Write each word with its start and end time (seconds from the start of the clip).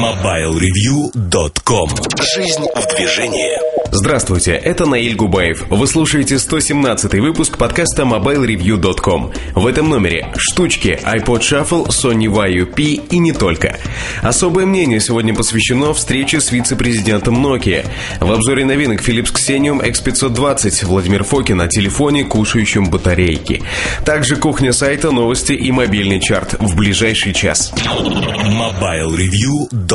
MobileReview.com 0.00 1.90
Жизнь 2.34 2.64
в 2.74 2.96
движении 2.96 3.70
Здравствуйте, 3.92 4.52
это 4.52 4.86
Наиль 4.86 5.16
Губаев. 5.16 5.66
Вы 5.68 5.84
слушаете 5.88 6.38
117 6.38 7.14
выпуск 7.14 7.58
подкаста 7.58 8.04
MobileReview.com. 8.04 9.32
В 9.56 9.66
этом 9.66 9.90
номере 9.90 10.32
штучки 10.36 10.96
iPod 11.02 11.40
Shuffle, 11.40 11.88
Sony 11.88 12.32
Vaio 12.32 12.66
P 12.66 12.82
и 12.82 13.18
не 13.18 13.32
только. 13.32 13.80
Особое 14.22 14.64
мнение 14.64 15.00
сегодня 15.00 15.34
посвящено 15.34 15.92
встрече 15.92 16.40
с 16.40 16.52
вице-президентом 16.52 17.44
Nokia. 17.44 17.84
В 18.20 18.30
обзоре 18.30 18.64
новинок 18.64 19.00
Philips 19.06 19.34
Xenium 19.34 19.84
X520 19.84 20.86
Владимир 20.86 21.24
Фокин 21.24 21.60
о 21.60 21.66
телефоне, 21.66 22.22
кушающем 22.24 22.88
батарейки. 22.88 23.62
Также 24.04 24.36
кухня 24.36 24.72
сайта, 24.72 25.10
новости 25.10 25.52
и 25.52 25.72
мобильный 25.72 26.20
чарт 26.20 26.54
в 26.60 26.76
ближайший 26.76 27.34
час. 27.34 27.72
MobileReview.com 27.74 29.89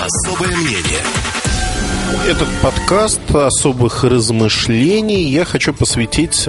Особое 0.00 0.56
мнение 0.56 1.02
этот 2.26 2.48
подкаст 2.62 3.20
особых 3.30 4.04
размышлений 4.04 5.24
я 5.24 5.44
хочу 5.44 5.74
посвятить 5.74 6.48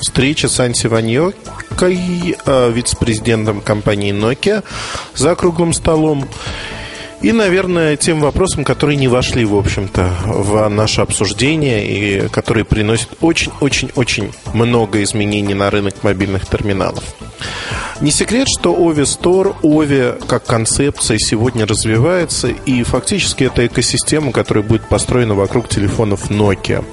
встрече 0.00 0.48
с 0.48 0.58
Анси 0.60 0.86
Ваньокой, 0.86 2.36
э, 2.46 2.72
вице-президентом 2.72 3.60
компании 3.60 4.14
Nokia, 4.14 4.64
за 5.14 5.34
круглым 5.34 5.74
столом. 5.74 6.26
И, 7.22 7.30
наверное, 7.30 7.96
тем 7.96 8.20
вопросам, 8.20 8.64
которые 8.64 8.96
не 8.96 9.06
вошли, 9.06 9.44
в 9.44 9.54
общем-то, 9.54 10.12
в 10.26 10.68
наше 10.68 11.02
обсуждение 11.02 11.86
и 11.86 12.28
которые 12.28 12.64
приносят 12.64 13.10
очень-очень-очень 13.20 14.32
много 14.52 15.02
изменений 15.04 15.54
на 15.54 15.70
рынок 15.70 16.02
мобильных 16.02 16.46
терминалов. 16.46 17.04
Не 18.00 18.10
секрет, 18.10 18.48
что 18.48 18.74
Ови 18.74 19.02
Store, 19.02 19.54
Ови 19.62 20.14
как 20.26 20.44
концепция 20.44 21.18
сегодня 21.18 21.64
развивается, 21.64 22.48
и 22.48 22.82
фактически 22.82 23.44
это 23.44 23.64
экосистема, 23.68 24.32
которая 24.32 24.64
будет 24.64 24.88
построена 24.88 25.34
вокруг 25.34 25.68
телефонов 25.68 26.28
Nokia 26.28 26.84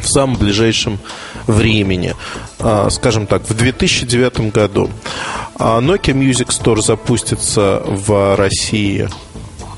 в 0.00 0.08
самом 0.08 0.36
ближайшем 0.36 0.98
времени, 1.46 2.14
а, 2.58 2.88
скажем 2.88 3.26
так, 3.26 3.42
в 3.42 3.54
2009 3.54 4.50
году. 4.50 4.88
А 5.58 5.80
Nokia 5.80 6.14
Music 6.14 6.48
Store 6.48 6.80
запустится 6.80 7.82
в 7.84 8.36
России 8.36 9.08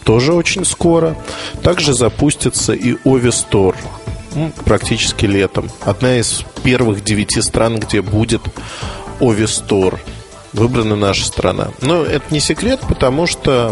тоже 0.08 0.32
очень 0.32 0.64
скоро. 0.64 1.18
Также 1.62 1.92
запустится 1.92 2.72
и 2.72 2.94
Store 2.94 3.76
ну, 4.34 4.50
практически 4.64 5.26
летом. 5.26 5.70
Одна 5.82 6.16
из 6.16 6.44
первых 6.62 7.04
девяти 7.04 7.42
стран, 7.42 7.78
где 7.78 8.00
будет 8.00 8.40
Store 9.20 9.98
выбрана 10.54 10.96
наша 10.96 11.26
страна. 11.26 11.72
Но 11.82 12.04
это 12.04 12.24
не 12.30 12.40
секрет, 12.40 12.80
потому 12.88 13.26
что 13.26 13.70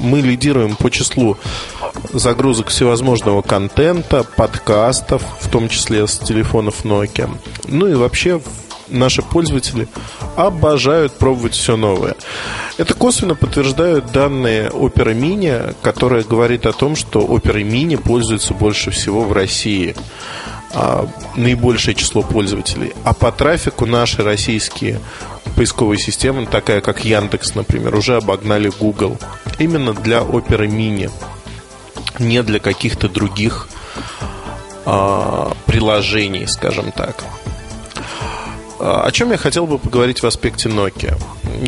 мы 0.00 0.20
лидируем 0.20 0.74
по 0.74 0.90
числу 0.90 1.36
загрузок 2.12 2.66
всевозможного 2.66 3.42
контента, 3.42 4.24
подкастов, 4.24 5.22
в 5.40 5.48
том 5.48 5.68
числе 5.68 6.08
с 6.08 6.18
телефонов 6.18 6.84
Nokia. 6.84 7.30
Ну 7.68 7.86
и 7.86 7.94
вообще 7.94 8.40
наши 8.88 9.22
пользователи 9.22 9.88
обожают 10.36 11.12
пробовать 11.12 11.54
все 11.54 11.76
новое. 11.76 12.14
Это 12.78 12.94
косвенно 12.94 13.34
подтверждают 13.34 14.12
данные 14.12 14.68
Opera 14.68 15.14
Mini, 15.14 15.74
которая 15.82 16.22
говорит 16.22 16.66
о 16.66 16.72
том, 16.72 16.96
что 16.96 17.20
Opera 17.20 17.62
Mini 17.62 17.96
пользуется 17.96 18.54
больше 18.54 18.90
всего 18.90 19.22
в 19.22 19.32
России 19.32 19.94
а, 20.74 21.08
наибольшее 21.36 21.94
число 21.94 22.22
пользователей. 22.22 22.92
А 23.04 23.14
по 23.14 23.32
трафику 23.32 23.86
наши 23.86 24.22
российские 24.22 25.00
поисковые 25.54 25.98
системы, 25.98 26.44
такая 26.46 26.82
как 26.82 27.04
Яндекс, 27.04 27.54
например, 27.54 27.94
уже 27.94 28.16
обогнали 28.16 28.70
Google. 28.78 29.16
Именно 29.58 29.94
для 29.94 30.18
Opera 30.18 30.66
Mini, 30.66 31.10
не 32.18 32.42
для 32.42 32.58
каких-то 32.58 33.08
других 33.08 33.68
а, 34.84 35.52
приложений, 35.64 36.46
скажем 36.48 36.92
так. 36.92 37.24
А, 38.78 39.02
о 39.02 39.10
чем 39.10 39.30
я 39.30 39.38
хотел 39.38 39.66
бы 39.66 39.78
поговорить 39.78 40.22
в 40.22 40.26
аспекте 40.26 40.68
Nokia? 40.68 41.16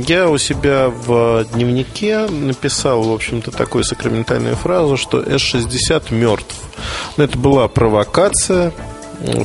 Я 0.06 0.28
у 0.28 0.38
себя 0.38 0.88
в 0.88 1.44
дневнике 1.52 2.26
написал, 2.26 3.02
в 3.02 3.12
общем-то, 3.12 3.50
такую 3.50 3.84
сакраментальную 3.84 4.56
фразу, 4.56 4.96
что 4.96 5.20
S60 5.20 6.12
мертв. 6.14 6.54
Но 7.16 7.24
это 7.24 7.38
была 7.38 7.69
провокация. 7.69 8.72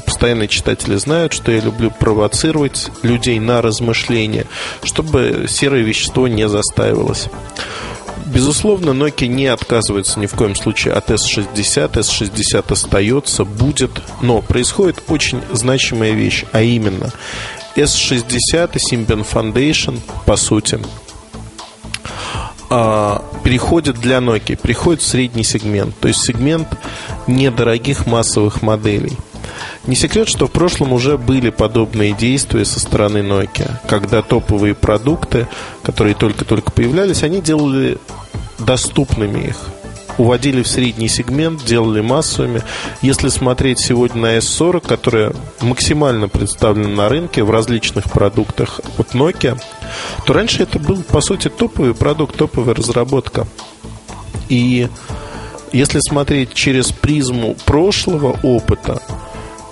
Постоянные 0.05 0.47
читатели 0.49 0.95
знают, 0.97 1.33
что 1.33 1.51
я 1.51 1.59
люблю 1.59 1.89
провоцировать 1.89 2.91
людей 3.01 3.39
на 3.39 3.61
размышления, 3.61 4.45
чтобы 4.83 5.45
серое 5.49 5.81
вещество 5.81 6.27
не 6.27 6.47
застаивалось. 6.47 7.29
Безусловно, 8.33 8.89
Nokia 8.89 9.27
не 9.27 9.45
отказывается 9.45 10.19
ни 10.19 10.25
в 10.25 10.33
коем 10.33 10.55
случае 10.55 10.95
от 10.95 11.11
S60. 11.11 11.93
S60 11.93 12.71
остается, 12.71 13.45
будет, 13.45 13.91
но 14.21 14.41
происходит 14.41 15.03
очень 15.07 15.41
значимая 15.51 16.13
вещь, 16.13 16.43
а 16.51 16.63
именно 16.63 17.11
S60 17.75 18.71
и 18.73 18.95
Symbian 18.95 19.25
Foundation, 19.31 19.99
по 20.25 20.35
сути, 20.35 20.79
а, 22.71 23.23
переходит 23.43 23.99
для 23.99 24.17
Nokia, 24.17 24.59
переходит 24.59 25.03
в 25.03 25.05
средний 25.05 25.43
сегмент, 25.43 25.95
то 25.99 26.07
есть 26.07 26.21
сегмент 26.21 26.67
недорогих 27.27 28.07
массовых 28.07 28.63
моделей. 28.63 29.15
Не 29.85 29.95
секрет, 29.95 30.27
что 30.27 30.47
в 30.47 30.51
прошлом 30.51 30.93
уже 30.93 31.19
были 31.19 31.51
подобные 31.51 32.13
действия 32.13 32.65
со 32.65 32.79
стороны 32.79 33.19
Nokia, 33.19 33.75
когда 33.87 34.23
топовые 34.23 34.73
продукты, 34.73 35.47
которые 35.83 36.15
только-только 36.15 36.71
появлялись, 36.71 37.21
они 37.21 37.41
делали 37.41 37.99
доступными 38.65 39.47
их 39.47 39.57
уводили 40.17 40.61
в 40.61 40.67
средний 40.67 41.07
сегмент, 41.07 41.63
делали 41.65 42.01
массовыми. 42.01 42.61
Если 43.01 43.29
смотреть 43.29 43.79
сегодня 43.79 44.21
на 44.21 44.37
S40, 44.37 44.87
которая 44.87 45.33
максимально 45.61 46.27
представлена 46.27 46.89
на 46.89 47.09
рынке 47.09 47.43
в 47.43 47.51
различных 47.51 48.05
продуктах 48.11 48.79
от 48.97 49.13
Nokia, 49.13 49.59
то 50.25 50.33
раньше 50.33 50.63
это 50.63 50.79
был, 50.79 51.03
по 51.03 51.21
сути, 51.21 51.49
топовый 51.49 51.93
продукт, 51.93 52.35
топовая 52.35 52.75
разработка. 52.75 53.47
И 54.49 54.87
если 55.71 55.99
смотреть 55.99 56.53
через 56.53 56.91
призму 56.91 57.55
прошлого 57.65 58.37
опыта, 58.43 59.01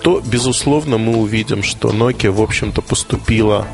то, 0.02 0.20
безусловно, 0.24 0.98
мы 0.98 1.16
увидим, 1.16 1.62
что 1.62 1.90
Nokia, 1.90 2.32
в 2.32 2.42
общем-то, 2.42 2.82
поступила 2.82 3.66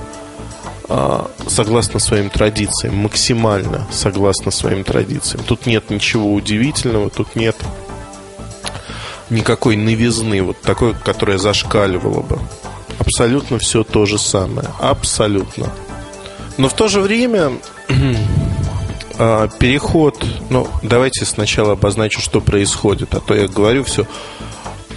согласно 1.47 2.01
своим 2.01 2.31
традициям, 2.31 2.97
максимально 2.97 3.87
согласно 3.91 4.51
своим 4.51 4.85
традициям. 4.85 5.45
Тут 5.45 5.67
нет 5.67 5.91
ничего 5.91 6.33
удивительного, 6.33 7.11
тут 7.11 7.37
нет 7.37 7.57
никакой 9.31 9.77
новизны, 9.77 10.43
вот 10.43 10.61
такой, 10.61 10.95
которая 10.95 11.39
зашкаливала 11.39 12.23
бы. 12.23 12.39
Абсолютно 12.99 13.59
все 13.59 13.85
то 13.85 14.07
же 14.07 14.19
самое. 14.19 14.69
Абсолютно. 14.81 15.71
Но 16.57 16.69
в 16.69 16.75
то 16.75 16.89
же 16.89 17.01
время 17.01 17.53
а, 19.19 19.49
переход, 19.49 20.25
ну, 20.51 20.67
давайте 20.83 21.25
сначала 21.25 21.73
обозначу, 21.73 22.21
что 22.21 22.41
происходит, 22.41 23.15
а 23.15 23.21
то 23.21 23.35
я 23.35 23.47
говорю 23.47 23.85
все 23.85 24.07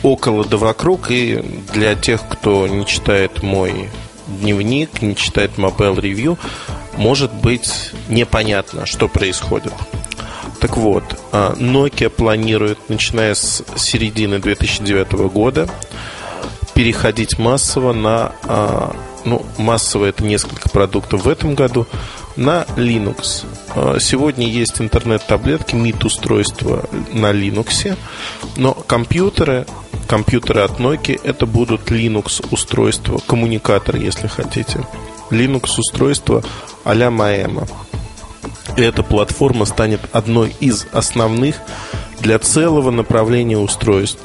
около 0.03 0.43
да 0.45 0.57
вокруг, 0.57 1.11
и 1.11 1.43
для 1.73 1.95
тех, 1.95 2.27
кто 2.27 2.67
не 2.67 2.85
читает 2.85 3.43
мой 3.43 3.89
дневник, 4.39 5.01
не 5.01 5.15
читает 5.15 5.51
Mobile 5.57 5.99
Review, 5.99 6.37
может 6.97 7.33
быть 7.33 7.91
непонятно, 8.09 8.85
что 8.85 9.07
происходит. 9.07 9.73
Так 10.59 10.77
вот, 10.77 11.03
а, 11.31 11.53
Nokia 11.55 12.09
планирует, 12.09 12.77
начиная 12.87 13.33
с 13.33 13.63
середины 13.75 14.39
2009 14.39 15.27
года, 15.27 15.67
переходить 16.75 17.39
массово 17.39 17.93
на, 17.93 18.33
а, 18.43 18.95
ну, 19.25 19.43
массово 19.57 20.05
это 20.05 20.23
несколько 20.23 20.69
продуктов 20.69 21.25
в 21.25 21.29
этом 21.29 21.55
году, 21.55 21.87
на 22.35 22.65
Linux. 22.75 23.45
А, 23.75 23.97
сегодня 23.99 24.47
есть 24.47 24.79
интернет-таблетки, 24.79 25.75
MIT-устройства 25.75 26.85
на 27.11 27.31
Linux, 27.31 27.97
но 28.55 28.73
компьютеры 28.73 29.65
компьютеры 30.11 30.59
от 30.59 30.77
Nokia 30.77 31.21
это 31.23 31.45
будут 31.45 31.89
Linux 31.89 32.45
устройства, 32.51 33.21
коммуникатор, 33.27 33.95
если 33.95 34.27
хотите. 34.27 34.85
Linux 35.29 35.75
устройство 35.77 36.43
а-ля 36.83 37.07
Maema. 37.07 37.65
И 38.75 38.81
эта 38.81 39.03
платформа 39.03 39.63
станет 39.63 40.01
одной 40.11 40.53
из 40.59 40.85
основных 40.91 41.55
для 42.19 42.39
целого 42.39 42.91
направления 42.91 43.57
устройств. 43.57 44.19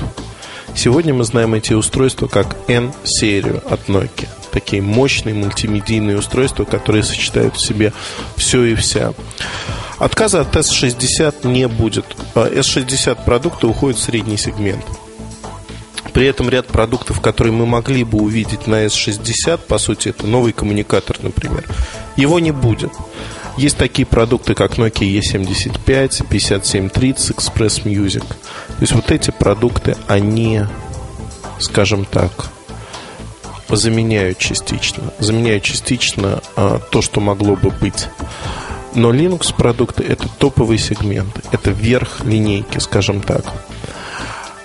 Сегодня 0.75 1.15
мы 1.15 1.23
знаем 1.23 1.55
эти 1.55 1.73
устройства 1.73 2.27
как 2.27 2.57
N-серию 2.67 3.63
от 3.71 3.89
Nokia. 3.89 4.27
Такие 4.51 4.83
мощные 4.83 5.37
мультимедийные 5.37 6.19
устройства, 6.19 6.65
которые 6.65 7.05
сочетают 7.05 7.55
в 7.55 7.65
себе 7.65 7.93
все 8.37 8.65
и 8.65 8.75
вся. 8.75 9.13
Отказа 10.01 10.41
от 10.41 10.57
S60 10.57 11.47
не 11.47 11.69
будет. 11.69 12.07
S60 12.35 13.25
продукты 13.25 13.69
уходят 13.69 14.01
в 14.01 14.03
средний 14.03 14.37
сегмент. 14.37 14.85
При 16.17 16.25
этом 16.25 16.49
ряд 16.49 16.67
продуктов, 16.67 17.21
которые 17.21 17.53
мы 17.53 17.67
могли 17.67 18.03
бы 18.03 18.17
увидеть 18.17 18.67
на 18.67 18.87
S60, 18.87 19.59
по 19.69 19.77
сути, 19.77 20.09
это 20.09 20.27
новый 20.27 20.55
коммуникатор, 20.55 21.19
например, 21.21 21.63
его 22.17 22.41
не 22.41 22.53
будет. 22.53 22.91
Есть 23.59 23.77
такие 23.77 24.07
продукты, 24.07 24.55
как 24.55 24.79
Nokia 24.79 25.21
E75, 25.21 26.27
5730, 26.27 27.37
Express 27.37 27.85
Music. 27.85 28.25
То 28.27 28.81
есть 28.81 28.95
вот 28.95 29.11
эти 29.11 29.31
продукты, 29.31 29.95
они, 30.07 30.63
скажем 31.59 32.07
так, 32.07 32.47
заменяют 33.69 34.39
частично. 34.39 35.13
Заменяют 35.19 35.65
частично 35.65 36.41
а, 36.57 36.79
то, 36.79 37.03
что 37.03 37.21
могло 37.21 37.57
бы 37.57 37.69
быть. 37.69 38.09
Но 38.95 39.13
Linux 39.13 39.55
продукты 39.55 40.03
это 40.03 40.31
топовый 40.39 40.79
сегмент, 40.79 41.45
это 41.53 41.73
верх 41.73 42.25
линейки, 42.25 42.79
скажем 42.79 43.21
так. 43.21 43.45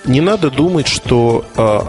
Не 0.04 0.20
надо 0.20 0.50
думать, 0.50 0.88
что 0.88 1.44
а, 1.56 1.86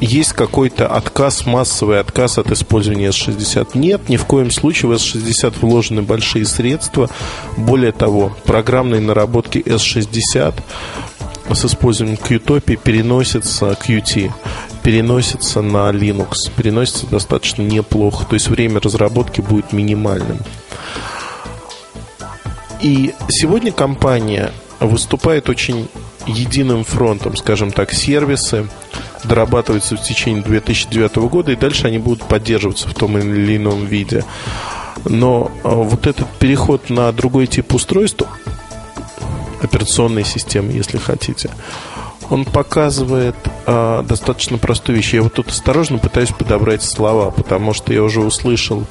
есть 0.00 0.32
какой-то 0.32 0.88
отказ, 0.88 1.46
массовый 1.46 2.00
отказ 2.00 2.38
от 2.38 2.50
использования 2.50 3.08
S60. 3.08 3.70
Нет, 3.74 4.08
ни 4.08 4.16
в 4.16 4.26
коем 4.26 4.50
случае 4.50 4.90
в 4.90 4.92
S60 4.94 5.54
вложены 5.60 6.02
большие 6.02 6.44
средства. 6.44 7.08
Более 7.56 7.92
того, 7.92 8.36
программные 8.44 9.00
наработки 9.00 9.58
S60 9.58 10.54
с 11.52 11.64
использованием 11.64 12.18
Qtopia 12.20 12.76
переносится 12.76 13.70
Qt, 13.72 14.32
переносится 14.82 15.62
на 15.62 15.90
Linux, 15.90 16.50
переносится 16.56 17.06
достаточно 17.06 17.62
неплохо. 17.62 18.24
То 18.26 18.34
есть 18.34 18.48
время 18.48 18.80
разработки 18.80 19.40
будет 19.40 19.72
минимальным. 19.72 20.38
И 22.80 23.14
сегодня 23.28 23.70
компания 23.70 24.50
выступает 24.80 25.48
очень 25.48 25.88
единым 26.26 26.84
фронтом, 26.84 27.36
скажем 27.36 27.72
так, 27.72 27.92
сервисы 27.92 28.68
дорабатываются 29.24 29.96
в 29.96 30.02
течение 30.02 30.42
2009 30.42 31.16
года, 31.16 31.52
и 31.52 31.56
дальше 31.56 31.86
они 31.86 31.98
будут 31.98 32.26
поддерживаться 32.26 32.88
в 32.88 32.94
том 32.94 33.18
или 33.18 33.56
ином 33.56 33.86
виде. 33.86 34.24
Но 35.04 35.50
а, 35.64 35.70
вот 35.70 36.06
этот 36.06 36.28
переход 36.38 36.90
на 36.90 37.12
другой 37.12 37.46
тип 37.46 37.74
устройств, 37.74 38.24
операционной 39.62 40.24
системы, 40.24 40.72
если 40.72 40.98
хотите, 40.98 41.50
он 42.30 42.44
показывает 42.44 43.36
э, 43.66 44.04
достаточно 44.08 44.58
простую 44.58 44.96
вещь. 44.96 45.12
Я 45.12 45.22
вот 45.22 45.34
тут 45.34 45.48
осторожно 45.48 45.98
пытаюсь 45.98 46.30
подобрать 46.30 46.82
слова, 46.82 47.30
потому 47.30 47.74
что 47.74 47.92
я 47.92 48.02
уже 48.02 48.20
услышал 48.20 48.86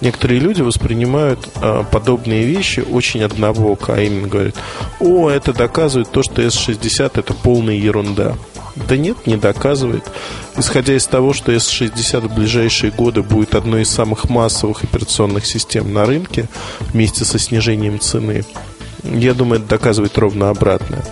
некоторые 0.00 0.40
люди 0.40 0.62
воспринимают 0.62 1.48
э, 1.56 1.84
подобные 1.90 2.44
вещи 2.44 2.80
очень 2.80 3.22
однобоко, 3.22 3.94
а 3.94 4.00
именно 4.00 4.28
говорят, 4.28 4.54
о, 5.00 5.30
это 5.30 5.52
доказывает 5.52 6.10
то, 6.10 6.22
что 6.22 6.42
S60 6.42 7.12
это 7.14 7.34
полная 7.34 7.74
ерунда. 7.74 8.36
Да 8.74 8.96
нет, 8.96 9.26
не 9.26 9.36
доказывает. 9.36 10.04
Исходя 10.56 10.94
из 10.94 11.06
того, 11.06 11.32
что 11.32 11.52
S60 11.52 12.28
в 12.28 12.34
ближайшие 12.34 12.92
годы 12.92 13.22
будет 13.22 13.54
одной 13.54 13.82
из 13.82 13.90
самых 13.90 14.28
массовых 14.28 14.84
операционных 14.84 15.46
систем 15.46 15.92
на 15.92 16.04
рынке 16.04 16.46
вместе 16.80 17.24
со 17.24 17.38
снижением 17.38 17.98
цены, 18.00 18.44
я 19.02 19.34
думаю, 19.34 19.60
это 19.60 19.68
доказывает 19.70 20.16
ровно 20.18 20.50
обратное 20.50 21.04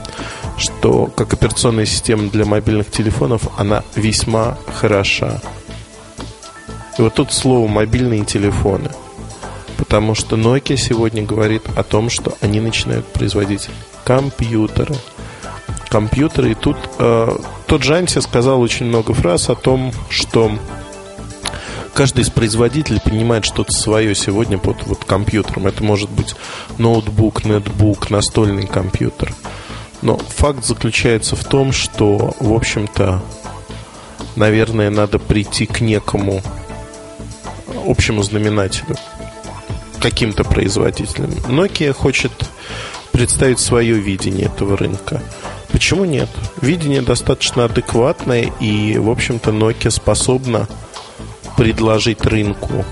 что 0.57 1.07
как 1.07 1.33
операционная 1.33 1.87
система 1.87 2.31
для 2.31 2.45
мобильных 2.45 2.91
телефонов 2.91 3.49
она 3.59 3.83
весьма 3.97 4.57
хороша. 4.73 5.41
И 6.99 7.03
вот 7.03 7.15
тут 7.15 7.33
слово 7.33 7.67
мобильные 7.67 8.25
телефоны. 8.25 8.91
Потому 9.77 10.15
что 10.15 10.37
Nokia 10.37 10.77
сегодня 10.77 11.25
говорит 11.25 11.63
о 11.77 11.83
том, 11.83 12.09
что 12.09 12.35
они 12.41 12.61
начинают 12.61 13.07
производить 13.07 13.69
компьютеры. 14.05 14.95
Компьютеры. 15.89 16.53
И 16.53 16.55
тут 16.55 16.77
э, 16.99 17.37
тот 17.67 17.83
Жанси 17.83 18.21
сказал 18.21 18.61
очень 18.61 18.87
много 18.87 19.15
фраз 19.15 19.51
о 19.51 19.57
том, 19.57 19.93
что 20.09 20.53
каждый 21.93 22.23
из 22.23 22.31
производителей 22.31 23.01
понимает 23.01 23.45
что-то 23.45 23.73
свое 23.73 24.15
сегодня 24.15 24.59
под 24.59 24.87
вот 24.87 25.05
компьютером. 25.05 25.67
Это 25.67 25.83
может 25.83 26.11
быть 26.11 26.35
ноутбук, 26.79 27.45
нетбук, 27.45 28.11
настольный 28.11 28.67
компьютер. 28.67 29.33
Но 30.03 30.19
факт 30.19 30.65
заключается 30.65 31.35
в 31.35 31.45
том, 31.45 31.73
что, 31.73 32.35
в 32.39 32.53
общем-то, 32.53 33.23
наверное, 34.37 34.91
надо 34.91 35.19
прийти 35.19 35.67
к 35.67 35.81
некому 35.81 36.43
общему 37.85 38.23
знаменателю 38.23 38.97
каким-то 40.01 40.45
производителем. 40.45 41.31
Nokia 41.49 41.93
хочет 41.93 42.33
представить 43.13 43.61
свое 43.61 43.95
видение 43.95 44.47
этого 44.47 44.77
рынка. 44.77 45.23
Почему 45.73 46.05
нет? 46.05 46.29
Видение 46.61 47.01
достаточно 47.01 47.65
адекватное, 47.65 48.53
и, 48.61 48.99
в 48.99 49.11
общем-то, 49.11 49.51
Nokia 49.51 49.91
способна 49.91 50.69
предложить 51.57 52.25
рынку 52.25 52.85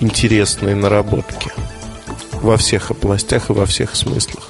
интересные 0.00 0.74
наработки 0.74 1.50
во 2.40 2.56
всех 2.56 2.90
областях 2.90 3.50
и 3.50 3.52
во 3.52 3.66
всех 3.66 3.94
смыслах. 3.94 4.48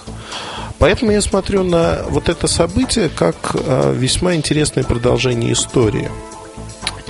Поэтому 0.78 1.12
я 1.12 1.20
смотрю 1.20 1.62
на 1.62 2.02
вот 2.08 2.28
это 2.28 2.46
событие 2.48 3.08
как 3.08 3.36
а, 3.54 3.92
весьма 3.92 4.34
интересное 4.34 4.82
продолжение 4.82 5.52
истории. 5.52 6.10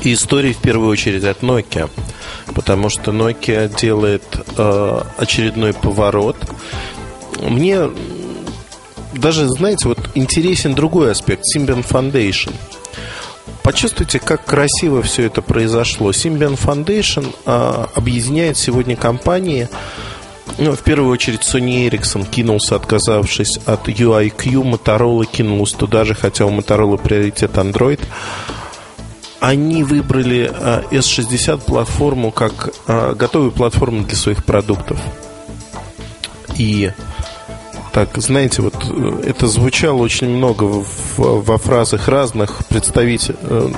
Истории 0.05 0.53
в 0.53 0.59
первую 0.59 0.91
очередь 0.91 1.25
от 1.25 1.43
Nokia. 1.43 1.91
Потому 2.55 2.89
что 2.89 3.13
Nokia 3.13 3.75
делает 3.79 4.25
э, 4.57 5.01
очередной 5.19 5.73
поворот. 5.73 6.37
Мне 7.41 7.91
даже, 9.15 9.49
знаете, 9.49 9.89
вот 9.89 9.99
интересен 10.15 10.75
другой 10.75 11.13
аспект 11.13 11.43
Symbian 11.55 11.87
Foundation. 11.87 12.53
Почувствуйте, 13.63 14.19
как 14.19 14.45
красиво 14.45 15.03
все 15.03 15.25
это 15.25 15.43
произошло. 15.43 16.11
Symbian 16.11 16.59
Foundation 16.59 17.35
э, 17.47 17.87
объединяет 17.95 18.57
сегодня 18.57 18.97
компании, 18.97 19.69
ну, 20.59 20.73
в 20.73 20.81
первую 20.81 21.11
очередь 21.11 21.41
Sony 21.41 21.89
Ericsson 21.89 22.29
кинулся, 22.29 22.77
отказавшись 22.77 23.59
от 23.65 23.89
UIQ, 23.89 24.63
Motorola 24.63 25.25
кинулась 25.25 25.73
туда 25.73 26.05
же, 26.05 26.15
хотя 26.15 26.45
у 26.47 26.51
Motorola 26.51 26.99
приоритет 26.99 27.53
Android 27.53 28.01
они 29.43 29.83
выбрали 29.83 30.53
S60 30.93 31.55
а, 31.55 31.57
платформу 31.59 32.31
как 32.31 32.73
а, 32.87 33.13
готовую 33.15 33.51
платформу 33.51 34.05
для 34.05 34.17
своих 34.17 34.45
продуктов. 34.45 35.01
И 36.57 36.93
так, 37.93 38.17
знаете, 38.19 38.63
вот 38.63 38.77
э, 38.89 39.25
это 39.27 39.49
звучало 39.49 39.99
очень 39.99 40.29
много 40.29 40.63
в, 40.63 40.87
во 41.19 41.59
фразах 41.59 42.07
разных 42.07 42.65
представителей, 42.69 43.37
э, 43.43 43.73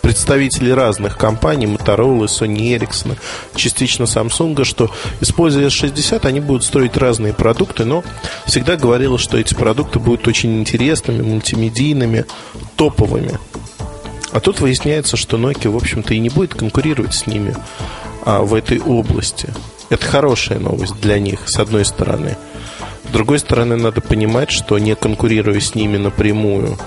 представителей 0.00 0.72
разных 0.72 1.18
компаний, 1.18 1.66
Motorola, 1.66 2.24
Sony 2.24 2.74
Ericsson, 2.74 3.18
частично 3.54 4.04
Samsung, 4.04 4.64
что 4.64 4.90
используя 5.20 5.66
S60, 5.66 6.26
они 6.26 6.40
будут 6.40 6.64
строить 6.64 6.96
разные 6.96 7.34
продукты, 7.34 7.84
но 7.84 8.02
всегда 8.46 8.76
говорилось, 8.76 9.20
что 9.20 9.36
эти 9.36 9.52
продукты 9.52 9.98
будут 9.98 10.26
очень 10.26 10.58
интересными, 10.58 11.20
мультимедийными, 11.20 12.24
топовыми. 12.76 13.38
А 14.32 14.40
тут 14.40 14.60
выясняется, 14.60 15.16
что 15.16 15.36
Nokia, 15.36 15.70
в 15.70 15.76
общем-то, 15.76 16.14
и 16.14 16.18
не 16.18 16.28
будет 16.28 16.54
конкурировать 16.54 17.14
с 17.14 17.26
ними 17.26 17.54
а, 18.24 18.42
в 18.42 18.54
этой 18.54 18.80
области. 18.80 19.48
Это 19.90 20.04
хорошая 20.04 20.58
новость 20.58 21.00
для 21.00 21.18
них, 21.18 21.40
с 21.46 21.58
одной 21.58 21.84
стороны. 21.84 22.36
С 23.08 23.10
другой 23.10 23.38
стороны, 23.38 23.76
надо 23.76 24.00
понимать, 24.00 24.50
что 24.50 24.78
не 24.78 24.94
конкурируя 24.94 25.60
с 25.60 25.74
ними 25.74 25.96
напрямую, 25.96 26.78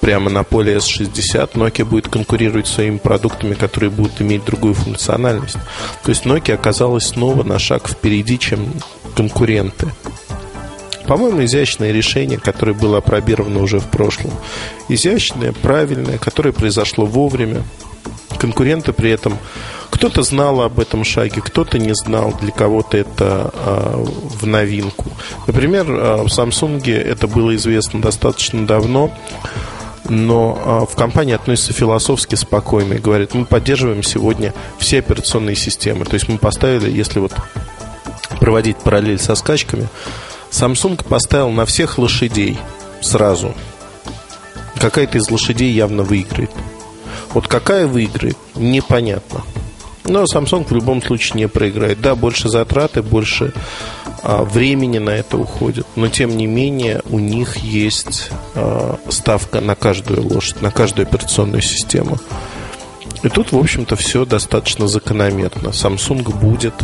прямо 0.00 0.30
на 0.30 0.44
поле 0.44 0.76
S60, 0.76 1.52
Nokia 1.54 1.84
будет 1.84 2.08
конкурировать 2.08 2.68
своими 2.68 2.98
продуктами, 2.98 3.54
которые 3.54 3.90
будут 3.90 4.20
иметь 4.20 4.44
другую 4.44 4.74
функциональность. 4.74 5.58
То 6.04 6.10
есть 6.10 6.24
Nokia 6.24 6.54
оказалась 6.54 7.08
снова 7.08 7.42
на 7.42 7.58
шаг 7.58 7.88
впереди, 7.88 8.38
чем 8.38 8.72
конкуренты. 9.16 9.88
По-моему, 11.08 11.42
изящное 11.44 11.90
решение, 11.90 12.38
которое 12.38 12.74
было 12.74 12.98
опробировано 12.98 13.62
уже 13.62 13.80
в 13.80 13.86
прошлом. 13.86 14.30
Изящное, 14.90 15.52
правильное, 15.52 16.18
которое 16.18 16.52
произошло 16.52 17.06
вовремя. 17.06 17.62
Конкуренты 18.38 18.92
при 18.92 19.10
этом 19.10 19.38
кто-то 19.88 20.22
знал 20.22 20.60
об 20.60 20.78
этом 20.78 21.04
шаге, 21.04 21.40
кто-то 21.40 21.78
не 21.78 21.94
знал, 21.94 22.34
для 22.40 22.52
кого-то 22.52 22.98
это 22.98 23.50
э, 23.54 24.04
в 24.40 24.46
новинку. 24.46 25.06
Например, 25.46 25.90
э, 25.90 26.22
в 26.22 26.26
Samsung 26.26 26.88
это 26.94 27.26
было 27.26 27.56
известно 27.56 28.02
достаточно 28.02 28.66
давно, 28.66 29.10
но 30.10 30.86
э, 30.88 30.92
в 30.92 30.94
компании 30.94 31.34
относятся 31.34 31.72
философски 31.72 32.34
спокойно 32.34 32.94
и 32.94 32.98
говорят, 32.98 33.32
мы 33.32 33.46
поддерживаем 33.46 34.02
сегодня 34.02 34.52
все 34.78 34.98
операционные 34.98 35.56
системы. 35.56 36.04
То 36.04 36.14
есть 36.14 36.28
мы 36.28 36.36
поставили, 36.36 36.90
если 36.90 37.18
вот 37.18 37.32
проводить 38.40 38.76
параллель 38.76 39.18
со 39.18 39.34
скачками, 39.34 39.88
Samsung 40.50 41.02
поставил 41.06 41.50
на 41.50 41.66
всех 41.66 41.98
лошадей 41.98 42.58
сразу. 43.00 43.54
Какая-то 44.80 45.18
из 45.18 45.30
лошадей 45.30 45.72
явно 45.72 46.02
выиграет. 46.02 46.50
Вот 47.34 47.48
какая 47.48 47.86
выиграет, 47.86 48.36
непонятно. 48.54 49.42
Но 50.04 50.24
Samsung 50.24 50.64
в 50.64 50.72
любом 50.72 51.02
случае 51.02 51.40
не 51.40 51.48
проиграет. 51.48 52.00
Да, 52.00 52.14
больше 52.14 52.48
затраты, 52.48 53.02
больше 53.02 53.52
а, 54.22 54.42
времени 54.44 54.98
на 54.98 55.10
это 55.10 55.36
уходит. 55.36 55.86
Но 55.96 56.08
тем 56.08 56.36
не 56.36 56.46
менее 56.46 57.02
у 57.10 57.18
них 57.18 57.56
есть 57.58 58.30
а, 58.54 58.98
ставка 59.10 59.60
на 59.60 59.74
каждую 59.74 60.26
лошадь, 60.26 60.62
на 60.62 60.70
каждую 60.70 61.06
операционную 61.06 61.62
систему. 61.62 62.18
И 63.22 63.28
тут, 63.28 63.52
в 63.52 63.58
общем-то, 63.58 63.96
все 63.96 64.24
достаточно 64.24 64.86
закономерно. 64.86 65.68
Samsung 65.68 66.36
будет 66.38 66.74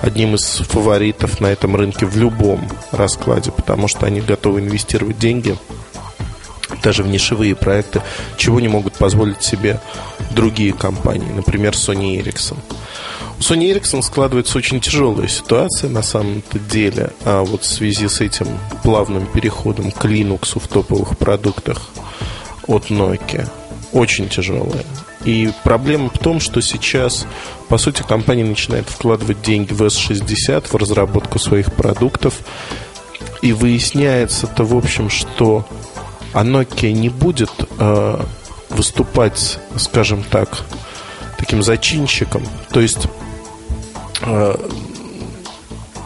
одним 0.00 0.36
из 0.36 0.44
фаворитов 0.44 1.40
на 1.40 1.48
этом 1.48 1.74
рынке 1.74 2.06
в 2.06 2.16
любом 2.16 2.68
раскладе, 2.92 3.50
потому 3.50 3.88
что 3.88 4.06
они 4.06 4.20
готовы 4.20 4.60
инвестировать 4.60 5.18
деньги 5.18 5.56
даже 6.82 7.02
в 7.02 7.08
нишевые 7.08 7.54
проекты, 7.54 8.02
чего 8.36 8.60
не 8.60 8.68
могут 8.68 8.94
позволить 8.94 9.42
себе 9.42 9.80
другие 10.30 10.72
компании, 10.72 11.30
например, 11.30 11.72
Sony 11.72 12.20
Ericsson. 12.20 12.56
У 13.38 13.40
Sony 13.40 13.72
Ericsson 13.72 14.02
складывается 14.02 14.58
очень 14.58 14.80
тяжелая 14.80 15.28
ситуация 15.28 15.90
на 15.90 16.02
самом-то 16.02 16.58
деле, 16.58 17.10
а 17.24 17.42
вот 17.42 17.64
в 17.64 17.66
связи 17.66 18.08
с 18.08 18.20
этим 18.20 18.46
плавным 18.82 19.26
переходом 19.26 19.90
к 19.90 20.04
Linux 20.04 20.58
в 20.58 20.66
топовых 20.68 21.18
продуктах 21.18 21.78
от 22.66 22.90
Nokia. 22.90 23.48
Очень 23.92 24.28
тяжелая. 24.28 24.84
И 25.24 25.50
проблема 25.62 26.10
в 26.10 26.18
том, 26.18 26.40
что 26.40 26.60
сейчас, 26.60 27.26
по 27.68 27.78
сути, 27.78 28.02
компания 28.02 28.44
начинает 28.44 28.88
вкладывать 28.88 29.42
деньги 29.42 29.72
в 29.72 29.82
S60, 29.82 30.68
в 30.68 30.74
разработку 30.74 31.38
своих 31.38 31.72
продуктов. 31.72 32.40
И 33.40 33.52
выясняется-то, 33.52 34.64
в 34.64 34.76
общем, 34.76 35.10
что 35.10 35.66
а 36.32 36.44
Nokia 36.44 36.92
не 36.92 37.08
будет 37.08 37.50
э, 37.78 38.24
выступать, 38.70 39.58
скажем 39.76 40.22
так, 40.22 40.64
таким 41.38 41.62
зачинщиком. 41.62 42.46
То 42.70 42.80
есть 42.80 43.06
э, 44.22 44.54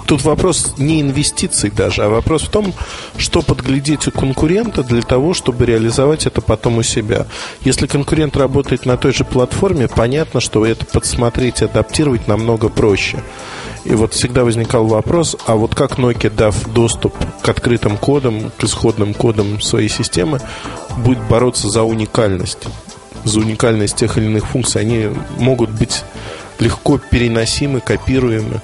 тут 0.06 0.22
вопрос 0.22 0.75
не 0.78 1.00
инвестиций 1.00 1.70
даже, 1.70 2.04
а 2.04 2.08
вопрос 2.08 2.42
в 2.42 2.48
том, 2.48 2.72
что 3.18 3.42
подглядеть 3.42 4.06
у 4.06 4.10
конкурента 4.10 4.82
для 4.82 5.02
того, 5.02 5.34
чтобы 5.34 5.66
реализовать 5.66 6.26
это 6.26 6.40
потом 6.40 6.78
у 6.78 6.82
себя. 6.82 7.26
Если 7.60 7.86
конкурент 7.86 8.36
работает 8.36 8.86
на 8.86 8.96
той 8.96 9.12
же 9.12 9.25
платформе, 9.25 9.88
понятно, 9.88 10.40
что 10.40 10.64
это 10.64 10.86
подсмотреть 10.86 11.60
и 11.60 11.64
адаптировать 11.64 12.28
намного 12.28 12.68
проще. 12.68 13.22
И 13.84 13.94
вот 13.94 14.14
всегда 14.14 14.44
возникал 14.44 14.86
вопрос, 14.86 15.36
а 15.46 15.54
вот 15.54 15.75
как 15.75 15.98
Nokia, 15.98 16.30
дав 16.30 16.54
доступ 16.72 17.14
к 17.42 17.48
открытым 17.48 17.96
кодам, 17.98 18.50
к 18.56 18.64
исходным 18.64 19.14
кодам 19.14 19.60
своей 19.60 19.88
системы, 19.88 20.40
будет 20.96 21.22
бороться 21.28 21.68
за 21.68 21.82
уникальность? 21.82 22.66
За 23.25 23.40
уникальность 23.40 23.96
тех 23.96 24.18
или 24.18 24.26
иных 24.26 24.46
функций. 24.46 24.80
Они 24.80 25.08
могут 25.38 25.70
быть 25.70 26.02
легко 26.58 26.98
переносимы, 26.98 27.80
копируемы 27.80 28.60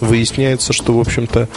выясняется, 0.00 0.72
что, 0.72 0.92
в 0.94 1.00
общем-то, 1.00 1.48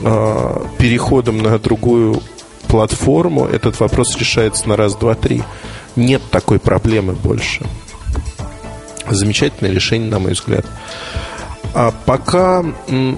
а, 0.00 0.66
переходом 0.78 1.38
на 1.38 1.58
другую 1.58 2.22
платформу 2.68 3.46
этот 3.46 3.78
вопрос 3.80 4.16
решается 4.16 4.68
на 4.68 4.76
раз, 4.76 4.96
два, 4.96 5.14
три. 5.14 5.42
Нет 5.96 6.22
такой 6.30 6.58
проблемы 6.58 7.12
больше. 7.12 7.64
Замечательное 9.08 9.72
решение, 9.72 10.10
на 10.10 10.18
мой 10.18 10.32
взгляд. 10.32 10.66
А 11.74 11.92
пока 12.06 12.64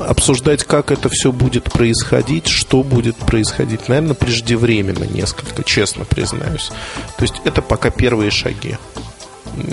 обсуждать, 0.07 0.65
как 0.65 0.91
это 0.91 1.09
все 1.11 1.31
будет 1.31 1.65
происходить, 1.65 2.47
что 2.47 2.83
будет 2.83 3.17
происходить, 3.17 3.89
наверное, 3.89 4.15
преждевременно 4.15 5.05
несколько, 5.05 5.63
честно 5.63 6.05
признаюсь. 6.05 6.71
То 7.19 7.23
есть 7.23 7.35
это 7.45 7.61
пока 7.61 7.91
первые 7.91 8.31
шаги. 8.31 8.79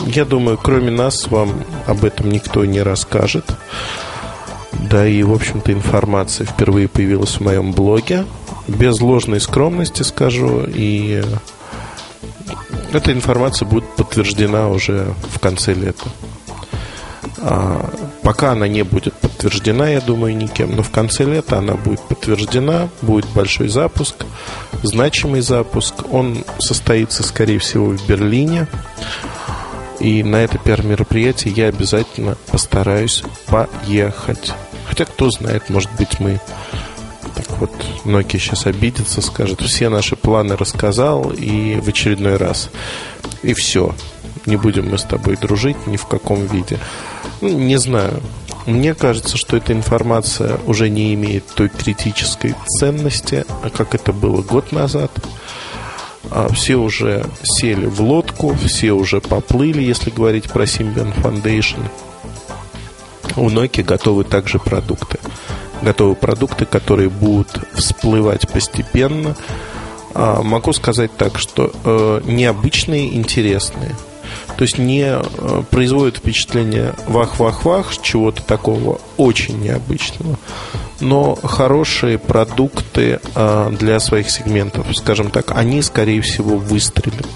Я 0.08 0.26
думаю, 0.26 0.58
кроме 0.58 0.92
нас 0.92 1.28
вам 1.28 1.64
об 1.88 2.06
этом 2.06 2.30
никто 2.30 2.66
не 2.66 2.82
расскажет. 2.82 3.46
Да 4.90 5.08
и, 5.08 5.24
в 5.24 5.34
общем-то, 5.34 5.72
информация 5.72 6.46
впервые 6.46 6.88
появилась 6.88 7.36
в 7.36 7.42
моем 7.42 7.72
блоге. 7.74 8.26
Без 8.68 9.02
ложной 9.02 9.40
скромности 9.40 10.04
скажу. 10.04 10.64
И 10.68 11.24
эта 12.94 13.12
информация 13.12 13.68
будет 13.68 13.86
подтверждена 13.96 14.70
уже 14.70 15.14
в 15.32 15.40
конце 15.40 15.74
лета. 15.74 16.06
А, 17.46 17.90
пока 18.22 18.52
она 18.52 18.68
не 18.68 18.84
будет 18.84 19.14
подтверждена, 19.16 19.90
я 19.90 20.02
думаю, 20.02 20.36
никем, 20.36 20.76
но 20.76 20.84
в 20.84 20.92
конце 20.92 21.26
лета 21.26 21.58
она 21.58 21.74
будет 21.74 22.00
подтверждена, 22.02 22.90
будет 23.02 23.26
большой 23.34 23.68
запуск, 23.68 24.16
значимый 24.82 25.42
запуск. 25.42 25.96
Он 26.12 26.46
состоится, 26.60 27.24
скорее 27.24 27.60
всего, 27.60 27.88
в 27.88 28.08
Берлине. 28.08 28.68
И 30.00 30.24
на 30.24 30.38
это 30.38 30.58
пиар-мероприятие 30.58 31.54
я 31.54 31.68
обязательно 31.68 32.38
постараюсь 32.52 33.24
поехать. 33.48 34.54
Хотя, 34.88 35.06
кто 35.06 35.30
знает, 35.30 35.70
может 35.70 35.92
быть, 35.98 36.20
мы 36.20 36.40
так 37.36 37.58
вот, 37.58 37.72
Nokia 38.06 38.38
сейчас 38.38 38.66
обидится, 38.68 39.22
скажет, 39.22 39.62
все 39.62 39.90
наши 39.90 40.16
планы 40.16 40.56
рассказал 40.56 41.32
и 41.32 41.80
в 41.80 41.88
очередной 41.88 42.38
раз. 42.38 42.70
И 43.42 43.54
все. 43.54 43.96
Не 44.46 44.56
будем 44.56 44.90
мы 44.90 44.98
с 44.98 45.04
тобой 45.04 45.38
дружить 45.38 45.88
ни 45.88 45.98
в 45.98 46.06
каком 46.06 46.46
виде. 46.46 46.78
Ну, 47.42 47.50
не 47.50 47.78
знаю. 47.78 48.22
Мне 48.66 48.94
кажется, 48.94 49.38
что 49.38 49.58
эта 49.58 49.74
информация 49.74 50.58
уже 50.66 50.90
не 50.90 51.14
имеет 51.14 51.46
той 51.48 51.70
критической 51.70 52.56
ценности, 52.80 53.46
как 53.76 53.96
это 53.96 54.14
было 54.14 54.42
год 54.42 54.72
назад. 54.72 55.12
А, 56.32 56.48
все 56.54 56.76
уже 56.76 57.26
сели 57.44 57.86
в 57.86 58.02
лодку, 58.02 58.56
все 58.56 58.92
уже 58.94 59.22
поплыли, 59.22 59.82
если 59.82 60.10
говорить 60.10 60.50
про 60.50 60.64
Symbian 60.64 61.14
Foundation. 61.22 61.80
У 63.36 63.50
Nokia 63.50 63.84
готовы 63.84 64.24
также 64.24 64.60
продукты. 64.60 65.20
Готовы 65.82 66.16
продукты, 66.16 66.66
которые 66.66 67.10
будут 67.10 67.50
всплывать 67.74 68.48
постепенно. 68.48 69.36
А, 70.14 70.42
могу 70.44 70.72
сказать 70.74 71.16
так, 71.18 71.40
что 71.40 71.72
э, 71.84 72.22
необычные, 72.26 73.16
интересные. 73.16 73.96
То 74.58 74.64
есть 74.64 74.78
не 74.78 75.04
э, 75.06 75.64
производит 75.70 76.18
впечатление 76.18 76.94
вах-вах-вах, 77.08 78.02
чего-то 78.02 78.44
такого 78.44 79.00
очень 79.18 79.60
необычного 79.60 80.38
но 81.04 81.36
хорошие 81.36 82.18
продукты 82.18 83.20
а, 83.36 83.70
для 83.70 84.00
своих 84.00 84.30
сегментов, 84.30 84.88
скажем 84.96 85.30
так, 85.30 85.52
они, 85.52 85.82
скорее 85.82 86.22
всего, 86.22 86.58
выстрелят. 86.58 87.28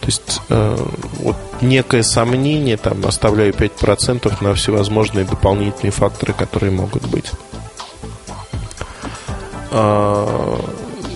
То 0.00 0.06
есть 0.06 0.40
э, 0.48 0.76
вот 1.20 1.36
некое 1.60 2.02
сомнение, 2.02 2.76
там, 2.76 3.06
оставляю 3.06 3.52
5% 3.52 4.42
на 4.42 4.54
всевозможные 4.54 5.24
дополнительные 5.24 5.92
факторы, 5.92 6.32
которые 6.32 6.72
могут 6.72 7.06
быть. 7.06 7.30
А, 9.70 10.60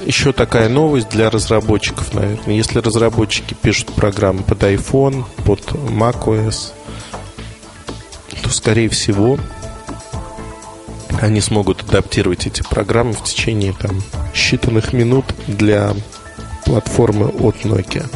еще 0.07 0.33
такая 0.33 0.69
новость 0.69 1.09
для 1.09 1.31
разработчиков, 1.31 2.15
наверное. 2.15 2.55
Если 2.55 2.79
разработчики 2.79 3.55
пишут 3.55 3.93
программы 3.93 4.43
под 4.43 4.63
iPhone, 4.63 5.25
под 5.45 5.61
macOS, 5.73 6.73
то, 8.43 8.49
скорее 8.51 8.89
всего, 8.89 9.39
они 11.21 11.41
смогут 11.41 11.83
адаптировать 11.83 12.47
эти 12.47 12.63
программы 12.63 13.13
в 13.13 13.25
течение 13.25 13.73
там, 13.73 14.03
считанных 14.33 14.95
минут 14.95 15.25
для 15.47 15.95
платформы 16.65 17.27
от 17.27 17.57
Nokia. 17.65 18.07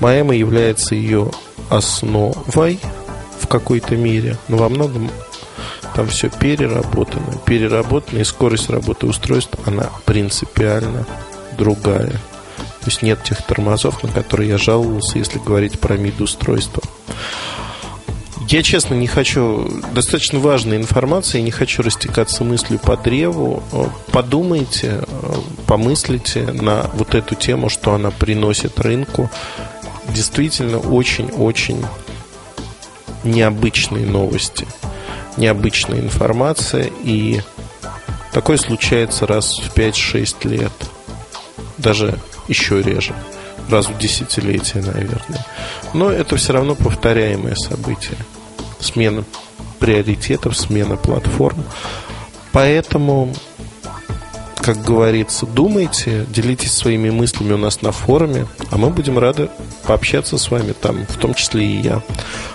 Маэма 0.00 0.34
является 0.34 0.94
ее 0.94 1.30
основой 1.70 2.78
в 3.40 3.46
какой-то 3.46 3.96
мере, 3.96 4.36
но 4.48 4.58
во 4.58 4.68
многом 4.68 5.10
там 5.96 6.08
все 6.08 6.28
переработано. 6.28 7.38
Переработано, 7.46 8.18
и 8.18 8.24
скорость 8.24 8.68
работы 8.68 9.06
устройств, 9.06 9.54
она 9.64 9.90
принципиально 10.04 11.06
другая. 11.56 12.10
То 12.10 12.86
есть 12.90 13.00
нет 13.00 13.22
тех 13.24 13.40
тормозов, 13.42 14.02
на 14.02 14.10
которые 14.10 14.50
я 14.50 14.58
жаловался, 14.58 15.18
если 15.18 15.38
говорить 15.38 15.80
про 15.80 15.96
мид 15.96 16.20
устройства. 16.20 16.82
Я, 18.48 18.62
честно, 18.62 18.94
не 18.94 19.06
хочу... 19.06 19.68
Достаточно 19.92 20.38
важная 20.38 20.76
информация, 20.76 21.38
я 21.38 21.44
не 21.44 21.50
хочу 21.50 21.82
растекаться 21.82 22.44
мыслью 22.44 22.78
по 22.78 22.96
древу. 22.96 23.62
Подумайте, 24.12 25.02
помыслите 25.66 26.42
на 26.42 26.90
вот 26.92 27.14
эту 27.14 27.34
тему, 27.34 27.70
что 27.70 27.94
она 27.94 28.10
приносит 28.10 28.78
рынку. 28.78 29.30
Действительно, 30.10 30.78
очень-очень 30.78 31.82
необычные 33.24 34.06
новости, 34.06 34.68
необычная 35.36 36.00
информация, 36.00 36.90
и 37.04 37.40
такое 38.32 38.56
случается 38.56 39.26
раз 39.26 39.58
в 39.58 39.76
5-6 39.76 40.48
лет, 40.48 40.72
даже 41.78 42.18
еще 42.48 42.82
реже 42.82 43.14
раз 43.70 43.88
в 43.88 43.98
десятилетие, 43.98 44.82
наверное. 44.82 45.44
Но 45.92 46.10
это 46.10 46.36
все 46.36 46.52
равно 46.52 46.74
повторяемое 46.74 47.54
событие. 47.54 48.16
Смена 48.80 49.24
приоритетов, 49.78 50.56
смена 50.56 50.96
платформ. 50.96 51.64
Поэтому, 52.52 53.34
как 54.56 54.82
говорится, 54.82 55.46
думайте, 55.46 56.26
делитесь 56.28 56.72
своими 56.72 57.10
мыслями 57.10 57.52
у 57.52 57.58
нас 57.58 57.82
на 57.82 57.92
форуме, 57.92 58.46
а 58.70 58.78
мы 58.78 58.90
будем 58.90 59.18
рады 59.18 59.50
пообщаться 59.86 60.38
с 60.38 60.50
вами 60.50 60.72
там, 60.72 61.06
в 61.06 61.16
том 61.16 61.34
числе 61.34 61.66
и 61.66 61.80
я. 61.80 62.02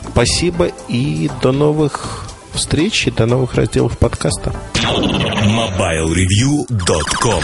Спасибо 0.10 0.72
и 0.88 1.30
до 1.42 1.52
новых 1.52 2.31
встреч 2.54 3.08
и 3.08 3.12
до 3.12 3.26
новых 3.26 3.56
разделов 3.56 3.98
подкаста. 3.98 4.54
MobileReview.com 4.76 7.44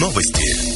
Новости. 0.00 0.67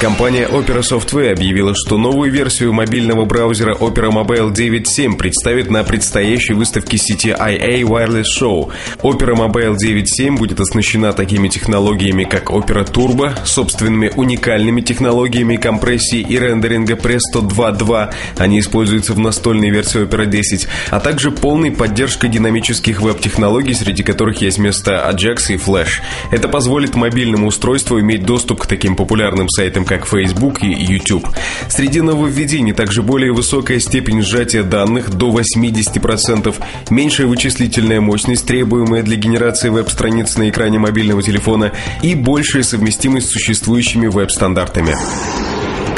Компания 0.00 0.46
Opera 0.46 0.80
Software 0.80 1.32
объявила, 1.32 1.74
что 1.74 1.98
новую 1.98 2.30
версию 2.30 2.72
мобильного 2.72 3.24
браузера 3.24 3.74
Opera 3.74 4.12
Mobile 4.12 4.52
9.7 4.52 5.16
представит 5.16 5.70
на 5.72 5.82
предстоящей 5.82 6.54
выставке 6.54 6.96
сети 6.98 7.30
IA 7.30 7.80
Wireless 7.80 8.26
Show. 8.40 8.70
Opera 9.02 9.34
Mobile 9.34 9.74
9.7 9.74 10.36
будет 10.36 10.60
оснащена 10.60 11.12
такими 11.12 11.48
технологиями, 11.48 12.22
как 12.22 12.50
Opera 12.50 12.88
Turbo, 12.88 13.34
собственными 13.44 14.12
уникальными 14.14 14.82
технологиями 14.82 15.56
компрессии 15.56 16.20
и 16.20 16.38
рендеринга 16.38 16.94
Presto 16.94 17.42
2.2, 17.42 18.14
они 18.36 18.60
используются 18.60 19.14
в 19.14 19.18
настольной 19.18 19.70
версии 19.70 20.04
Opera 20.04 20.26
10, 20.26 20.68
а 20.90 21.00
также 21.00 21.32
полной 21.32 21.72
поддержкой 21.72 22.28
динамических 22.28 23.00
веб-технологий, 23.00 23.74
среди 23.74 24.04
которых 24.04 24.40
есть 24.42 24.58
место 24.58 25.10
Ajax 25.12 25.52
и 25.52 25.56
Flash. 25.56 26.00
Это 26.30 26.46
позволит 26.46 26.94
мобильному 26.94 27.48
устройству 27.48 27.98
иметь 27.98 28.24
доступ 28.24 28.62
к 28.62 28.66
таким 28.68 28.94
популярным 28.94 29.48
сайтам, 29.48 29.86
как 29.88 30.06
Facebook 30.06 30.62
и 30.62 30.68
YouTube. 30.68 31.26
Среди 31.68 32.00
нововведений 32.02 32.72
также 32.72 33.02
более 33.02 33.32
высокая 33.32 33.80
степень 33.80 34.22
сжатия 34.22 34.62
данных 34.62 35.10
до 35.10 35.30
80%, 35.30 36.54
меньшая 36.90 37.26
вычислительная 37.26 38.00
мощность, 38.00 38.46
требуемая 38.46 39.02
для 39.02 39.16
генерации 39.16 39.70
веб-страниц 39.70 40.36
на 40.36 40.50
экране 40.50 40.78
мобильного 40.78 41.22
телефона 41.22 41.72
и 42.02 42.14
большая 42.14 42.62
совместимость 42.62 43.28
с 43.28 43.32
существующими 43.32 44.06
веб-стандартами. 44.06 44.94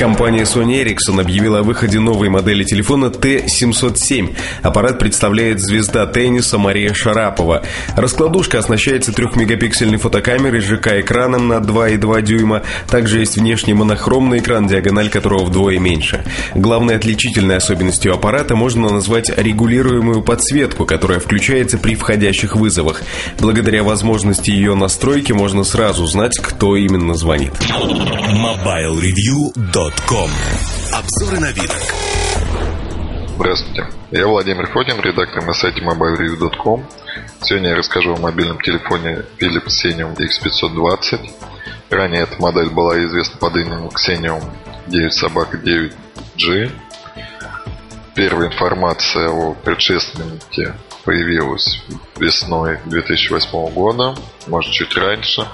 Компания 0.00 0.44
Sony 0.44 0.82
Ericsson 0.82 1.20
объявила 1.20 1.58
о 1.58 1.62
выходе 1.62 2.00
новой 2.00 2.30
модели 2.30 2.64
телефона 2.64 3.08
T707. 3.08 4.34
Аппарат 4.62 4.98
представляет 4.98 5.60
звезда 5.60 6.06
тенниса 6.06 6.56
Мария 6.56 6.94
Шарапова. 6.94 7.62
Раскладушка 7.96 8.60
оснащается 8.60 9.12
3-мегапиксельной 9.12 9.98
фотокамерой 9.98 10.62
с 10.62 10.64
ЖК-экраном 10.64 11.48
на 11.48 11.58
2,2 11.58 12.22
дюйма. 12.22 12.62
Также 12.88 13.18
есть 13.18 13.36
внешний 13.36 13.74
монохромный 13.74 14.38
экран, 14.38 14.66
диагональ 14.66 15.10
которого 15.10 15.44
вдвое 15.44 15.78
меньше. 15.78 16.24
Главной 16.54 16.96
отличительной 16.96 17.56
особенностью 17.56 18.14
аппарата 18.14 18.56
можно 18.56 18.88
назвать 18.88 19.28
регулируемую 19.28 20.22
подсветку, 20.22 20.86
которая 20.86 21.20
включается 21.20 21.76
при 21.76 21.94
входящих 21.94 22.56
вызовах. 22.56 23.02
Благодаря 23.38 23.82
возможности 23.82 24.50
ее 24.50 24.74
настройки 24.74 25.32
можно 25.32 25.62
сразу 25.62 26.06
знать, 26.06 26.38
кто 26.38 26.74
именно 26.74 27.12
звонит. 27.12 27.52
MobileReview.com 28.30 29.89
Ком. 30.06 30.30
Обзоры 30.92 31.40
новинок. 31.40 31.76
Здравствуйте. 33.36 33.86
Я 34.10 34.26
Владимир 34.26 34.66
Фотин, 34.70 35.00
редактор 35.00 35.44
на 35.44 35.54
сайте 35.54 35.80
mobilereview.com. 35.80 36.86
Сегодня 37.40 37.70
я 37.70 37.76
расскажу 37.76 38.14
о 38.14 38.20
мобильном 38.20 38.60
телефоне 38.60 39.24
Philips 39.38 39.68
Xenium 39.82 40.16
X520. 40.16 41.30
Ранее 41.90 42.22
эта 42.22 42.40
модель 42.40 42.70
была 42.70 43.02
известна 43.04 43.38
под 43.38 43.56
именем 43.56 43.88
Xenium 43.88 44.44
9 44.86 45.12
собака 45.12 45.56
9G. 45.56 46.70
Первая 48.14 48.48
информация 48.48 49.28
о 49.28 49.54
предшественнике 49.54 50.74
появилась 51.04 51.82
весной 52.18 52.78
2008 52.84 53.72
года, 53.72 54.14
может 54.46 54.72
чуть 54.72 54.96
раньше. 54.96 55.46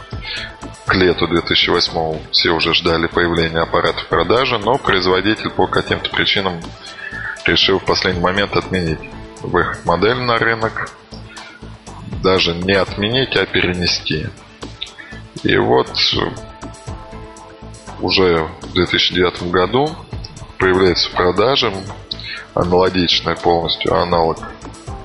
К 0.87 0.95
лету 0.95 1.27
2008 1.27 2.31
все 2.31 2.51
уже 2.51 2.73
ждали 2.73 3.09
появления 3.09 3.59
аппарата 3.59 3.99
в 3.99 4.07
продаже, 4.07 4.59
но 4.59 4.79
производитель 4.79 5.51
по 5.51 5.67
каким-то 5.67 6.11
причинам 6.11 6.61
решил 7.45 7.81
в 7.81 7.85
последний 7.85 8.21
момент 8.21 8.57
отменить 8.57 9.01
выход 9.43 9.85
модели 9.85 10.21
на 10.21 10.39
рынок. 10.39 10.91
Даже 12.23 12.55
не 12.55 12.75
отменить, 12.75 13.37
а 13.37 13.47
перенести. 13.47 14.29
И 15.43 15.57
вот 15.57 15.91
уже 18.01 18.49
в 18.63 18.73
2009 18.73 19.51
году 19.51 19.91
появляется 20.59 21.09
в 21.11 21.13
продаже 21.13 21.73
аналогичный 22.55 23.37
полностью 23.37 23.95
аналог 23.95 24.39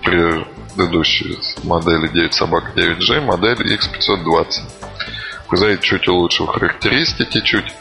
предыдущей 0.04 1.38
модели 1.64 2.08
9 2.08 2.34
собак 2.34 2.72
9G, 2.76 3.22
модель 3.22 3.76
X520. 3.76 4.81
Производитель 5.52 5.84
чуть 5.84 6.08
улучшил 6.08 6.46
характеристики, 6.46 7.42
чуть 7.42 7.74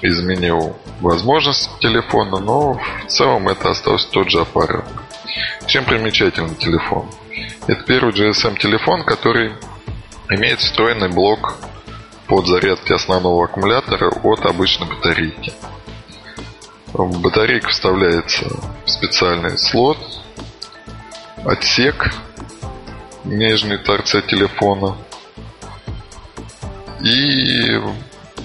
изменил 0.00 0.76
возможности 1.00 1.68
телефона, 1.80 2.38
но 2.38 2.74
в 2.74 3.06
целом 3.08 3.48
это 3.48 3.70
остался 3.70 4.08
тот 4.12 4.30
же 4.30 4.42
аппарат. 4.42 4.84
Чем 5.66 5.84
примечательный 5.84 6.54
телефон? 6.54 7.10
Это 7.66 7.82
первый 7.82 8.12
GSM 8.12 8.56
телефон, 8.60 9.02
который 9.02 9.54
имеет 10.28 10.60
встроенный 10.60 11.08
блок 11.08 11.56
подзарядки 12.28 12.92
основного 12.92 13.46
аккумулятора 13.46 14.10
от 14.22 14.46
обычной 14.46 14.86
батарейки. 14.86 15.52
В 16.92 17.20
батарейку 17.20 17.70
вставляется 17.70 18.46
специальный 18.84 19.58
слот 19.58 19.98
отсек 21.44 22.14
нижней 23.24 23.78
торца 23.78 24.22
телефона. 24.22 24.96
И 27.02 27.80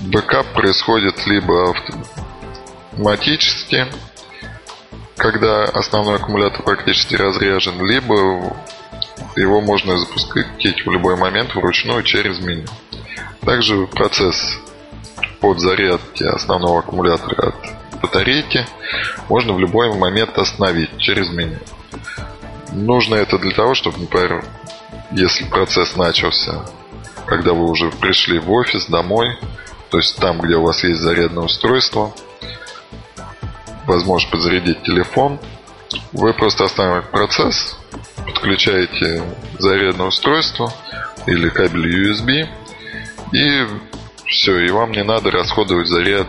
бэкап 0.03 0.53
происходит 0.53 1.25
либо 1.27 1.73
автоматически, 2.93 3.87
когда 5.17 5.65
основной 5.65 6.15
аккумулятор 6.15 6.63
практически 6.63 7.15
разряжен, 7.15 7.85
либо 7.85 8.55
его 9.35 9.61
можно 9.61 9.97
запускать 9.97 10.85
в 10.85 10.91
любой 10.91 11.17
момент 11.17 11.53
вручную 11.53 12.03
через 12.03 12.39
меню. 12.39 12.67
Также 13.41 13.87
процесс 13.87 14.57
подзарядки 15.41 16.23
основного 16.23 16.79
аккумулятора 16.79 17.49
от 17.49 17.55
батарейки 18.01 18.65
можно 19.29 19.53
в 19.53 19.59
любой 19.59 19.93
момент 19.97 20.37
остановить 20.37 20.97
через 20.97 21.29
меню. 21.29 21.59
Нужно 22.71 23.15
это 23.15 23.37
для 23.37 23.51
того, 23.51 23.73
чтобы, 23.75 23.99
например, 23.99 24.45
если 25.11 25.45
процесс 25.45 25.95
начался, 25.95 26.65
когда 27.25 27.53
вы 27.53 27.69
уже 27.69 27.89
пришли 27.91 28.39
в 28.39 28.51
офис, 28.51 28.85
домой, 28.87 29.37
то 29.89 29.97
есть 29.97 30.17
там, 30.17 30.39
где 30.39 30.55
у 30.55 30.63
вас 30.63 30.83
есть 30.83 31.01
зарядное 31.01 31.43
устройство, 31.43 32.13
возможно 33.85 34.31
подзарядить 34.31 34.83
телефон, 34.83 35.39
вы 36.11 36.33
просто 36.33 36.65
останавливаете 36.65 37.09
процесс, 37.11 37.77
подключаете 38.25 39.23
зарядное 39.59 40.07
устройство 40.07 40.73
или 41.25 41.49
кабель 41.49 42.11
USB, 42.11 42.47
и 43.31 43.67
все, 44.25 44.59
и 44.59 44.71
вам 44.71 44.91
не 44.91 45.03
надо 45.03 45.31
расходовать 45.31 45.87
заряд 45.87 46.27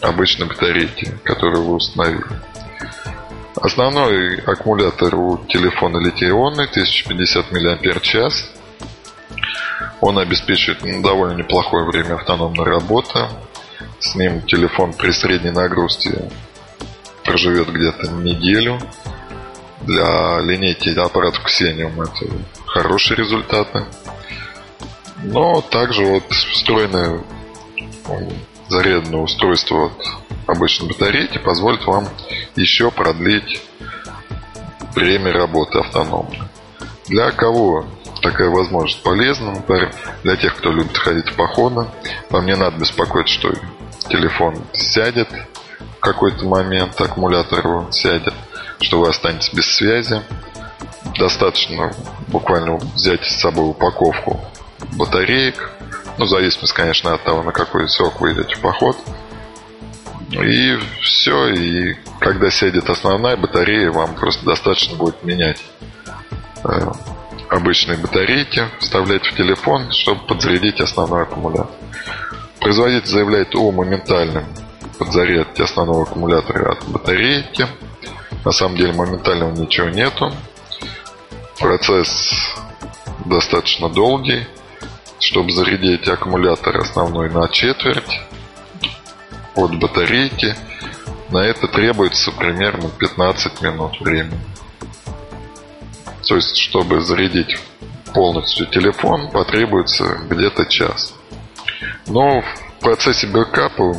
обычной 0.00 0.46
батарейки, 0.46 1.12
которую 1.24 1.64
вы 1.64 1.74
установили. 1.74 2.24
Основной 3.56 4.40
аккумулятор 4.40 5.14
у 5.14 5.38
телефона 5.46 5.98
литий-ионный, 5.98 6.64
1050 6.64 7.52
мАч. 7.52 8.32
Он 10.00 10.18
обеспечивает 10.18 11.02
довольно 11.02 11.34
неплохое 11.34 11.84
время 11.84 12.14
автономной 12.14 12.64
работы. 12.64 13.28
С 13.98 14.14
ним 14.14 14.42
телефон 14.42 14.92
при 14.92 15.10
средней 15.12 15.50
нагрузке 15.50 16.30
проживет 17.24 17.68
где-то 17.68 18.10
неделю. 18.10 18.78
Для 19.82 20.40
линейки 20.40 20.96
аппаратов 20.98 21.44
Xenium 21.46 22.02
это 22.02 22.32
хорошие 22.66 23.16
результаты. 23.16 23.84
Но 25.24 25.60
также 25.60 26.04
вот 26.04 26.24
встроенное 26.30 27.22
зарядное 28.68 29.20
устройство 29.20 29.86
от 29.86 30.06
обычной 30.46 30.88
батарейки 30.88 31.38
позволит 31.38 31.84
вам 31.86 32.08
еще 32.56 32.90
продлить 32.90 33.60
время 34.94 35.32
работы 35.32 35.78
автономно. 35.78 36.48
Для 37.06 37.30
кого 37.30 37.86
такая 38.22 38.48
возможность 38.48 39.02
полезна, 39.02 39.52
например, 39.52 39.92
для 40.22 40.36
тех, 40.36 40.56
кто 40.56 40.70
любит 40.70 40.96
ходить 40.96 41.28
в 41.28 41.34
походы, 41.34 41.86
вам 42.30 42.46
не 42.46 42.56
надо 42.56 42.78
беспокоиться, 42.78 43.34
что 43.34 43.52
телефон 44.08 44.64
сядет 44.72 45.28
в 45.96 46.00
какой-то 46.00 46.44
момент, 46.46 47.00
аккумулятор 47.00 47.66
его 47.66 47.88
сядет, 47.90 48.34
что 48.80 49.00
вы 49.00 49.08
останетесь 49.08 49.52
без 49.52 49.66
связи. 49.74 50.22
Достаточно 51.18 51.92
буквально 52.28 52.76
взять 52.76 53.24
с 53.24 53.40
собой 53.40 53.70
упаковку 53.70 54.40
батареек, 54.96 55.70
ну, 56.18 56.26
в 56.26 56.72
конечно, 56.72 57.12
от 57.14 57.22
того, 57.22 57.42
на 57.42 57.52
какой 57.52 57.88
срок 57.88 58.20
вы 58.20 58.32
идете 58.32 58.56
в 58.56 58.60
поход– 58.60 58.96
и 60.32 60.78
все, 61.02 61.48
и 61.48 61.94
когда 62.18 62.50
сядет 62.50 62.88
основная 62.88 63.36
батарея, 63.36 63.90
вам 63.90 64.14
просто 64.14 64.44
достаточно 64.46 64.96
будет 64.96 65.22
менять 65.22 65.62
обычные 67.52 67.98
батарейки, 67.98 68.68
вставлять 68.80 69.26
в 69.26 69.36
телефон, 69.36 69.92
чтобы 69.92 70.26
подзарядить 70.26 70.80
основной 70.80 71.24
аккумулятор. 71.24 71.70
Производитель 72.60 73.08
заявляет 73.08 73.54
о 73.54 73.70
моментальном 73.70 74.44
подзарядке 74.98 75.64
основного 75.64 76.04
аккумулятора 76.04 76.72
от 76.72 76.84
батарейки. 76.88 77.66
На 78.44 78.52
самом 78.52 78.76
деле 78.76 78.92
моментального 78.92 79.52
ничего 79.52 79.88
нету. 79.88 80.32
Процесс 81.58 82.32
достаточно 83.26 83.88
долгий. 83.88 84.46
Чтобы 85.18 85.52
зарядить 85.52 86.08
аккумулятор 86.08 86.78
основной 86.78 87.30
на 87.30 87.48
четверть, 87.48 88.20
от 89.54 89.78
батарейки. 89.78 90.56
На 91.30 91.38
это 91.46 91.68
требуется 91.68 92.32
примерно 92.32 92.88
15 92.88 93.62
минут 93.62 94.00
времени. 94.00 94.40
То 96.26 96.36
есть, 96.36 96.56
чтобы 96.56 97.00
зарядить 97.00 97.58
полностью 98.14 98.66
телефон, 98.66 99.30
потребуется 99.30 100.18
где-то 100.28 100.66
час. 100.66 101.14
Но 102.06 102.42
в 102.42 102.80
процессе 102.80 103.26
бэкапа 103.26 103.94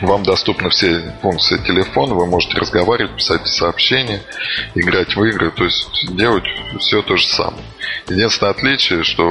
вам 0.00 0.22
доступны 0.22 0.70
все 0.70 1.14
функции 1.22 1.58
телефона, 1.58 2.14
вы 2.14 2.26
можете 2.26 2.58
разговаривать, 2.58 3.16
писать 3.16 3.46
сообщения, 3.48 4.22
играть 4.74 5.16
в 5.16 5.24
игры, 5.24 5.50
то 5.50 5.64
есть 5.64 6.14
делать 6.16 6.44
все 6.78 7.02
то 7.02 7.16
же 7.16 7.26
самое. 7.26 7.64
Единственное 8.08 8.52
отличие, 8.52 9.02
что 9.02 9.26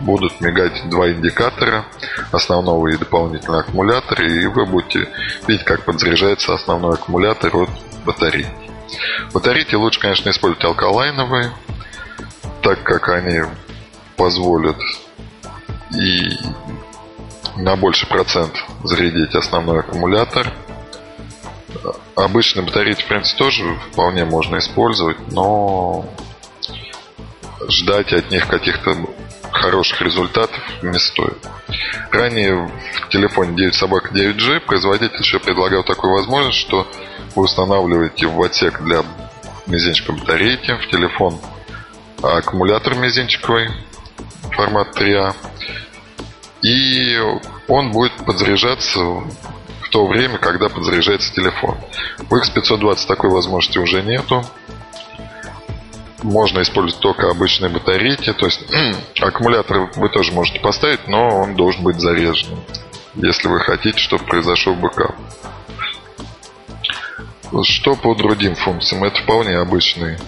будут 0.00 0.40
мигать 0.40 0.88
два 0.88 1.10
индикатора, 1.10 1.84
основного 2.32 2.88
и 2.88 2.96
дополнительного 2.96 3.60
аккумулятора, 3.60 4.26
и 4.26 4.46
вы 4.46 4.66
будете 4.66 5.08
видеть, 5.46 5.64
как 5.64 5.84
подзаряжается 5.84 6.54
основной 6.54 6.94
аккумулятор 6.94 7.54
от 7.56 7.70
батареи. 8.04 8.46
Батарейки 9.32 9.74
лучше, 9.74 10.00
конечно, 10.00 10.30
использовать 10.30 10.64
алкалайновые, 10.64 11.52
так 12.62 12.82
как 12.82 13.08
они 13.08 13.42
позволят 14.16 14.76
и 15.92 16.38
на 17.56 17.76
больший 17.76 18.08
процент 18.08 18.52
зарядить 18.84 19.34
основной 19.34 19.80
аккумулятор. 19.80 20.52
Обычные 22.14 22.64
батарейки, 22.64 23.02
в 23.02 23.06
принципе, 23.06 23.38
тоже 23.38 23.78
вполне 23.92 24.24
можно 24.24 24.58
использовать, 24.58 25.18
но 25.32 26.06
ждать 27.68 28.12
от 28.12 28.30
них 28.30 28.46
каких-то 28.46 28.96
хороших 29.52 30.00
результатов 30.02 30.58
не 30.82 30.98
стоит. 30.98 31.38
Ранее 32.10 32.70
в 33.02 33.08
телефоне 33.08 33.56
9 33.56 33.74
собак 33.74 34.12
9G 34.12 34.60
производитель 34.60 35.18
еще 35.18 35.38
предлагал 35.38 35.84
такую 35.84 36.14
возможность, 36.14 36.58
что 36.58 36.86
вы 37.34 37.44
устанавливаете 37.44 38.26
в 38.26 38.42
отсек 38.42 38.82
для 38.82 39.02
мизинчика 39.66 40.12
батарейки 40.12 40.76
в 40.76 40.88
телефон 40.88 41.38
аккумулятор 42.22 42.94
мизинчиковый 42.96 43.70
формат 44.52 44.88
3А 45.00 45.34
и 46.62 47.18
он 47.68 47.92
будет 47.92 48.12
подзаряжаться 48.24 49.00
в 49.00 49.90
то 49.90 50.06
время, 50.06 50.38
когда 50.38 50.68
подзаряжается 50.68 51.32
телефон. 51.32 51.78
В 52.18 52.34
X520 52.34 53.06
такой 53.06 53.30
возможности 53.30 53.78
уже 53.78 54.02
нету. 54.02 54.44
Можно 56.22 56.62
использовать 56.62 57.00
только 57.00 57.30
обычные 57.30 57.70
батарейки. 57.70 58.32
То 58.32 58.46
есть 58.46 58.60
аккумулятор 59.20 59.90
вы 59.96 60.08
тоже 60.08 60.32
можете 60.32 60.60
поставить, 60.60 61.06
но 61.06 61.28
он 61.28 61.54
должен 61.54 61.82
быть 61.84 62.00
заряженным. 62.00 62.60
Если 63.14 63.48
вы 63.48 63.60
хотите, 63.60 63.98
чтобы 63.98 64.24
произошел 64.24 64.74
бэкап. 64.74 65.14
Что 67.62 67.96
по 67.96 68.14
другим 68.14 68.54
функциям? 68.54 69.04
Это 69.04 69.22
вполне 69.22 69.56
обычный 69.56 70.18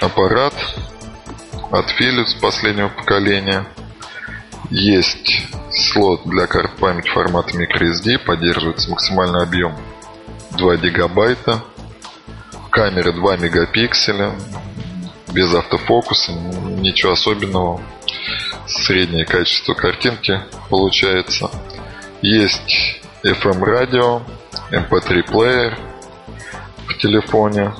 аппарат 0.00 0.54
от 1.70 1.86
Philips 2.00 2.40
последнего 2.40 2.88
поколения. 2.88 3.66
Есть 4.70 5.42
слот 5.70 6.22
для 6.24 6.46
карт 6.46 6.76
памяти 6.76 7.10
формата 7.10 7.50
microSD, 7.56 8.18
поддерживается 8.18 8.90
максимальный 8.90 9.42
объем 9.42 9.76
2 10.52 10.76
гигабайта, 10.78 11.62
камера 12.70 13.12
2 13.12 13.36
мегапикселя, 13.36 14.32
без 15.32 15.54
автофокуса, 15.54 16.32
ничего 16.32 17.12
особенного, 17.12 17.82
среднее 18.66 19.26
качество 19.26 19.74
картинки 19.74 20.40
получается. 20.70 21.50
Есть 22.22 23.02
FM 23.22 23.62
радио, 23.62 24.22
MP3 24.70 25.22
плеер 25.22 25.78
в 26.96 26.98
телефоне, 26.98 27.72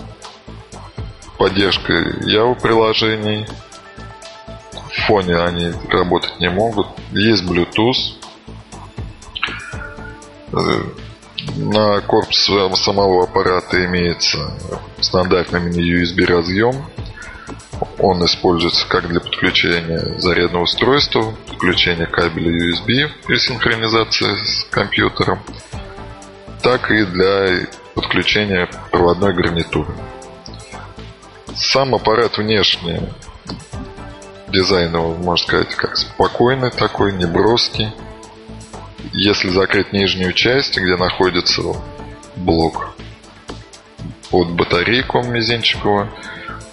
поддержка 1.39 1.93
Yahoo 1.93 2.61
приложений, 2.61 3.47
фоне 5.07 5.37
они 5.39 5.73
работать 5.89 6.39
не 6.41 6.51
могут. 6.51 6.87
Есть 7.13 7.45
Bluetooth. 7.45 8.17
Э, 10.53 10.83
на 11.57 12.01
корпусе 12.01 12.75
самого 12.77 13.25
аппарата 13.25 13.85
имеется 13.85 14.53
стандартный 15.01 15.61
мини-USB 15.61 16.25
разъем. 16.25 16.85
Он 17.99 18.25
используется 18.25 18.87
как 18.89 19.09
для 19.09 19.21
подключения 19.21 20.19
зарядного 20.19 20.63
устройства, 20.63 21.35
подключения 21.47 22.07
кабеля 22.07 22.51
USB 22.51 23.11
при 23.27 23.37
синхронизации 23.37 24.35
с 24.45 24.65
компьютером, 24.71 25.41
так 26.63 26.91
и 26.91 27.05
для 27.05 27.67
подключения 27.97 28.69
проводной 28.93 29.33
гарнитуры. 29.33 29.93
Сам 31.57 31.95
аппарат 31.95 32.37
внешне 32.37 33.11
дизайн 34.49 34.95
его, 34.95 35.15
можно 35.15 35.45
сказать, 35.45 35.75
как 35.75 35.97
спокойный 35.97 36.71
такой, 36.71 37.13
неброский. 37.13 37.91
Если 39.13 39.49
закрыть 39.49 39.93
нижнюю 39.93 40.35
часть, 40.35 40.77
где 40.77 40.97
находится 40.97 41.63
блок 42.37 42.95
под 44.31 44.51
батарейку 44.51 45.23
мизинчиковую, 45.23 46.13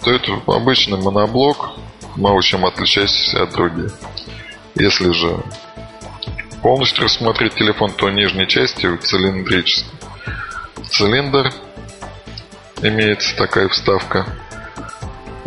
то 0.02 0.10
это 0.12 0.32
обычный 0.46 0.98
моноблок, 0.98 1.70
мало 2.16 2.42
чем 2.42 2.66
отличающийся 2.66 3.44
от 3.44 3.52
других. 3.52 3.92
Если 4.74 5.10
же 5.12 5.42
полностью 6.62 7.04
рассмотреть 7.04 7.54
телефон, 7.54 7.92
то 7.92 8.10
нижней 8.10 8.46
части 8.46 8.94
цилиндрический. 8.96 9.90
Цилиндр 10.90 11.52
имеется 12.82 13.36
такая 13.36 13.68
вставка– 13.68 14.26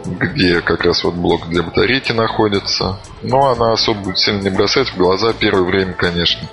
где 0.07 0.61
как 0.61 0.83
раз 0.83 1.03
вот 1.03 1.15
блок 1.15 1.47
для 1.49 1.63
батарейки 1.63 2.11
находится. 2.11 2.99
Но 3.21 3.49
она 3.51 3.73
особо 3.73 4.15
сильно 4.15 4.41
не 4.41 4.49
бросает 4.49 4.89
в 4.89 4.97
глаза 4.97 5.33
первое 5.33 5.63
время, 5.63 5.93
конечно. 5.93 6.47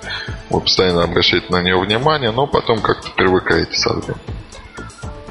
Вы 0.49 0.61
постоянно 0.61 1.03
обращаете 1.03 1.47
на 1.49 1.61
нее 1.61 1.79
внимание, 1.79 2.31
но 2.31 2.47
потом 2.47 2.81
как-то 2.81 3.09
привыкаете 3.11 3.73
со. 3.73 3.95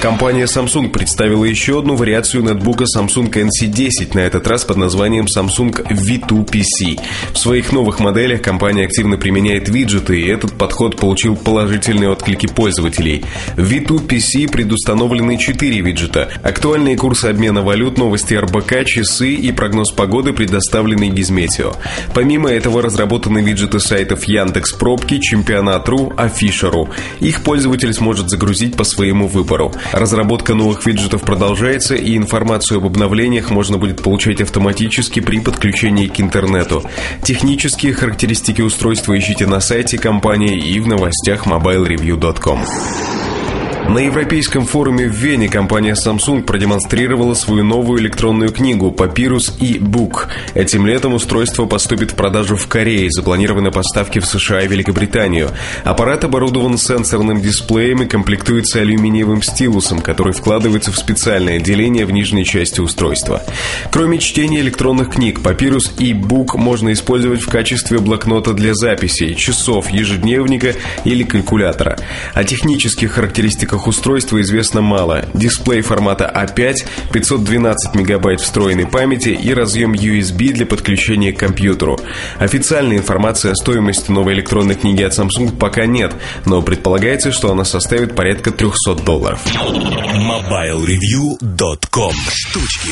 Компания 0.00 0.44
Samsung 0.44 0.88
представила 0.88 1.44
еще 1.44 1.78
одну 1.78 1.94
вариацию 1.94 2.42
нетбука 2.42 2.84
Samsung 2.84 3.30
NC10, 3.30 4.14
на 4.14 4.20
этот 4.20 4.46
раз 4.46 4.64
под 4.64 4.78
названием 4.78 5.26
Samsung 5.26 5.86
V2 5.90 6.46
PC. 6.46 6.98
В 7.34 7.36
своих 7.36 7.70
новых 7.70 8.00
моделях 8.00 8.40
компания 8.40 8.86
активно 8.86 9.18
применяет 9.18 9.68
виджеты, 9.68 10.18
и 10.18 10.26
этот 10.26 10.56
подход 10.56 10.96
получил 10.96 11.36
положительные 11.36 12.08
отклики 12.08 12.46
пользователей. 12.46 13.26
В 13.58 13.70
V2 13.70 14.06
PC 14.06 14.50
предустановлены 14.50 15.36
4 15.36 15.80
виджета. 15.82 16.30
Актуальные 16.42 16.96
курсы 16.96 17.26
обмена 17.26 17.60
валют, 17.60 17.98
новости 17.98 18.32
РБК, 18.32 18.86
часы 18.86 19.34
и 19.34 19.52
прогноз 19.52 19.92
погоды 19.92 20.32
предоставлены 20.32 21.10
Гизметео. 21.10 21.74
Помимо 22.14 22.48
этого 22.48 22.80
разработаны 22.80 23.40
виджеты 23.40 23.80
сайтов 23.80 24.24
Яндекс 24.24 24.72
Пробки, 24.72 25.18
Чемпионат.ру, 25.20 26.14
Афишеру. 26.16 26.88
Их 27.20 27.42
пользователь 27.42 27.92
сможет 27.92 28.30
загрузить 28.30 28.78
по 28.78 28.84
своему 28.84 29.28
выбору. 29.28 29.74
Разработка 29.92 30.54
новых 30.54 30.86
виджетов 30.86 31.22
продолжается, 31.22 31.94
и 31.94 32.16
информацию 32.16 32.78
об 32.78 32.86
обновлениях 32.86 33.50
можно 33.50 33.78
будет 33.78 34.02
получать 34.02 34.40
автоматически 34.40 35.20
при 35.20 35.40
подключении 35.40 36.06
к 36.06 36.20
интернету. 36.20 36.84
Технические 37.22 37.92
характеристики 37.92 38.62
устройства 38.62 39.18
ищите 39.18 39.46
на 39.46 39.60
сайте 39.60 39.98
компании 39.98 40.58
и 40.58 40.78
в 40.80 40.86
новостях 40.86 41.46
mobilereview.com. 41.46 43.39
На 43.88 43.98
Европейском 43.98 44.66
форуме 44.66 45.08
в 45.08 45.12
Вене 45.12 45.48
компания 45.48 45.94
Samsung 45.94 46.42
продемонстрировала 46.42 47.34
свою 47.34 47.64
новую 47.64 48.00
электронную 48.00 48.52
книгу 48.52 48.94
Papyrus 48.96 49.52
e-Book. 49.58 50.28
Этим 50.54 50.86
летом 50.86 51.14
устройство 51.14 51.66
поступит 51.66 52.12
в 52.12 52.14
продажу 52.14 52.56
в 52.56 52.68
Корее, 52.68 53.10
запланированы 53.10 53.72
поставки 53.72 54.20
в 54.20 54.26
США 54.26 54.62
и 54.62 54.68
Великобританию. 54.68 55.50
Аппарат 55.82 56.22
оборудован 56.22 56.78
сенсорным 56.78 57.40
дисплеем 57.40 58.02
и 58.02 58.06
комплектуется 58.06 58.80
алюминиевым 58.80 59.42
стилусом, 59.42 60.00
который 60.00 60.34
вкладывается 60.34 60.92
в 60.92 60.96
специальное 60.96 61.56
отделение 61.56 62.06
в 62.06 62.12
нижней 62.12 62.44
части 62.44 62.80
устройства. 62.80 63.42
Кроме 63.90 64.18
чтения 64.18 64.60
электронных 64.60 65.10
книг, 65.14 65.40
Papyrus 65.40 65.90
e-Book 65.98 66.56
можно 66.56 66.92
использовать 66.92 67.42
в 67.42 67.48
качестве 67.48 67.98
блокнота 67.98 68.52
для 68.52 68.74
записей, 68.74 69.34
часов, 69.34 69.90
ежедневника 69.90 70.74
или 71.04 71.24
калькулятора. 71.24 71.98
О 72.34 72.44
технических 72.44 73.12
характеристиках 73.12 73.69
параметрах 73.70 73.86
устройства 73.86 74.40
известно 74.40 74.80
мало. 74.80 75.26
Дисплей 75.34 75.82
формата 75.82 76.32
А5, 76.34 76.74
512 77.12 77.94
мегабайт 77.94 78.40
встроенной 78.40 78.86
памяти 78.86 79.28
и 79.30 79.54
разъем 79.54 79.92
USB 79.92 80.52
для 80.52 80.66
подключения 80.66 81.32
к 81.32 81.38
компьютеру. 81.38 81.98
Официальной 82.38 82.96
информации 82.96 83.50
о 83.50 83.54
стоимости 83.54 84.10
новой 84.10 84.34
электронной 84.34 84.74
книги 84.74 85.02
от 85.02 85.12
Samsung 85.12 85.56
пока 85.56 85.86
нет, 85.86 86.12
но 86.46 86.62
предполагается, 86.62 87.30
что 87.32 87.52
она 87.52 87.64
составит 87.64 88.14
порядка 88.14 88.50
300 88.50 88.94
долларов. 88.96 89.40
MobileReview.com 89.46 92.12
Штучки 92.28 92.90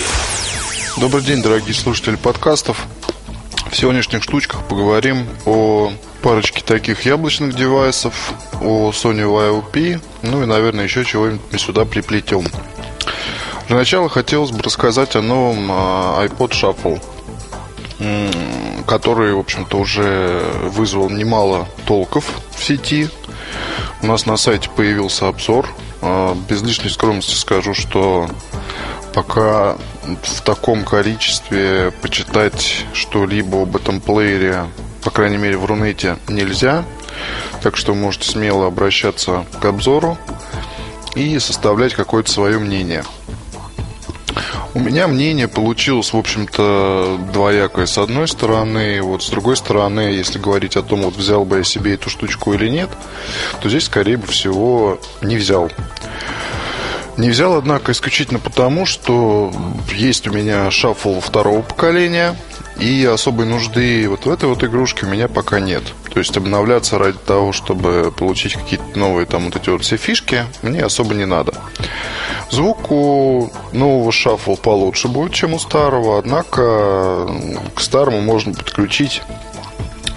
Добрый 1.00 1.22
день, 1.22 1.42
дорогие 1.42 1.74
слушатели 1.74 2.16
подкастов. 2.16 2.86
В 3.70 3.76
сегодняшних 3.76 4.22
штучках 4.22 4.66
поговорим 4.66 5.26
о 5.44 5.92
парочке 6.22 6.62
таких 6.62 7.04
яблочных 7.04 7.54
девайсов, 7.54 8.32
о 8.62 8.90
Sony 8.90 9.22
YOP, 9.22 10.00
ну 10.22 10.42
и, 10.42 10.46
наверное, 10.46 10.84
еще 10.84 11.04
чего-нибудь 11.04 11.60
сюда 11.60 11.84
приплетем. 11.84 12.46
Для 13.68 13.76
начала 13.76 14.08
хотелось 14.08 14.50
бы 14.50 14.62
рассказать 14.62 15.14
о 15.16 15.22
новом 15.22 15.68
а, 15.70 16.24
iPod 16.24 16.50
Shuffle, 16.50 17.02
который, 18.86 19.34
в 19.34 19.38
общем-то, 19.38 19.76
уже 19.78 20.42
вызвал 20.62 21.10
немало 21.10 21.68
толков 21.86 22.24
в 22.56 22.64
сети. 22.64 23.10
У 24.00 24.06
нас 24.06 24.24
на 24.24 24.38
сайте 24.38 24.70
появился 24.70 25.28
обзор. 25.28 25.68
А, 26.00 26.34
без 26.48 26.62
лишней 26.62 26.90
скромности 26.90 27.34
скажу, 27.34 27.74
что 27.74 28.28
пока 29.18 29.76
в 30.22 30.42
таком 30.42 30.84
количестве 30.84 31.92
почитать 32.02 32.86
что-либо 32.92 33.62
об 33.62 33.74
этом 33.74 34.00
плеере, 34.00 34.66
по 35.02 35.10
крайней 35.10 35.38
мере 35.38 35.56
в 35.56 35.64
Рунете, 35.64 36.18
нельзя. 36.28 36.84
Так 37.60 37.76
что 37.76 37.96
можете 37.96 38.30
смело 38.30 38.68
обращаться 38.68 39.44
к 39.60 39.64
обзору 39.64 40.16
и 41.16 41.36
составлять 41.40 41.94
какое-то 41.94 42.30
свое 42.30 42.60
мнение. 42.60 43.02
У 44.74 44.78
меня 44.78 45.08
мнение 45.08 45.48
получилось, 45.48 46.12
в 46.12 46.16
общем-то, 46.16 47.18
двоякое. 47.32 47.86
С 47.86 47.98
одной 47.98 48.28
стороны, 48.28 49.02
вот 49.02 49.24
с 49.24 49.30
другой 49.30 49.56
стороны, 49.56 49.98
если 49.98 50.38
говорить 50.38 50.76
о 50.76 50.82
том, 50.84 51.02
вот 51.02 51.16
взял 51.16 51.44
бы 51.44 51.56
я 51.56 51.64
себе 51.64 51.94
эту 51.94 52.08
штучку 52.08 52.52
или 52.52 52.68
нет, 52.68 52.90
то 53.60 53.68
здесь, 53.68 53.86
скорее 53.86 54.18
всего, 54.18 55.00
не 55.22 55.36
взял. 55.38 55.72
Не 57.18 57.30
взял, 57.30 57.54
однако, 57.56 57.90
исключительно 57.90 58.38
потому, 58.38 58.86
что 58.86 59.52
есть 59.92 60.28
у 60.28 60.32
меня 60.32 60.70
шаффл 60.70 61.18
второго 61.18 61.62
поколения, 61.62 62.36
и 62.78 63.04
особой 63.04 63.44
нужды 63.44 64.08
вот 64.08 64.24
в 64.24 64.30
этой 64.30 64.48
вот 64.48 64.62
игрушке 64.62 65.04
у 65.04 65.08
меня 65.08 65.26
пока 65.26 65.58
нет. 65.58 65.82
То 66.12 66.20
есть 66.20 66.36
обновляться 66.36 66.96
ради 66.96 67.18
того, 67.18 67.52
чтобы 67.52 68.12
получить 68.16 68.54
какие-то 68.54 68.96
новые 68.96 69.26
там 69.26 69.46
вот 69.46 69.56
эти 69.56 69.68
вот 69.68 69.82
все 69.82 69.96
фишки, 69.96 70.44
мне 70.62 70.80
особо 70.84 71.14
не 71.14 71.26
надо. 71.26 71.54
Звук 72.50 72.92
у 72.92 73.50
нового 73.72 74.12
шаффла 74.12 74.54
получше 74.54 75.08
будет, 75.08 75.34
чем 75.34 75.54
у 75.54 75.58
старого, 75.58 76.20
однако 76.20 77.28
к 77.74 77.80
старому 77.80 78.20
можно 78.20 78.54
подключить 78.54 79.22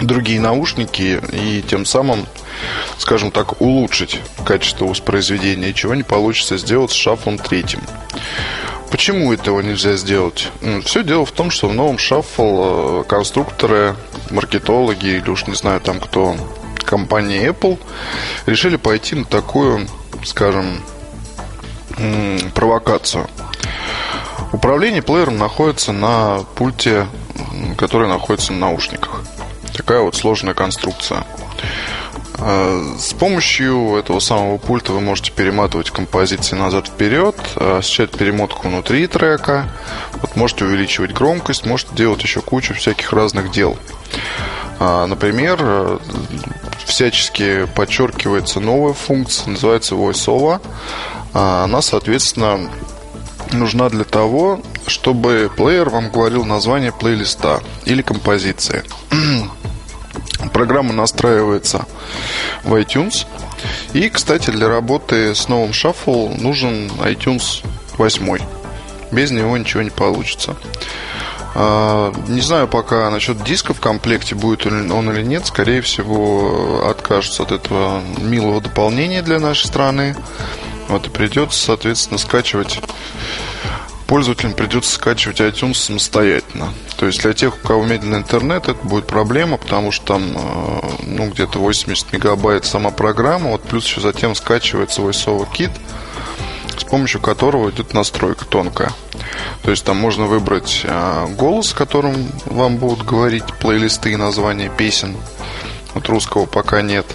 другие 0.00 0.40
наушники 0.40 1.20
и 1.32 1.64
тем 1.68 1.84
самым, 1.84 2.26
скажем 2.98 3.30
так, 3.30 3.60
улучшить 3.60 4.20
качество 4.44 4.86
воспроизведения, 4.86 5.72
чего 5.72 5.94
не 5.94 6.02
получится 6.02 6.56
сделать 6.58 6.90
с 6.90 6.94
шафлом 6.94 7.38
третьим. 7.38 7.80
Почему 8.90 9.32
этого 9.32 9.60
нельзя 9.60 9.96
сделать? 9.96 10.48
Все 10.84 11.02
дело 11.02 11.24
в 11.24 11.32
том, 11.32 11.50
что 11.50 11.68
в 11.68 11.74
новом 11.74 11.98
шаффл 11.98 13.00
э, 13.00 13.04
конструкторы, 13.08 13.96
маркетологи 14.30 15.06
или 15.06 15.30
уж 15.30 15.46
не 15.46 15.54
знаю 15.54 15.80
там 15.80 15.98
кто, 15.98 16.36
компания 16.84 17.48
Apple 17.48 17.78
решили 18.44 18.76
пойти 18.76 19.14
на 19.14 19.24
такую, 19.24 19.88
скажем, 20.24 20.82
провокацию. 22.54 23.28
Управление 24.52 25.00
плеером 25.00 25.38
находится 25.38 25.92
на 25.92 26.40
пульте, 26.54 27.06
который 27.78 28.08
находится 28.08 28.52
на 28.52 28.58
наушниках. 28.58 29.22
Такая 29.74 30.00
вот 30.00 30.14
сложная 30.14 30.52
конструкция. 30.52 31.24
А, 32.38 32.96
с 32.98 33.12
помощью 33.12 33.96
этого 33.96 34.20
самого 34.20 34.58
пульта 34.58 34.92
вы 34.92 35.00
можете 35.00 35.32
перематывать 35.32 35.90
композиции 35.90 36.56
назад-вперед, 36.56 37.36
осуществлять 37.56 38.10
перемотку 38.10 38.68
внутри 38.68 39.06
трека, 39.06 39.68
вот 40.20 40.36
можете 40.36 40.64
увеличивать 40.64 41.12
громкость, 41.12 41.66
можете 41.66 41.94
делать 41.94 42.22
еще 42.22 42.40
кучу 42.40 42.74
всяких 42.74 43.12
разных 43.12 43.50
дел. 43.50 43.76
А, 44.78 45.06
например, 45.06 46.00
всячески 46.84 47.66
подчеркивается 47.76 48.60
новая 48.60 48.94
функция, 48.94 49.50
называется 49.50 49.94
VoiceOver. 49.94 50.60
А, 51.34 51.64
она, 51.64 51.82
соответственно, 51.82 52.68
нужна 53.52 53.88
для 53.88 54.04
того, 54.04 54.60
чтобы 54.86 55.50
плеер 55.56 55.88
вам 55.88 56.10
говорил 56.10 56.44
название 56.44 56.92
плейлиста 56.92 57.62
или 57.84 58.02
композиции. 58.02 58.82
Программа 60.62 60.92
настраивается 60.92 61.86
в 62.62 62.72
iTunes. 62.80 63.26
И, 63.94 64.08
кстати, 64.08 64.50
для 64.50 64.68
работы 64.68 65.34
с 65.34 65.48
новым 65.48 65.72
Shuffle 65.72 66.40
нужен 66.40 66.88
iTunes 67.00 67.66
8. 67.98 68.38
Без 69.10 69.32
него 69.32 69.58
ничего 69.58 69.82
не 69.82 69.90
получится. 69.90 70.54
А, 71.56 72.14
не 72.28 72.40
знаю 72.40 72.68
пока 72.68 73.10
насчет 73.10 73.42
диска 73.42 73.74
в 73.74 73.80
комплекте, 73.80 74.36
будет 74.36 74.64
он 74.64 75.10
или 75.10 75.24
нет. 75.24 75.46
Скорее 75.46 75.80
всего, 75.80 76.88
откажутся 76.88 77.42
от 77.42 77.50
этого 77.50 78.00
милого 78.18 78.60
дополнения 78.60 79.22
для 79.22 79.40
нашей 79.40 79.66
страны. 79.66 80.14
Вот 80.86 81.08
и 81.08 81.10
придется, 81.10 81.58
соответственно, 81.58 82.18
скачивать 82.18 82.78
пользователям 84.12 84.52
придется 84.52 84.92
скачивать 84.92 85.40
iTunes 85.40 85.72
самостоятельно. 85.72 86.68
То 86.98 87.06
есть 87.06 87.22
для 87.22 87.32
тех, 87.32 87.54
у 87.56 87.66
кого 87.66 87.82
медленный 87.82 88.18
интернет, 88.18 88.68
это 88.68 88.86
будет 88.86 89.06
проблема, 89.06 89.56
потому 89.56 89.90
что 89.90 90.04
там 90.04 90.36
э, 90.36 90.80
ну, 91.06 91.30
где-то 91.30 91.58
80 91.58 92.12
мегабайт 92.12 92.66
сама 92.66 92.90
программа, 92.90 93.52
вот 93.52 93.62
плюс 93.62 93.86
еще 93.86 94.02
затем 94.02 94.34
скачивается 94.34 95.00
VoiceOver 95.00 95.48
Kit, 95.50 95.70
с 96.76 96.84
помощью 96.84 97.22
которого 97.22 97.70
идет 97.70 97.94
настройка 97.94 98.44
тонкая. 98.44 98.92
То 99.62 99.70
есть 99.70 99.82
там 99.82 99.96
можно 99.96 100.26
выбрать 100.26 100.82
э, 100.84 101.26
голос, 101.38 101.72
которым 101.72 102.30
вам 102.44 102.76
будут 102.76 103.06
говорить 103.06 103.44
плейлисты 103.60 104.12
и 104.12 104.16
названия 104.16 104.68
песен. 104.68 105.16
От 105.94 106.06
русского 106.10 106.44
пока 106.44 106.82
нет. 106.82 107.06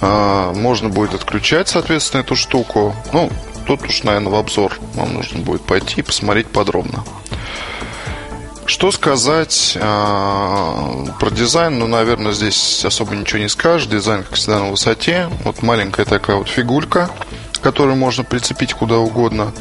Э, 0.00 0.52
можно 0.56 0.88
будет 0.88 1.14
отключать, 1.14 1.68
соответственно, 1.68 2.22
эту 2.22 2.34
штуку. 2.34 2.96
Ну, 3.12 3.30
тут 3.68 3.82
уж, 3.86 4.02
наверное, 4.02 4.32
в 4.32 4.34
обзор 4.34 4.72
вам 4.94 5.12
нужно 5.12 5.40
будет 5.40 5.60
пойти 5.60 6.00
и 6.00 6.02
посмотреть 6.02 6.46
подробно. 6.46 7.04
Что 8.64 8.90
сказать 8.90 9.76
э, 9.76 11.06
про 11.20 11.30
дизайн? 11.30 11.78
Ну, 11.78 11.86
наверное, 11.86 12.32
здесь 12.32 12.84
особо 12.84 13.14
ничего 13.14 13.40
не 13.40 13.48
скажешь. 13.48 13.86
Дизайн, 13.86 14.24
как 14.24 14.34
всегда, 14.34 14.60
на 14.60 14.70
высоте. 14.70 15.28
Вот 15.44 15.62
маленькая 15.62 16.06
такая 16.06 16.36
вот 16.36 16.48
фигулька, 16.48 17.10
которую 17.62 17.96
можно 17.96 18.24
прицепить 18.24 18.72
куда 18.72 18.96
угодно. 18.96 19.52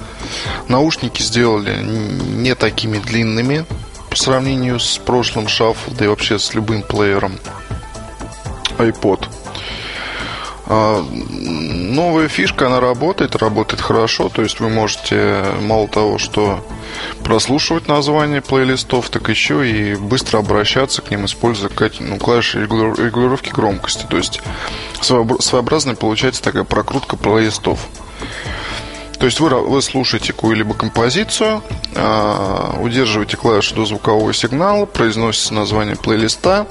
Наушники 0.69 1.21
сделали 1.21 1.81
не 1.83 2.55
такими 2.55 2.99
длинными 2.99 3.65
по 4.09 4.15
сравнению 4.15 4.79
с 4.79 4.97
прошлым 4.97 5.49
шафл, 5.49 5.91
да 5.91 6.05
и 6.05 6.07
вообще 6.07 6.39
с 6.39 6.53
любым 6.53 6.81
плеером 6.81 7.37
iPod. 8.77 9.27
А, 10.69 11.01
новая 11.01 12.27
фишка, 12.27 12.67
она 12.67 12.79
работает, 12.79 13.35
работает 13.35 13.81
хорошо. 13.81 14.29
То 14.29 14.41
есть 14.41 14.59
вы 14.59 14.69
можете 14.69 15.45
мало 15.61 15.87
того, 15.87 16.17
что 16.17 16.65
прослушивать 17.23 17.87
название 17.87 18.41
плейлистов, 18.41 19.09
так 19.09 19.29
еще 19.29 19.69
и 19.69 19.95
быстро 19.95 20.39
обращаться 20.39 21.01
к 21.01 21.09
ним, 21.09 21.25
используя 21.25 21.71
ну, 21.99 22.17
клавиши 22.17 22.61
регулировки 22.61 23.49
громкости. 23.49 24.05
То 24.09 24.17
есть 24.17 24.41
своеобразная 25.01 25.95
получается 25.95 26.43
такая 26.43 26.63
прокрутка 26.63 27.15
плейлистов. 27.15 27.79
То 29.19 29.25
есть 29.25 29.39
вы, 29.39 29.49
вы 29.49 29.81
слушаете 29.81 30.31
какую-либо 30.33 30.75
композицию, 30.75 31.63
э, 31.95 32.73
удерживаете 32.79 33.35
клавишу 33.35 33.73
до 33.73 33.85
звукового 33.85 34.31
сигнала, 34.31 34.85
произносится 34.85 35.55
название 35.55 35.95
плейлиста, 35.95 36.67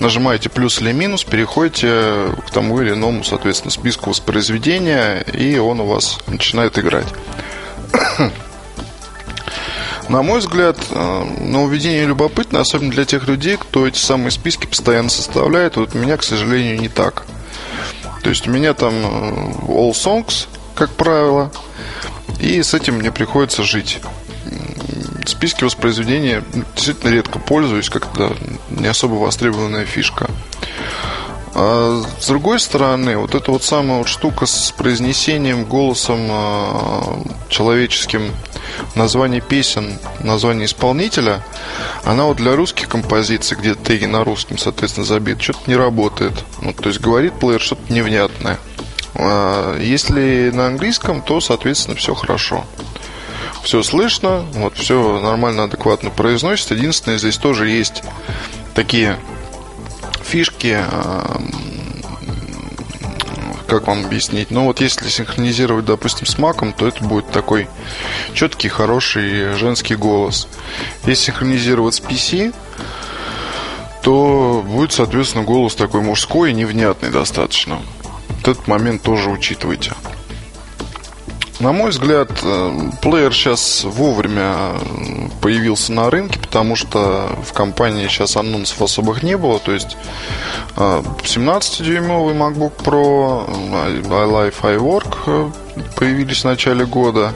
нажимаете 0.00 0.48
плюс 0.48 0.80
или 0.80 0.92
минус, 0.92 1.24
переходите 1.24 2.32
к 2.46 2.50
тому 2.52 2.80
или 2.80 2.92
иному, 2.92 3.24
соответственно, 3.24 3.70
списку 3.70 4.10
воспроизведения, 4.10 5.20
и 5.20 5.56
он 5.58 5.80
у 5.80 5.86
вас 5.86 6.18
начинает 6.26 6.78
играть. 6.78 7.06
На 10.08 10.22
мой 10.22 10.40
взгляд, 10.40 10.76
э, 10.90 11.24
нововведение 11.40 12.04
любопытно, 12.04 12.60
особенно 12.60 12.90
для 12.90 13.06
тех 13.06 13.26
людей, 13.26 13.56
кто 13.56 13.86
эти 13.86 13.98
самые 13.98 14.30
списки 14.32 14.66
постоянно 14.66 15.08
составляет. 15.08 15.76
Вот 15.76 15.94
у 15.94 15.98
меня, 15.98 16.18
к 16.18 16.22
сожалению, 16.22 16.78
не 16.78 16.88
так. 16.88 17.24
То 18.22 18.28
есть 18.28 18.46
у 18.46 18.50
меня 18.50 18.74
там 18.74 18.94
э, 18.94 19.52
All 19.68 19.92
Songs, 19.92 20.46
как 20.74 20.90
правило, 20.90 21.50
и 22.40 22.62
с 22.62 22.74
этим 22.74 22.96
мне 22.96 23.12
приходится 23.12 23.62
жить. 23.62 24.00
Списки 25.26 25.64
воспроизведения 25.64 26.44
действительно 26.74 27.10
редко 27.10 27.38
пользуюсь, 27.38 27.88
как-то 27.88 28.36
не 28.70 28.86
особо 28.86 29.14
востребованная 29.14 29.86
фишка. 29.86 30.28
А 31.54 32.02
с 32.20 32.26
другой 32.26 32.58
стороны, 32.58 33.16
вот 33.16 33.34
эта 33.34 33.52
вот 33.52 33.62
самая 33.62 33.98
вот 33.98 34.08
штука 34.08 34.44
с 34.44 34.72
произнесением 34.72 35.64
голосом 35.64 36.18
э, 36.28 37.24
человеческим 37.48 38.32
название 38.96 39.40
песен, 39.40 39.98
название 40.20 40.66
исполнителя, 40.66 41.44
она 42.02 42.24
вот 42.24 42.38
для 42.38 42.56
русских 42.56 42.88
композиций, 42.88 43.56
где 43.56 43.76
теги 43.76 44.06
на 44.06 44.24
русском, 44.24 44.58
соответственно, 44.58 45.06
забит, 45.06 45.40
что-то 45.40 45.60
не 45.66 45.76
работает. 45.76 46.32
Ну, 46.60 46.72
то 46.72 46.88
есть 46.88 47.00
говорит 47.00 47.34
плеер 47.34 47.60
что-то 47.60 47.92
невнятное. 47.92 48.58
А 49.14 49.78
если 49.78 50.50
на 50.52 50.66
английском, 50.66 51.22
то, 51.22 51.40
соответственно, 51.40 51.96
все 51.96 52.14
хорошо. 52.14 52.64
Все 53.64 53.82
слышно, 53.82 54.44
вот 54.52 54.76
все 54.76 55.20
нормально, 55.20 55.64
адекватно 55.64 56.10
произносится. 56.10 56.74
Единственное, 56.74 57.16
здесь 57.16 57.38
тоже 57.38 57.68
есть 57.70 58.02
такие 58.74 59.18
фишки, 60.22 60.84
как 63.66 63.86
вам 63.86 64.04
объяснить? 64.04 64.50
Ну 64.50 64.66
вот 64.66 64.82
если 64.82 65.08
синхронизировать, 65.08 65.86
допустим, 65.86 66.26
с 66.26 66.38
маком, 66.38 66.74
то 66.74 66.86
это 66.86 67.02
будет 67.02 67.30
такой 67.30 67.66
четкий, 68.34 68.68
хороший 68.68 69.54
женский 69.56 69.96
голос. 69.96 70.46
Если 71.06 71.24
синхронизировать 71.24 71.94
с 71.94 72.00
PC, 72.02 72.54
то 74.02 74.62
будет, 74.66 74.92
соответственно, 74.92 75.42
голос 75.42 75.74
такой 75.74 76.02
мужской 76.02 76.50
и 76.50 76.54
невнятный 76.54 77.10
достаточно. 77.10 77.80
Вот 78.28 78.48
этот 78.48 78.68
момент 78.68 79.02
тоже 79.02 79.30
учитывайте. 79.30 79.92
На 81.60 81.70
мой 81.70 81.90
взгляд, 81.90 82.30
э, 82.42 82.90
плеер 83.00 83.32
сейчас 83.32 83.84
вовремя 83.84 84.72
появился 85.40 85.92
на 85.92 86.10
рынке, 86.10 86.40
потому 86.40 86.74
что 86.74 87.28
в 87.46 87.52
компании 87.52 88.08
сейчас 88.08 88.36
анонсов 88.36 88.82
особых 88.82 89.22
не 89.22 89.36
было. 89.36 89.60
То 89.60 89.72
есть 89.72 89.96
17-дюймовый 90.74 92.34
MacBook 92.34 92.72
Pro, 92.82 93.46
iLife 94.08 94.60
iWork 94.62 95.16
э, 95.26 95.50
появились 95.94 96.40
в 96.40 96.44
начале 96.44 96.84
года, 96.86 97.32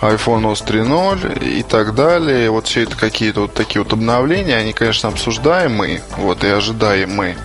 iPhone 0.00 0.50
OS 0.50 0.66
3.0 0.66 1.58
и 1.58 1.62
так 1.62 1.94
далее. 1.94 2.50
Вот 2.50 2.66
все 2.66 2.84
это 2.84 2.96
какие-то 2.96 3.42
вот 3.42 3.52
такие 3.52 3.82
вот 3.82 3.92
обновления, 3.92 4.56
они, 4.56 4.72
конечно, 4.72 5.10
обсуждаемые, 5.10 6.02
вот, 6.16 6.44
и 6.44 6.48
ожидаемые. 6.48 7.36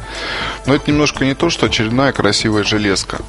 Но 0.66 0.76
это 0.76 0.90
немножко 0.90 1.26
не 1.26 1.34
то, 1.34 1.50
что 1.50 1.66
очередная 1.66 2.14
красивая 2.14 2.64
железка. 2.64 3.20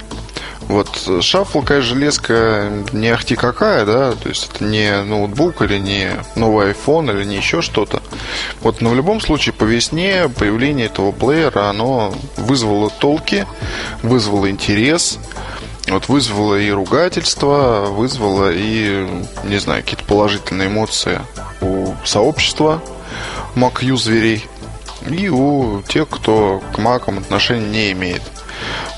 Вот 0.69 1.23
шафл, 1.23 1.63
конечно, 1.63 1.95
железка 1.95 2.73
не 2.93 3.09
ахти 3.09 3.37
какая, 3.37 3.87
да, 3.87 4.13
то 4.13 4.29
есть 4.29 4.51
это 4.53 4.65
не 4.65 5.03
ноутбук 5.03 5.63
или 5.63 5.79
не 5.79 6.11
новый 6.35 6.73
iPhone 6.73 7.15
или 7.15 7.25
не 7.25 7.37
еще 7.37 7.63
что-то. 7.63 8.03
Вот, 8.63 8.81
но 8.81 8.91
в 8.91 8.95
любом 8.97 9.21
случае 9.21 9.53
по 9.53 9.63
весне 9.63 10.29
появление 10.29 10.87
этого 10.87 11.13
плеера, 11.13 11.71
оно 11.71 12.13
вызвало 12.37 12.91
толки, 12.91 13.47
вызвало 14.03 14.51
интерес, 14.51 15.21
вот 15.89 16.09
вызвало 16.09 16.59
и 16.59 16.71
ругательство, 16.71 17.87
вызвало 17.89 18.51
и, 18.53 19.09
не 19.45 19.59
знаю, 19.59 19.85
какие-то 19.85 20.05
положительные 20.05 20.67
эмоции 20.67 21.21
у 21.61 21.95
сообщества 22.05 22.83
Mac-юзерей 23.55 24.45
и 25.09 25.29
у 25.29 25.83
тех, 25.83 26.09
кто 26.09 26.61
к 26.75 26.79
макам 26.79 27.19
отношения 27.19 27.67
не 27.67 27.93
имеет. 27.93 28.23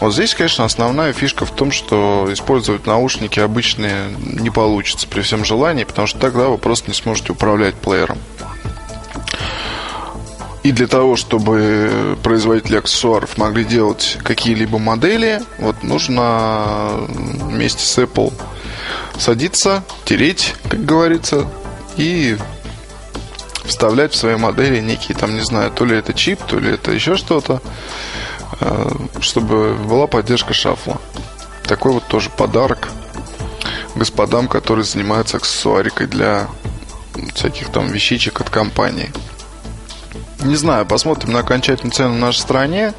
Вот 0.00 0.12
здесь, 0.12 0.34
конечно, 0.34 0.64
основная 0.64 1.12
фишка 1.12 1.44
в 1.44 1.50
том, 1.50 1.72
что 1.72 2.28
использовать 2.30 2.86
наушники 2.86 3.40
обычные 3.40 4.10
не 4.18 4.50
получится 4.50 5.08
при 5.08 5.22
всем 5.22 5.44
желании, 5.44 5.84
потому 5.84 6.06
что 6.06 6.18
тогда 6.18 6.48
вы 6.48 6.58
просто 6.58 6.90
не 6.90 6.94
сможете 6.94 7.32
управлять 7.32 7.74
плеером. 7.74 8.18
И 10.62 10.72
для 10.72 10.86
того, 10.86 11.16
чтобы 11.16 12.18
производители 12.22 12.76
аксессуаров 12.76 13.38
могли 13.38 13.64
делать 13.64 14.18
какие-либо 14.22 14.78
модели, 14.78 15.40
вот 15.58 15.82
нужно 15.82 17.06
вместе 17.08 17.84
с 17.84 17.98
Apple 17.98 18.32
садиться, 19.18 19.82
тереть, 20.04 20.54
как 20.68 20.84
говорится, 20.84 21.48
и 21.96 22.36
вставлять 23.64 24.12
в 24.12 24.16
свои 24.16 24.36
модели 24.36 24.80
некие, 24.80 25.16
там, 25.16 25.34
не 25.34 25.42
знаю, 25.42 25.70
то 25.70 25.84
ли 25.84 25.96
это 25.96 26.12
чип, 26.12 26.40
то 26.46 26.58
ли 26.58 26.72
это 26.72 26.92
еще 26.92 27.16
что-то. 27.16 27.60
Э, 28.60 28.88
чтобы 29.20 29.74
была 29.74 30.06
поддержка 30.06 30.54
шафла. 30.54 30.98
Такой 31.64 31.92
вот 31.92 32.04
тоже 32.06 32.30
подарок 32.30 32.88
господам, 33.94 34.48
которые 34.48 34.84
занимаются 34.84 35.36
аксессуарикой 35.36 36.06
для 36.06 36.48
всяких 37.34 37.70
там 37.70 37.88
вещичек 37.88 38.40
от 38.40 38.50
компании. 38.50 39.10
Не 40.48 40.56
знаю, 40.56 40.86
посмотрим 40.86 41.34
на 41.34 41.40
окончательную 41.40 41.92
цену 41.92 42.14
в 42.14 42.18
нашей 42.18 42.38
стране. 42.38 42.94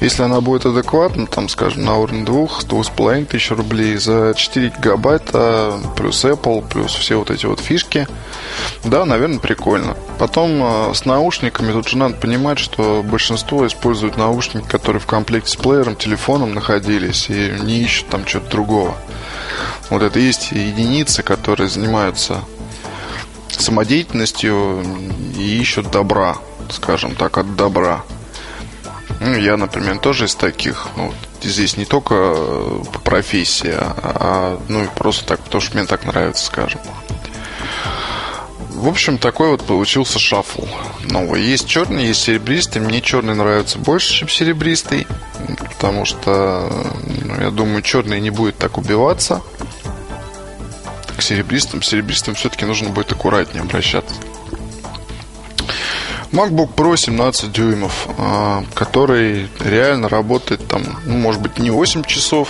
Если 0.00 0.22
она 0.24 0.42
будет 0.42 0.66
адекватна, 0.66 1.26
там, 1.26 1.48
скажем, 1.48 1.86
на 1.86 1.96
уровне 1.96 2.22
двух, 2.22 2.64
двух 2.64 2.84
с 2.84 2.90
половиной 2.90 3.24
тысяч 3.24 3.50
рублей 3.50 3.96
за 3.96 4.34
4 4.36 4.74
гигабайта, 4.76 5.80
плюс 5.96 6.22
Apple, 6.22 6.62
плюс 6.68 6.92
все 6.92 7.16
вот 7.16 7.30
эти 7.30 7.46
вот 7.46 7.60
фишки, 7.60 8.06
да, 8.84 9.06
наверное, 9.06 9.38
прикольно. 9.38 9.96
Потом 10.18 10.50
э, 10.62 10.94
с 10.94 11.06
наушниками 11.06 11.72
тут 11.72 11.88
же 11.88 11.96
надо 11.96 12.16
понимать, 12.16 12.58
что 12.58 13.02
большинство 13.02 13.66
используют 13.66 14.18
наушники, 14.18 14.68
которые 14.68 15.00
в 15.00 15.06
комплекте 15.06 15.50
с 15.50 15.56
плеером, 15.56 15.96
телефоном 15.96 16.52
находились 16.52 17.30
и 17.30 17.54
не 17.62 17.80
ищут 17.80 18.08
там 18.08 18.26
что-то 18.26 18.50
другого. 18.50 18.94
Вот 19.88 20.02
это 20.02 20.18
есть 20.18 20.52
единицы, 20.52 21.22
которые 21.22 21.70
занимаются 21.70 22.44
самодеятельностью 23.48 24.84
и 25.38 25.58
ищут 25.58 25.90
добра 25.90 26.36
скажем 26.72 27.14
так, 27.14 27.38
от 27.38 27.54
добра. 27.56 28.02
Ну, 29.20 29.34
я, 29.36 29.56
например, 29.56 29.98
тоже 29.98 30.24
из 30.24 30.34
таких. 30.34 30.88
Ну, 30.96 31.12
здесь 31.42 31.76
не 31.76 31.84
только 31.84 32.14
э, 32.14 32.82
а, 33.76 33.94
а 33.98 34.60
ну 34.68 34.84
и 34.84 34.88
просто 34.88 35.24
так, 35.24 35.40
потому 35.40 35.60
что 35.60 35.76
мне 35.76 35.86
так 35.86 36.04
нравится, 36.04 36.44
скажем. 36.44 36.80
В 38.70 38.88
общем, 38.88 39.18
такой 39.18 39.50
вот 39.50 39.64
получился 39.64 40.18
шафл 40.18 40.64
новый. 41.08 41.42
Есть 41.42 41.68
черный, 41.68 42.06
есть 42.06 42.22
серебристый. 42.22 42.82
Мне 42.82 43.00
черный 43.00 43.34
нравится 43.34 43.78
больше, 43.78 44.12
чем 44.12 44.28
серебристый. 44.28 45.06
Потому 45.70 46.04
что, 46.04 46.72
ну, 47.24 47.40
я 47.40 47.50
думаю, 47.50 47.82
черный 47.82 48.20
не 48.20 48.30
будет 48.30 48.58
так 48.58 48.78
убиваться. 48.78 49.42
К 51.16 51.22
серебристым. 51.22 51.82
Серебристым 51.82 52.34
все-таки 52.34 52.64
нужно 52.64 52.88
будет 52.88 53.12
аккуратнее 53.12 53.62
обращаться. 53.62 54.16
MacBook 56.32 56.74
Pro 56.74 56.96
17 56.96 57.52
дюймов, 57.52 58.08
а, 58.16 58.64
который 58.74 59.50
реально 59.60 60.08
работает 60.08 60.66
там, 60.66 60.82
ну, 61.04 61.18
может 61.18 61.42
быть, 61.42 61.58
не 61.58 61.70
8 61.70 62.04
часов, 62.04 62.48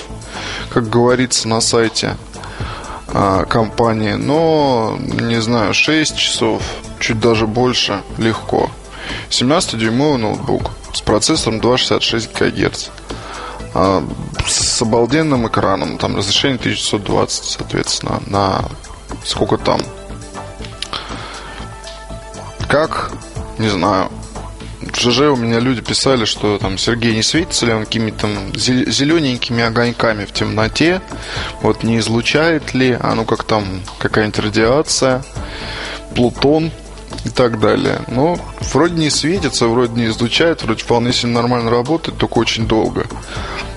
как 0.70 0.88
говорится 0.88 1.48
на 1.48 1.60
сайте 1.60 2.16
а, 3.08 3.44
компании, 3.44 4.12
но, 4.12 4.96
не 5.00 5.40
знаю, 5.40 5.74
6 5.74 6.16
часов, 6.16 6.62
чуть 7.00 7.18
даже 7.18 7.48
больше, 7.48 8.02
легко. 8.18 8.70
17-дюймовый 9.30 10.18
ноутбук 10.18 10.70
с 10.94 11.00
процессором 11.00 11.58
266 11.58 12.33
ГГц. 12.38 12.88
А, 13.74 14.04
с 14.46 14.80
обалденным 14.80 15.48
экраном, 15.48 15.98
там 15.98 16.14
разрешение 16.14 16.58
1920, 16.58 17.44
соответственно, 17.44 18.22
на 18.26 18.64
сколько 19.24 19.56
там? 19.56 19.80
Как 22.68 23.10
не 23.63 23.69
знаю. 23.69 24.10
В 24.81 24.98
ЖЖ 24.98 25.21
у 25.21 25.37
меня 25.37 25.60
люди 25.60 25.81
писали, 25.81 26.25
что 26.25 26.58
там 26.58 26.77
Сергей 26.77 27.15
не 27.15 27.23
светится 27.23 27.65
ли 27.67 27.73
он 27.73 27.85
какими-то 27.85 28.29
зелененькими 28.54 29.63
огоньками 29.63 30.25
в 30.25 30.33
темноте, 30.33 31.00
вот 31.63 31.85
не 31.85 31.98
излучает 31.98 32.75
ли, 32.75 32.96
а 33.00 33.15
ну 33.15 33.25
как 33.25 33.44
там 33.44 33.65
какая-нибудь 33.98 34.40
радиация, 34.40 35.23
Плутон 36.17 36.73
и 37.25 37.29
так 37.29 37.60
далее. 37.60 38.00
Но 38.08 38.37
вроде 38.73 38.94
не 38.94 39.08
светится, 39.08 39.69
вроде 39.69 39.92
не 39.92 40.06
излучает, 40.06 40.63
вроде 40.65 40.83
вполне 40.83 41.13
себе 41.13 41.31
нормально 41.31 41.71
работает, 41.71 42.19
только 42.19 42.38
очень 42.38 42.67
долго. 42.67 43.06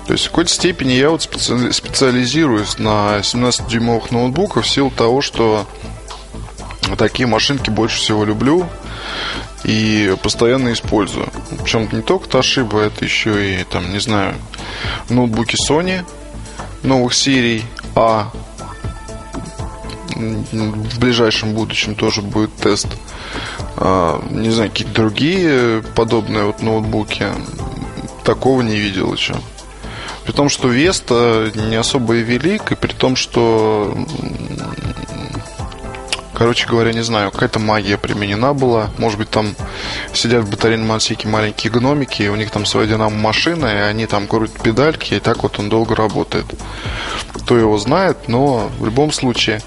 То 0.08 0.14
есть 0.14 0.26
в 0.26 0.30
какой-то 0.30 0.52
степени 0.52 0.94
я 0.94 1.12
вот 1.12 1.22
специализируюсь 1.22 2.80
на 2.80 3.20
17-дюймовых 3.20 4.12
ноутбуках 4.12 4.64
в 4.64 4.70
силу 4.70 4.90
того, 4.90 5.22
что 5.22 5.68
такие 6.98 7.28
машинки 7.28 7.70
больше 7.70 7.98
всего 7.98 8.26
люблю 8.26 8.68
и 9.66 10.16
постоянно 10.22 10.74
использую. 10.74 11.28
Причем 11.64 11.90
не 11.92 12.02
только 12.02 12.30
Toshiba, 12.30 12.82
это 12.82 13.04
еще 13.04 13.62
и, 13.62 13.64
там, 13.64 13.92
не 13.92 14.00
знаю, 14.00 14.36
ноутбуки 15.10 15.56
Sony 15.56 16.06
новых 16.84 17.14
серий 17.14 17.64
А. 17.96 18.32
В 20.16 21.00
ближайшем 21.00 21.54
будущем 21.54 21.96
тоже 21.96 22.22
будет 22.22 22.56
тест. 22.56 22.88
А, 23.76 24.24
не 24.30 24.50
знаю, 24.52 24.70
какие-то 24.70 24.94
другие 24.94 25.84
подобные 25.96 26.46
вот 26.46 26.62
ноутбуки. 26.62 27.26
Такого 28.24 28.62
не 28.62 28.78
видел 28.78 29.14
еще. 29.14 29.36
При 30.26 30.32
том, 30.32 30.50
что 30.50 30.70
Веста 30.70 31.52
не 31.54 31.76
особо 31.76 32.16
и 32.16 32.24
велик, 32.24 32.72
и 32.72 32.76
при 32.76 32.94
том, 32.94 33.16
что 33.16 33.96
Короче 36.38 36.68
говоря, 36.68 36.92
не 36.92 37.02
знаю, 37.02 37.32
какая-то 37.32 37.60
магия 37.60 37.98
применена 37.98 38.54
была. 38.54 38.90
Может 38.98 39.18
быть, 39.18 39.30
там 39.30 39.56
сидят 40.14 40.44
в 40.44 40.50
батарейном 40.52 40.92
отсеке 40.92 41.30
маленькие 41.30 41.72
гномики, 41.72 42.24
и 42.24 42.28
у 42.28 42.36
них 42.36 42.52
там 42.52 42.66
своя 42.66 42.88
динамо-машина, 42.88 43.68
и 43.68 43.80
они 43.90 44.06
там 44.06 44.28
крутят 44.28 44.62
педальки, 44.62 45.14
и 45.14 45.20
так 45.20 45.44
вот 45.44 45.60
он 45.60 45.70
долго 45.70 45.96
работает. 45.96 46.46
Кто 47.32 47.58
его 47.58 47.78
знает, 47.78 48.28
но 48.28 48.70
в 48.80 48.86
любом 48.86 49.12
случае... 49.14 49.62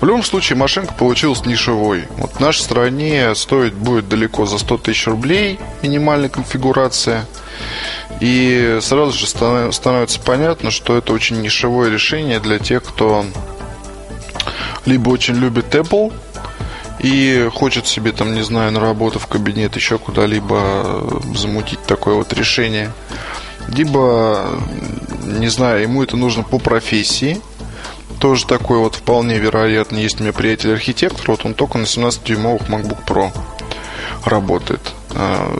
В 0.00 0.04
любом 0.04 0.24
случае, 0.24 0.56
машинка 0.56 0.94
получилась 0.94 1.46
нишевой. 1.46 2.08
Вот 2.16 2.32
в 2.32 2.40
нашей 2.40 2.62
стране 2.62 3.34
стоить 3.34 3.74
будет 3.74 4.08
далеко 4.08 4.46
за 4.46 4.58
100 4.58 4.78
тысяч 4.78 5.06
рублей 5.06 5.60
минимальная 5.82 6.28
конфигурация. 6.28 7.26
И 8.20 8.78
сразу 8.80 9.12
же 9.12 9.26
становится 9.26 10.20
понятно, 10.20 10.70
что 10.70 10.96
это 10.96 11.12
очень 11.12 11.40
нишевое 11.40 11.90
решение 11.90 12.40
для 12.40 12.58
тех, 12.58 12.82
кто 12.82 13.24
либо 14.86 15.10
очень 15.10 15.34
любит 15.34 15.74
Apple 15.74 16.12
и 16.98 17.48
хочет 17.52 17.86
себе 17.86 18.12
там, 18.12 18.34
не 18.34 18.42
знаю, 18.42 18.72
на 18.72 18.80
работу 18.80 19.18
в 19.18 19.26
кабинет, 19.26 19.76
еще 19.76 19.98
куда-либо 19.98 21.22
замутить 21.34 21.82
такое 21.82 22.14
вот 22.14 22.32
решение, 22.32 22.92
либо, 23.68 24.60
не 25.22 25.48
знаю, 25.48 25.82
ему 25.82 26.02
это 26.02 26.16
нужно 26.16 26.42
по 26.42 26.58
профессии, 26.58 27.40
тоже 28.18 28.46
такой 28.46 28.78
вот 28.78 28.96
вполне 28.96 29.38
вероятно. 29.38 29.96
Есть 29.96 30.20
у 30.20 30.22
меня 30.22 30.32
приятель 30.32 30.72
архитектор, 30.72 31.30
вот 31.30 31.46
он 31.46 31.54
только 31.54 31.78
на 31.78 31.84
17-дюймовых 31.84 32.68
MacBook 32.68 32.98
Pro 33.06 33.32
работает. 34.24 34.80
А, 35.14 35.58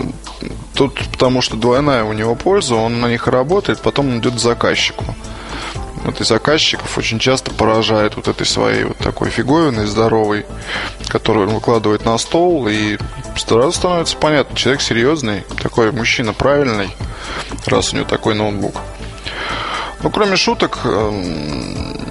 тут 0.75 0.95
потому 1.11 1.41
что 1.41 1.57
двойная 1.57 2.05
у 2.05 2.13
него 2.13 2.35
польза, 2.35 2.75
он 2.75 3.01
на 3.01 3.07
них 3.07 3.27
работает, 3.27 3.81
потом 3.81 4.09
он 4.09 4.19
идет 4.19 4.35
к 4.35 4.39
заказчику 4.39 5.05
вот 6.05 6.21
и 6.21 6.25
заказчиков 6.25 6.97
очень 6.97 7.19
часто 7.19 7.51
поражает 7.51 8.17
вот 8.17 8.29
этой 8.29 8.47
своей 8.47 8.85
вот 8.85 8.99
такой 8.99 9.31
фиговиной 9.31 9.87
здоровой, 9.87 10.47
которую 11.09 11.49
он 11.49 11.55
выкладывает 11.55 12.05
на 12.05 12.17
стол, 12.19 12.69
и 12.69 12.99
сразу 13.37 13.73
становится 13.73 14.17
понятно, 14.17 14.57
человек 14.57 14.81
серьезный, 14.81 15.45
такой 15.63 15.93
мужчина 15.93 16.33
правильный, 16.33 16.91
раз 17.67 17.93
у 17.93 17.97
него 17.97 18.07
такой 18.07 18.35
ноутбук. 18.35 18.77
Ну, 20.03 20.11
кроме 20.11 20.37
шуток, 20.37 20.79
эм, 20.85 22.10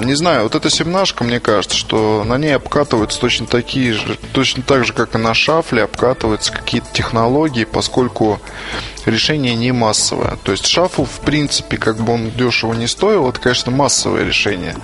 не 0.00 0.14
знаю, 0.14 0.44
вот 0.44 0.54
эта 0.54 0.70
семнашка, 0.70 1.24
мне 1.24 1.40
кажется, 1.40 1.76
что 1.76 2.24
на 2.24 2.38
ней 2.38 2.54
обкатываются 2.56 3.20
точно 3.20 3.46
такие 3.46 3.92
же, 3.92 4.18
точно 4.32 4.62
так 4.62 4.84
же, 4.84 4.92
как 4.92 5.14
и 5.14 5.18
на 5.18 5.34
шафле, 5.34 5.84
обкатываются 5.84 6.52
какие-то 6.52 6.88
технологии, 6.92 7.64
поскольку 7.64 8.40
решение 9.06 9.54
не 9.54 9.72
массовое. 9.72 10.36
То 10.42 10.52
есть 10.52 10.66
шафл, 10.66 11.04
в 11.04 11.20
принципе, 11.20 11.76
как 11.76 11.96
бы 11.98 12.14
он 12.14 12.30
дешево 12.30 12.74
не 12.74 12.86
стоил, 12.86 13.28
это, 13.28 13.40
конечно, 13.40 13.72
массовое 13.72 14.24
решение. 14.24 14.76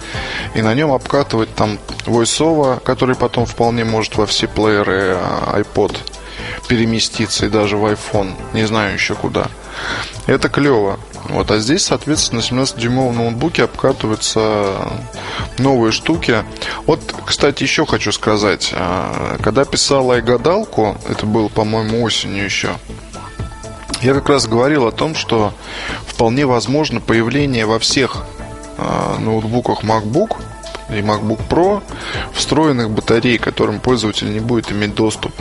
И 0.55 0.63
на 0.63 0.75
нем 0.75 0.93
обкатывать 0.93 1.55
там 1.55 1.79
VoiceOver, 2.07 2.81
который 2.81 3.17
потом 3.17 3.47
вполне 3.47 3.85
может 3.85 4.17
во 4.17 4.27
все 4.27 4.49
плееры 4.49 5.17
а, 5.17 5.61
iPod 5.61 5.97
переместиться 6.69 7.47
и 7.47 7.49
даже 7.49 7.77
в 7.77 7.85
iPhone, 7.87 8.35
не 8.53 8.67
знаю 8.67 8.95
еще 8.95 9.15
куда. 9.15 9.49
Это 10.27 10.49
клево. 10.49 10.99
Вот, 11.29 11.51
а 11.51 11.59
здесь, 11.59 11.85
соответственно, 11.85 12.41
на 12.41 12.63
17-дюймовом 12.63 13.17
ноутбуке 13.17 13.65
обкатываются 13.65 14.77
новые 15.59 15.93
штуки. 15.93 16.45
Вот, 16.87 17.01
кстати, 17.27 17.63
еще 17.63 17.85
хочу 17.85 18.13
сказать. 18.13 18.73
А, 18.75 19.37
когда 19.43 19.65
писал 19.65 20.11
iGadalку, 20.13 20.97
это 21.09 21.27
было, 21.27 21.49
по-моему, 21.49 22.03
осенью 22.03 22.45
еще, 22.45 22.71
я 24.01 24.15
как 24.15 24.29
раз 24.29 24.47
говорил 24.47 24.87
о 24.87 24.93
том, 24.93 25.15
что 25.15 25.53
вполне 26.07 26.47
возможно 26.47 27.01
появление 27.01 27.67
во 27.67 27.79
всех 27.79 28.25
а, 28.77 29.19
ноутбуках 29.19 29.83
MacBook 29.83 30.37
и 30.89 31.01
MacBook 31.01 31.41
Pro 31.49 31.83
встроенных 32.33 32.91
батарей, 32.91 33.39
которым 33.39 33.81
пользователь 33.81 34.33
не 34.33 34.41
будет 34.41 34.71
иметь 34.71 34.95
доступ. 34.95 35.33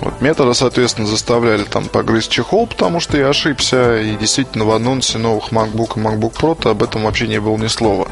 Вот 0.00 0.20
метода, 0.20 0.54
соответственно, 0.54 1.06
заставляли 1.06 1.64
там 1.64 1.86
погрызть 1.86 2.30
чехол, 2.30 2.66
потому 2.66 3.00
что 3.00 3.16
я 3.16 3.28
ошибся, 3.28 4.00
и 4.00 4.16
действительно 4.16 4.64
в 4.64 4.70
анонсе 4.70 5.18
новых 5.18 5.50
MacBook 5.50 5.96
и 5.96 6.00
MacBook 6.00 6.34
Pro 6.34 6.70
об 6.70 6.82
этом 6.82 7.02
вообще 7.02 7.26
не 7.26 7.40
было 7.40 7.56
ни 7.56 7.66
слова. 7.66 8.08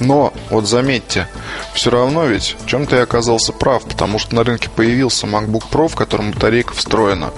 Но, 0.00 0.32
вот 0.50 0.68
заметьте, 0.68 1.28
все 1.72 1.90
равно 1.90 2.26
ведь 2.26 2.56
в 2.60 2.66
чем-то 2.66 2.96
я 2.96 3.02
оказался 3.02 3.52
прав, 3.52 3.84
потому 3.84 4.18
что 4.18 4.34
на 4.34 4.44
рынке 4.44 4.68
появился 4.68 5.26
MacBook 5.26 5.64
Pro, 5.70 5.88
в 5.88 5.96
котором 5.96 6.32
батарейка 6.32 6.74
встроена. 6.74 7.32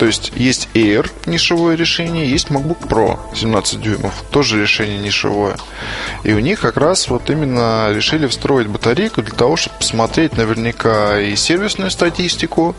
То 0.00 0.06
есть 0.06 0.32
есть 0.34 0.70
Air, 0.72 1.10
нишевое 1.26 1.76
решение, 1.76 2.26
есть 2.26 2.48
MacBook 2.48 2.88
Pro 2.88 3.18
17 3.34 3.82
дюймов, 3.82 4.24
тоже 4.30 4.58
решение 4.58 4.98
нишевое. 4.98 5.56
И 6.24 6.32
у 6.32 6.38
них 6.38 6.58
как 6.60 6.78
раз 6.78 7.08
вот 7.08 7.28
именно 7.28 7.92
решили 7.92 8.26
встроить 8.26 8.66
батарейку 8.66 9.20
для 9.20 9.34
того, 9.34 9.56
чтобы 9.56 9.76
посмотреть 9.76 10.38
наверняка 10.38 11.20
и 11.20 11.36
сервисную 11.36 11.90
статистику, 11.90 12.74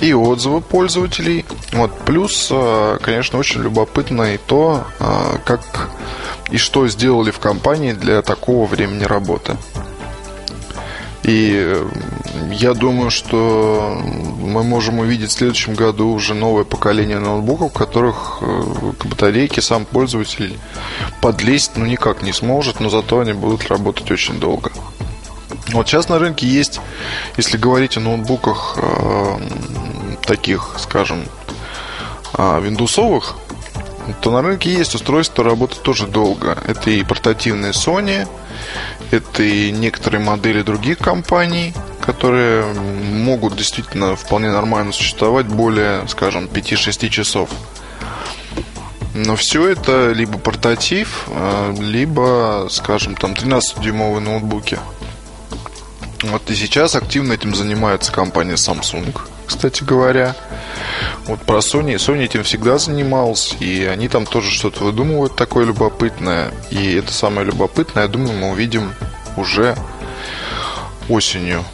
и 0.00 0.12
отзывы 0.12 0.60
пользователей. 0.60 1.46
Вот. 1.72 1.98
Плюс, 2.00 2.48
э, 2.50 2.98
конечно, 3.00 3.38
очень 3.38 3.62
любопытно 3.62 4.34
и 4.34 4.36
то, 4.36 4.86
э, 5.00 5.38
как 5.46 5.88
и 6.50 6.58
что 6.58 6.86
сделали 6.86 7.30
в 7.30 7.38
компании 7.38 7.92
для 7.92 8.20
такого 8.20 8.66
времени 8.66 9.04
работы. 9.04 9.56
И 11.28 11.52
э, 11.54 11.86
я 12.52 12.72
думаю, 12.72 13.10
что 13.10 14.00
мы 14.40 14.64
можем 14.64 14.98
увидеть 14.98 15.28
в 15.28 15.34
следующем 15.34 15.74
году 15.74 16.08
уже 16.08 16.32
новое 16.32 16.64
поколение 16.64 17.18
ноутбуков, 17.18 17.70
в 17.70 17.74
которых 17.74 18.38
э, 18.40 18.92
к 18.98 19.04
батарейке 19.04 19.60
сам 19.60 19.84
пользователь 19.84 20.58
подлезть 21.20 21.72
ну 21.76 21.84
никак 21.84 22.22
не 22.22 22.32
сможет, 22.32 22.80
но 22.80 22.88
зато 22.88 23.20
они 23.20 23.34
будут 23.34 23.68
работать 23.68 24.10
очень 24.10 24.40
долго. 24.40 24.72
Вот 25.72 25.86
сейчас 25.86 26.08
на 26.08 26.18
рынке 26.18 26.46
есть, 26.46 26.80
если 27.36 27.58
говорить 27.58 27.98
о 27.98 28.00
ноутбуках 28.00 28.78
э, 28.78 29.38
таких, 30.24 30.76
скажем, 30.78 31.24
э, 32.38 32.60
виндусовых, 32.62 33.36
то 34.22 34.30
на 34.30 34.40
рынке 34.40 34.72
есть 34.72 34.94
устройства, 34.94 35.44
работают 35.44 35.82
тоже 35.82 36.06
долго. 36.06 36.56
Это 36.66 36.88
и 36.88 37.04
портативные 37.04 37.72
Sony, 37.72 38.26
это 39.10 39.42
и 39.42 39.70
некоторые 39.70 40.22
модели 40.22 40.62
других 40.62 40.98
компаний, 40.98 41.74
которые 42.00 42.64
могут 42.72 43.56
действительно 43.56 44.16
вполне 44.16 44.50
нормально 44.50 44.92
существовать 44.92 45.46
более, 45.46 46.06
скажем, 46.08 46.46
5-6 46.46 47.08
часов. 47.08 47.50
Но 49.14 49.36
все 49.36 49.68
это 49.68 50.12
либо 50.12 50.38
портатив, 50.38 51.24
э, 51.28 51.74
либо, 51.80 52.68
скажем, 52.70 53.16
там 53.16 53.32
13-дюймовые 53.32 54.20
ноутбуки. 54.20 54.78
Вот 56.22 56.50
и 56.50 56.54
сейчас 56.54 56.94
активно 56.94 57.32
этим 57.32 57.54
занимается 57.54 58.12
компания 58.12 58.54
Samsung, 58.54 59.16
кстати 59.48 59.82
говоря. 59.82 60.36
Вот 61.26 61.40
про 61.40 61.58
Sony. 61.58 61.96
Sony 61.96 62.24
этим 62.24 62.44
всегда 62.44 62.78
занимался, 62.78 63.56
и 63.56 63.84
они 63.84 64.08
там 64.08 64.26
тоже 64.26 64.50
что-то 64.50 64.84
выдумывают 64.84 65.34
такое 65.34 65.66
любопытное. 65.66 66.52
И 66.70 66.94
это 66.94 67.12
самое 67.12 67.46
любопытное, 67.46 68.04
я 68.04 68.08
думаю, 68.08 68.38
мы 68.38 68.50
увидим 68.52 68.94
уже 69.36 69.76
осенью. 71.08 71.64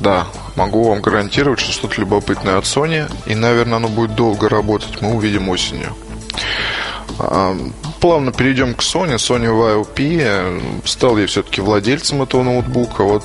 Да, 0.00 0.26
могу 0.56 0.90
вам 0.90 1.00
гарантировать, 1.00 1.60
что 1.60 1.72
что-то 1.72 2.00
любопытное 2.00 2.58
от 2.58 2.64
Sony, 2.64 3.10
и, 3.24 3.34
наверное, 3.34 3.76
оно 3.76 3.88
будет 3.88 4.14
долго 4.14 4.48
работать, 4.48 5.00
мы 5.00 5.14
увидим 5.14 5.48
осенью. 5.48 5.94
А, 7.18 7.56
плавно 8.00 8.32
перейдем 8.32 8.74
к 8.74 8.80
Sony. 8.80 9.16
Sony 9.16 9.46
YOP. 9.46 10.82
Стал 10.84 11.16
я 11.18 11.26
все-таки 11.26 11.60
владельцем 11.60 12.22
этого 12.22 12.42
ноутбука. 12.42 13.04
Вот 13.04 13.24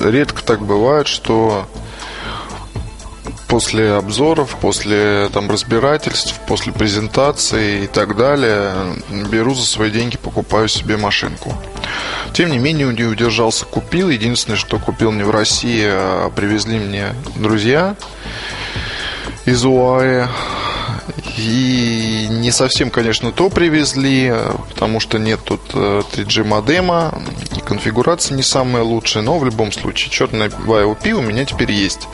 редко 0.00 0.42
так 0.42 0.62
бывает, 0.62 1.06
что 1.06 1.66
после 3.52 3.92
обзоров, 3.92 4.56
после 4.62 5.28
там 5.30 5.50
разбирательств, 5.50 6.40
после 6.46 6.72
презентации 6.72 7.84
и 7.84 7.86
так 7.86 8.16
далее 8.16 8.72
беру 9.30 9.54
за 9.54 9.66
свои 9.66 9.90
деньги, 9.90 10.16
покупаю 10.16 10.68
себе 10.68 10.96
машинку. 10.96 11.54
Тем 12.32 12.50
не 12.50 12.56
менее, 12.56 12.86
не 12.94 13.04
удержался, 13.04 13.66
купил. 13.66 14.08
Единственное, 14.08 14.56
что 14.56 14.78
купил 14.78 15.12
не 15.12 15.22
в 15.22 15.30
России, 15.30 15.84
а 15.84 16.30
привезли 16.30 16.78
мне 16.78 17.14
друзья 17.36 17.94
из 19.44 19.62
УАЭ. 19.66 20.28
И 21.36 22.28
не 22.30 22.52
совсем, 22.52 22.88
конечно, 22.88 23.32
то 23.32 23.50
привезли, 23.50 24.32
потому 24.70 24.98
что 24.98 25.18
нет 25.18 25.40
тут 25.44 25.60
3G 25.74 26.44
модема, 26.44 27.22
и 27.54 27.60
конфигурация 27.60 28.34
не 28.34 28.42
самая 28.42 28.82
лучшая, 28.82 29.22
но 29.22 29.38
в 29.38 29.44
любом 29.44 29.72
случае 29.72 30.10
черный 30.10 30.46
YOP 30.46 31.12
у 31.12 31.20
меня 31.20 31.44
теперь 31.44 31.72
есть. 31.72 32.08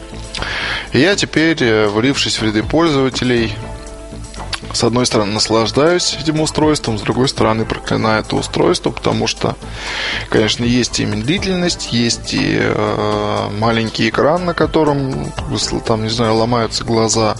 Я 0.93 1.16
теперь, 1.16 1.62
влившись 1.86 2.41
в 2.41 2.45
ряды 2.45 2.62
пользователей, 2.62 3.53
с 4.79 4.85
одной 4.85 5.07
стороны, 5.07 5.33
наслаждаюсь 5.33 6.16
этим 6.20 6.41
устройством, 6.41 6.99
с 6.99 7.03
другой 7.03 7.29
стороны, 7.29 7.64
проклинаю 7.64 8.20
это 8.20 8.37
устройство, 8.37 8.91
потому 8.91 9.26
что, 9.26 9.57
конечно, 10.29 10.62
есть 10.62 11.01
и 11.01 11.05
медлительность, 11.05 11.93
есть 11.93 12.33
и 12.33 12.59
э, 12.61 13.49
маленький 13.59 14.09
экран, 14.09 14.45
на 14.45 14.55
котором, 14.55 15.33
там, 15.85 16.05
не 16.05 16.11
знаю, 16.11 16.37
ломаются 16.37 16.85
глаза. 16.85 17.35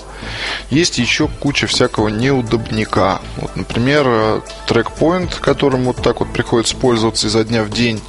Есть 0.71 0.99
еще 0.99 1.29
куча 1.29 1.69
всякого 1.69 2.09
неудобника. 2.09 3.21
Вот, 3.37 3.55
например, 3.55 4.43
трекпоинт, 4.67 5.37
которым 5.37 5.85
вот 5.85 6.03
так 6.03 6.19
вот 6.19 6.33
приходится 6.33 6.75
пользоваться 6.75 7.29
изо 7.29 7.45
дня 7.45 7.63
в 7.63 7.71
день, 7.71 8.03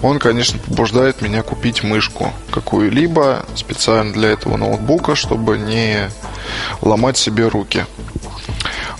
он, 0.00 0.18
конечно, 0.18 0.58
побуждает 0.58 1.20
меня 1.20 1.42
купить 1.42 1.82
мышку 1.82 2.32
какую-либо 2.50 3.44
специально 3.56 4.14
для 4.14 4.30
этого 4.30 4.56
ноутбука, 4.56 5.14
чтобы 5.14 5.58
не 5.58 6.08
ломать 6.80 7.18
себе 7.18 7.46
руки. 7.48 7.84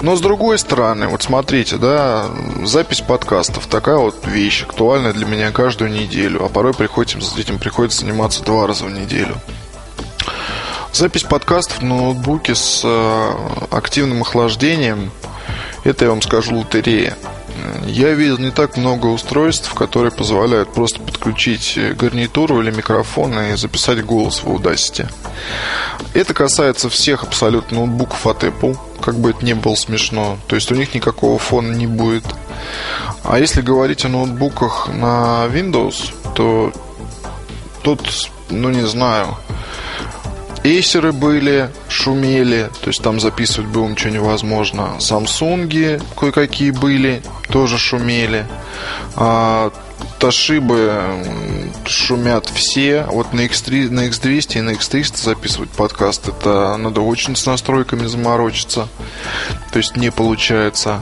Но 0.02 0.16
с 0.16 0.20
другой 0.20 0.58
стороны, 0.58 1.08
вот 1.08 1.22
смотрите, 1.22 1.76
да, 1.76 2.26
запись 2.64 3.00
подкастов 3.00 3.66
такая 3.66 3.96
вот 3.96 4.26
вещь, 4.26 4.62
актуальная 4.62 5.12
для 5.12 5.26
меня 5.26 5.50
каждую 5.50 5.90
неделю, 5.90 6.44
а 6.44 6.48
порой 6.48 6.74
приходится, 6.74 7.18
этим 7.38 7.58
приходится 7.58 8.00
заниматься 8.00 8.42
два 8.42 8.66
раза 8.66 8.84
в 8.84 8.90
неделю. 8.90 9.36
Запись 10.92 11.22
подкастов 11.22 11.82
на 11.82 11.96
ноутбуке 11.96 12.54
с 12.54 12.82
э, 12.84 13.30
активным 13.70 14.22
охлаждением, 14.22 15.10
это 15.84 16.04
я 16.04 16.10
вам 16.10 16.22
скажу 16.22 16.56
лотерея. 16.56 17.16
Я 17.86 18.12
видел 18.12 18.38
не 18.38 18.50
так 18.50 18.76
много 18.76 19.06
устройств, 19.06 19.72
которые 19.74 20.10
позволяют 20.10 20.72
просто 20.72 21.00
подключить 21.00 21.78
гарнитуру 21.96 22.60
или 22.60 22.70
микрофон 22.70 23.38
и 23.38 23.56
записать 23.56 24.04
голос 24.04 24.42
в 24.42 24.46
Audacity. 24.48 25.08
Это 26.14 26.34
касается 26.34 26.88
всех 26.88 27.22
абсолютно 27.22 27.78
ноутбуков 27.78 28.26
от 28.26 28.44
Apple, 28.44 28.78
как 29.00 29.16
бы 29.16 29.30
это 29.30 29.44
ни 29.44 29.52
было 29.52 29.74
смешно. 29.74 30.38
То 30.46 30.56
есть 30.56 30.70
у 30.72 30.74
них 30.74 30.94
никакого 30.94 31.38
фона 31.38 31.72
не 31.72 31.86
будет. 31.86 32.24
А 33.22 33.38
если 33.38 33.62
говорить 33.62 34.04
о 34.04 34.08
ноутбуках 34.08 34.88
на 34.88 35.46
Windows, 35.46 36.12
то 36.34 36.72
тут, 37.82 38.30
ну 38.50 38.70
не 38.70 38.86
знаю, 38.86 39.36
Эйсеры 40.64 41.12
были, 41.12 41.68
шумели, 41.88 42.70
то 42.80 42.88
есть 42.88 43.02
там 43.02 43.20
записывать 43.20 43.68
было 43.68 43.86
ничего 43.86 44.14
невозможно. 44.14 44.98
Самсунги 44.98 46.00
кое-какие 46.18 46.70
были, 46.70 47.22
тоже 47.50 47.76
шумели. 47.76 48.46
А, 49.14 49.70
Тошибы 50.18 51.02
шумят 51.84 52.46
все. 52.46 53.04
Вот 53.10 53.34
на, 53.34 53.42
X3, 53.42 53.90
на 53.90 54.08
X200 54.08 54.58
и 54.58 54.60
на 54.62 54.70
X300 54.70 55.22
записывать 55.22 55.68
подкаст, 55.68 56.28
это 56.28 56.78
надо 56.78 57.02
очень 57.02 57.36
с 57.36 57.44
настройками 57.44 58.06
заморочиться. 58.06 58.88
То 59.70 59.78
есть 59.78 59.96
не 59.96 60.10
получается. 60.10 61.00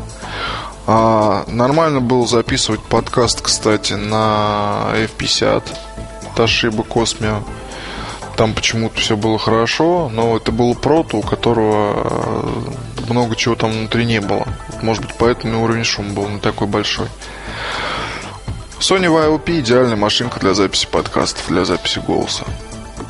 А, 0.88 1.44
нормально 1.46 2.00
было 2.00 2.26
записывать 2.26 2.82
подкаст, 2.82 3.42
кстати, 3.42 3.92
на 3.92 4.88
F50 4.94 5.62
Toshiba 6.34 6.84
Cosmio. 6.84 7.44
Там 8.43 8.55
почему-то 8.55 9.01
все 9.01 9.16
было 9.16 9.38
хорошо, 9.38 10.11
но 10.12 10.36
это 10.36 10.51
был 10.51 10.74
прото, 10.74 11.18
у 11.18 11.22
которого 11.22 12.72
э, 13.07 13.09
много 13.09 13.36
чего 13.36 13.55
там 13.55 13.70
внутри 13.70 14.05
не 14.05 14.20
было. 14.20 14.49
Может 14.82 15.05
быть, 15.05 15.14
поэтому 15.16 15.62
уровень 15.62 15.84
шума 15.84 16.12
был 16.12 16.28
не 16.28 16.40
такой 16.40 16.66
большой. 16.66 17.07
Sony 18.80 19.05
YOP 19.05 19.61
идеальная 19.61 19.95
машинка 19.95 20.40
для 20.40 20.55
записи 20.55 20.88
подкастов, 20.90 21.47
для 21.51 21.64
записи 21.64 22.01
голоса. 22.05 22.45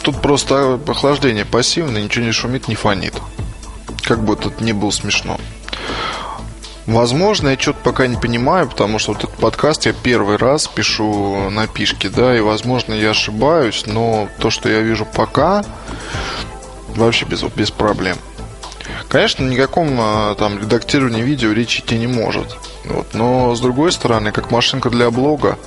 Тут 0.03 0.21
просто 0.21 0.79
охлаждение 0.87 1.47
пассивное, 1.47 2.03
ничего 2.03 2.27
не 2.27 2.33
шумит, 2.33 2.69
не 2.69 2.75
фонит. 2.75 3.15
Как 4.03 4.23
бы 4.23 4.35
это 4.35 4.53
ни 4.63 4.73
было 4.73 4.91
смешно. 4.91 5.41
Возможно, 6.87 7.51
я 7.51 7.59
что-то 7.59 7.79
пока 7.83 8.07
не 8.09 8.17
понимаю, 8.17 8.69
потому 8.69 8.99
что 8.99 9.13
вот 9.13 9.25
этот 9.25 9.37
подкаст 9.37 9.87
я 9.87 9.93
первый 9.93 10.37
раз 10.37 10.67
пишу 10.67 11.49
на 11.51 11.69
пишке, 11.69 12.09
да, 12.09 12.37
и, 12.37 12.41
возможно, 12.41 12.93
я 12.93 13.11
ошибаюсь, 13.11 13.85
но 13.87 14.29
то, 14.39 14.51
что 14.51 14.69
я 14.69 14.81
вижу 14.81 15.07
пока, 15.07 15.65
вообще 16.89 17.25
без, 17.25 17.43
без 17.43 17.71
проблем. 17.71 18.17
Конечно, 19.09 19.45
никаком 19.45 19.97
а, 20.01 20.35
там 20.35 20.59
редактировании 20.59 21.23
видео 21.23 21.53
речи 21.53 21.81
идти 21.81 21.97
не 21.99 22.09
может. 22.09 22.57
Вот. 22.85 23.15
Но 23.15 23.55
с 23.55 23.61
другой 23.61 23.93
стороны, 23.93 24.33
как 24.33 24.51
машинка 24.51 24.91
для 24.91 25.11
блога, 25.11 25.59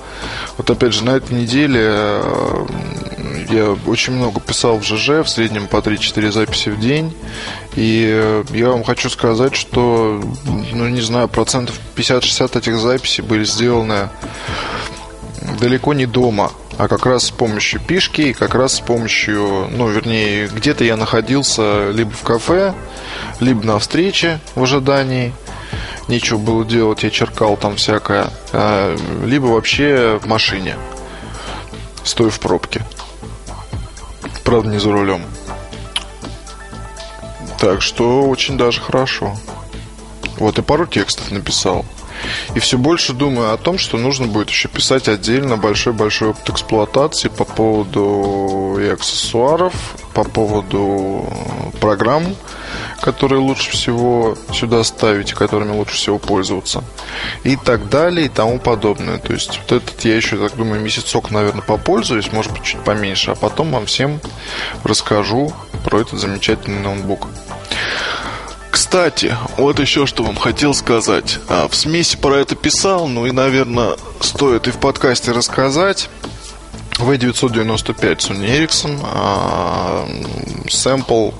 вот 0.58 0.70
опять 0.70 0.92
же, 0.92 1.04
на 1.04 1.10
этой 1.10 1.32
неделе 1.32 1.82
э, 1.82 2.66
я 3.50 3.76
очень 3.86 4.12
много 4.12 4.40
писал 4.40 4.78
в 4.78 4.84
ЖЖ, 4.84 5.24
в 5.24 5.28
среднем 5.28 5.66
по 5.66 5.76
3-4 5.76 6.30
записи 6.30 6.68
в 6.68 6.78
день. 6.78 7.14
И 7.74 8.06
э, 8.08 8.44
я 8.50 8.68
вам 8.68 8.84
хочу 8.84 9.08
сказать, 9.08 9.54
что, 9.54 10.20
ну 10.72 10.88
не 10.88 11.00
знаю, 11.00 11.28
процентов 11.28 11.78
50-60 11.96 12.58
этих 12.58 12.78
записей 12.78 13.22
были 13.22 13.44
сделаны 13.44 14.10
далеко 15.60 15.94
не 15.94 16.06
дома, 16.06 16.52
а 16.76 16.88
как 16.88 17.06
раз 17.06 17.26
с 17.26 17.30
помощью 17.30 17.80
пишки 17.80 18.20
и 18.22 18.32
как 18.32 18.54
раз 18.54 18.74
с 18.74 18.80
помощью, 18.80 19.68
ну, 19.70 19.88
вернее, 19.88 20.48
где-то 20.48 20.84
я 20.84 20.96
находился 20.96 21.90
либо 21.90 22.10
в 22.10 22.22
кафе, 22.22 22.74
либо 23.40 23.64
на 23.64 23.78
встрече 23.78 24.40
в 24.54 24.62
ожидании– 24.62 25.32
нечего 26.08 26.38
было 26.38 26.64
делать, 26.64 27.02
я 27.02 27.10
черкал 27.10 27.56
там 27.56 27.76
всякое, 27.76 28.30
а, 28.52 28.96
либо 29.24 29.46
вообще 29.46 30.18
в 30.22 30.26
машине, 30.26 30.76
стоя 32.04 32.30
в 32.30 32.40
пробке. 32.40 32.82
Правда, 34.44 34.70
не 34.70 34.78
за 34.78 34.92
рулем. 34.92 35.22
Так 37.58 37.82
что 37.82 38.22
очень 38.28 38.56
даже 38.56 38.80
хорошо. 38.80 39.34
Вот, 40.38 40.58
и 40.58 40.62
пару 40.62 40.86
текстов 40.86 41.30
написал. 41.30 41.84
И 42.54 42.60
все 42.60 42.78
больше 42.78 43.12
думаю 43.12 43.52
о 43.52 43.56
том, 43.56 43.78
что 43.78 43.98
нужно 43.98 44.26
будет 44.26 44.50
еще 44.50 44.68
писать 44.68 45.08
отдельно 45.08 45.56
большой-большой 45.56 46.30
опыт 46.30 46.48
эксплуатации 46.50 47.28
по 47.28 47.44
поводу 47.44 48.78
и 48.80 48.86
аксессуаров, 48.88 49.74
по 50.14 50.24
поводу 50.24 51.26
программ, 51.80 52.36
которые 53.00 53.40
лучше 53.40 53.70
всего 53.70 54.36
сюда 54.52 54.82
ставить, 54.84 55.32
которыми 55.32 55.72
лучше 55.72 55.96
всего 55.96 56.18
пользоваться. 56.18 56.84
И 57.44 57.56
так 57.56 57.88
далее, 57.88 58.26
и 58.26 58.28
тому 58.28 58.58
подобное. 58.58 59.18
То 59.18 59.32
есть 59.32 59.58
вот 59.58 59.72
этот 59.72 60.04
я 60.04 60.16
еще, 60.16 60.36
так 60.36 60.56
думаю, 60.56 60.80
месяцок, 60.80 61.30
наверное, 61.30 61.62
попользуюсь, 61.62 62.32
может 62.32 62.52
быть, 62.52 62.62
чуть 62.62 62.80
поменьше, 62.80 63.32
а 63.32 63.34
потом 63.34 63.72
вам 63.72 63.86
всем 63.86 64.20
расскажу 64.84 65.52
про 65.84 66.00
этот 66.00 66.18
замечательный 66.20 66.80
ноутбук. 66.80 67.28
Кстати, 68.70 69.34
вот 69.56 69.80
еще 69.80 70.04
что 70.06 70.22
вам 70.22 70.36
хотел 70.36 70.74
сказать. 70.74 71.38
А, 71.48 71.66
в 71.66 71.74
смеси 71.74 72.16
про 72.16 72.36
это 72.36 72.54
писал, 72.56 73.08
ну 73.08 73.24
и, 73.26 73.30
наверное, 73.30 73.96
стоит 74.20 74.68
и 74.68 74.70
в 74.70 74.76
подкасте 74.76 75.32
рассказать. 75.32 76.10
V995 76.98 78.16
Sony 78.18 78.46
Ericsson. 78.46 79.00
А, 79.02 80.08
сэмпл 80.68 81.30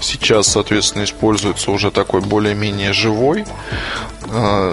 сейчас, 0.00 0.48
соответственно, 0.48 1.04
используется 1.04 1.70
уже 1.70 1.90
такой 1.90 2.20
более-менее 2.20 2.92
живой. 2.92 3.44
А, 4.30 4.72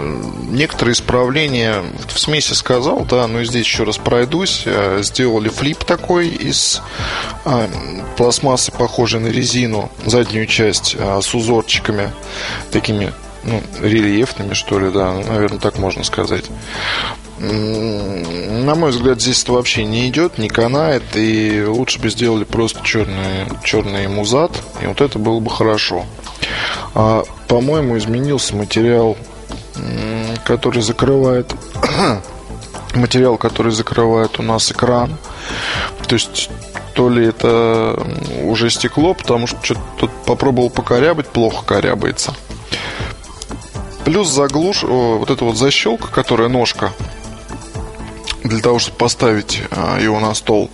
некоторые 0.50 0.94
исправления 0.94 1.84
в 2.08 2.20
смеси 2.20 2.54
сказал, 2.54 3.06
да, 3.06 3.28
но 3.28 3.44
здесь 3.44 3.66
еще 3.66 3.84
раз 3.84 3.98
пройдусь. 3.98 4.64
А, 4.66 5.02
сделали 5.02 5.50
флип 5.50 5.84
такой 5.84 6.28
из 6.30 6.82
пластмассы, 8.18 8.72
похожей 8.72 9.20
на 9.20 9.28
резину, 9.28 9.92
заднюю 10.06 10.46
часть 10.46 10.96
с 10.96 11.34
узорчиками 11.34 12.12
такими 12.72 13.14
ну, 13.44 13.62
рельефными, 13.82 14.54
что 14.54 14.80
ли, 14.80 14.92
да, 14.92 15.14
наверное, 15.14 15.60
так 15.60 15.80
можно 15.80 16.04
сказать. 16.04 16.46
На 17.42 18.76
мой 18.76 18.92
взгляд, 18.92 19.20
здесь 19.20 19.42
это 19.42 19.54
вообще 19.54 19.84
не 19.84 20.08
идет, 20.10 20.38
не 20.38 20.48
канает, 20.48 21.02
и 21.16 21.64
лучше 21.66 22.00
бы 22.00 22.12
сделали 22.12 22.44
просто 22.44 22.84
черный, 22.84 23.48
черный 23.64 24.08
музат, 24.08 24.52
и 24.84 24.86
вот 24.86 25.02
это 25.02 25.18
было 25.18 25.40
бы 25.40 25.50
хорошо. 25.50 26.06
А, 26.94 27.24
по-моему, 27.48 27.98
изменился 27.98 28.56
материал, 28.56 29.18
который 30.44 30.84
закрывает 30.84 31.52
материал, 32.94 33.38
который 33.38 33.72
закрывает 33.72 34.40
у 34.40 34.44
нас 34.44 34.72
экран. 34.72 35.18
То 36.08 36.14
есть 36.14 36.52
то 36.94 37.10
ли 37.10 37.26
это 37.26 37.98
уже 38.44 38.70
стекло, 38.70 39.16
потому 39.16 39.48
что 39.48 39.58
что-то 39.64 39.82
тут 39.98 40.12
попробовал 40.28 40.70
покорябать, 40.70 41.28
плохо 41.28 41.66
корябается. 41.66 42.36
Плюс 44.06 44.30
заглуш, 44.30 44.84
вот 44.84 45.32
эта 45.32 45.44
вот 45.44 45.58
защелка, 45.58 46.08
которая 46.08 46.50
ножка, 46.50 46.92
для 48.44 48.60
того, 48.60 48.80
чтобы 48.80 48.98
поставить 48.98 49.62
а, 49.72 50.00
его 50.00 50.20
на 50.20 50.34
стол, 50.34 50.70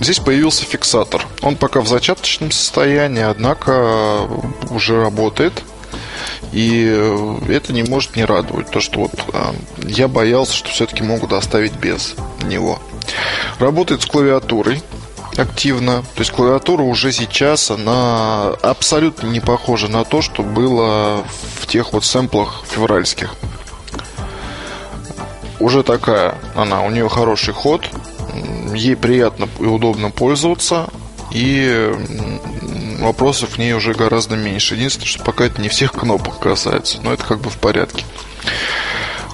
здесь 0.00 0.18
появился 0.18 0.64
фиксатор. 0.64 1.26
Он 1.42 1.56
пока 1.56 1.80
в 1.80 1.88
зачаточном 1.88 2.50
состоянии, 2.50 3.22
однако 3.22 4.28
уже 4.70 5.00
работает. 5.00 5.62
И 6.52 6.86
э, 6.86 7.38
это 7.48 7.72
не 7.72 7.82
может 7.82 8.16
не 8.16 8.24
радовать. 8.24 8.70
То, 8.70 8.80
что 8.80 9.00
вот 9.00 9.12
я 9.82 10.06
боялся, 10.06 10.52
что 10.52 10.68
все-таки 10.68 11.02
могут 11.02 11.32
оставить 11.32 11.72
без 11.72 12.14
него. 12.44 12.78
Работает 13.58 14.02
с 14.02 14.06
клавиатурой 14.06 14.82
активно. 15.36 16.02
То 16.14 16.20
есть 16.20 16.30
клавиатура 16.30 16.82
уже 16.82 17.12
сейчас, 17.12 17.70
она 17.70 18.50
абсолютно 18.62 19.26
не 19.28 19.40
похожа 19.40 19.88
на 19.88 20.04
то, 20.04 20.22
что 20.22 20.42
было 20.42 21.24
в 21.60 21.66
тех 21.66 21.92
вот 21.92 22.04
сэмплах 22.04 22.64
февральских. 22.68 23.34
Уже 25.60 25.82
такая 25.82 26.34
она, 26.54 26.82
у 26.82 26.90
нее 26.90 27.08
хороший 27.08 27.54
ход, 27.54 27.88
ей 28.74 28.96
приятно 28.96 29.48
и 29.58 29.64
удобно 29.64 30.10
пользоваться, 30.10 30.88
и 31.30 31.92
вопросов 33.00 33.50
в 33.50 33.58
ней 33.58 33.72
уже 33.72 33.92
гораздо 33.94 34.36
меньше. 34.36 34.74
Единственное, 34.74 35.08
что 35.08 35.22
пока 35.22 35.44
это 35.44 35.60
не 35.60 35.68
всех 35.68 35.92
кнопок 35.92 36.38
касается, 36.38 37.00
но 37.02 37.12
это 37.12 37.24
как 37.24 37.40
бы 37.40 37.50
в 37.50 37.56
порядке. 37.58 38.04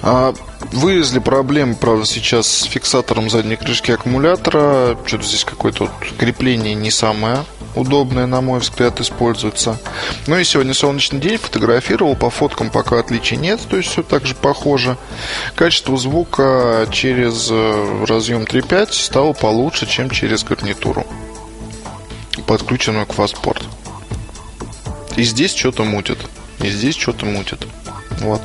А 0.03 0.33
вылезли 0.71 1.19
проблемы, 1.19 1.75
правда, 1.75 2.05
сейчас 2.05 2.47
с 2.47 2.63
фиксатором 2.63 3.29
задней 3.29 3.55
крышки 3.55 3.91
аккумулятора. 3.91 4.97
Что-то 5.05 5.23
здесь 5.23 5.45
какое-то 5.45 5.85
вот 5.85 5.91
крепление 6.17 6.73
не 6.73 6.91
самое 6.91 7.43
удобное, 7.75 8.25
на 8.25 8.41
мой 8.41 8.59
взгляд, 8.59 8.99
используется. 8.99 9.77
Ну 10.27 10.37
и 10.37 10.43
сегодня 10.43 10.73
солнечный 10.73 11.19
день, 11.19 11.37
фотографировал, 11.37 12.15
по 12.15 12.29
фоткам 12.29 12.69
пока 12.69 12.99
отличий 12.99 13.37
нет, 13.37 13.59
то 13.69 13.77
есть 13.77 13.89
все 13.89 14.03
так 14.03 14.25
же 14.25 14.35
похоже. 14.35 14.97
Качество 15.55 15.97
звука 15.97 16.87
через 16.91 17.49
э, 17.49 18.05
разъем 18.07 18.43
3.5 18.43 18.93
стало 18.93 19.33
получше, 19.33 19.87
чем 19.87 20.09
через 20.09 20.43
гарнитуру, 20.43 21.05
подключенную 22.47 23.05
к 23.05 23.11
Fastport. 23.11 23.63
И 25.15 25.23
здесь 25.23 25.53
что-то 25.53 25.83
мутит. 25.83 26.19
И 26.61 26.69
здесь 26.69 26.95
что-то 26.95 27.25
мутит. 27.25 27.65
Вот. 28.19 28.41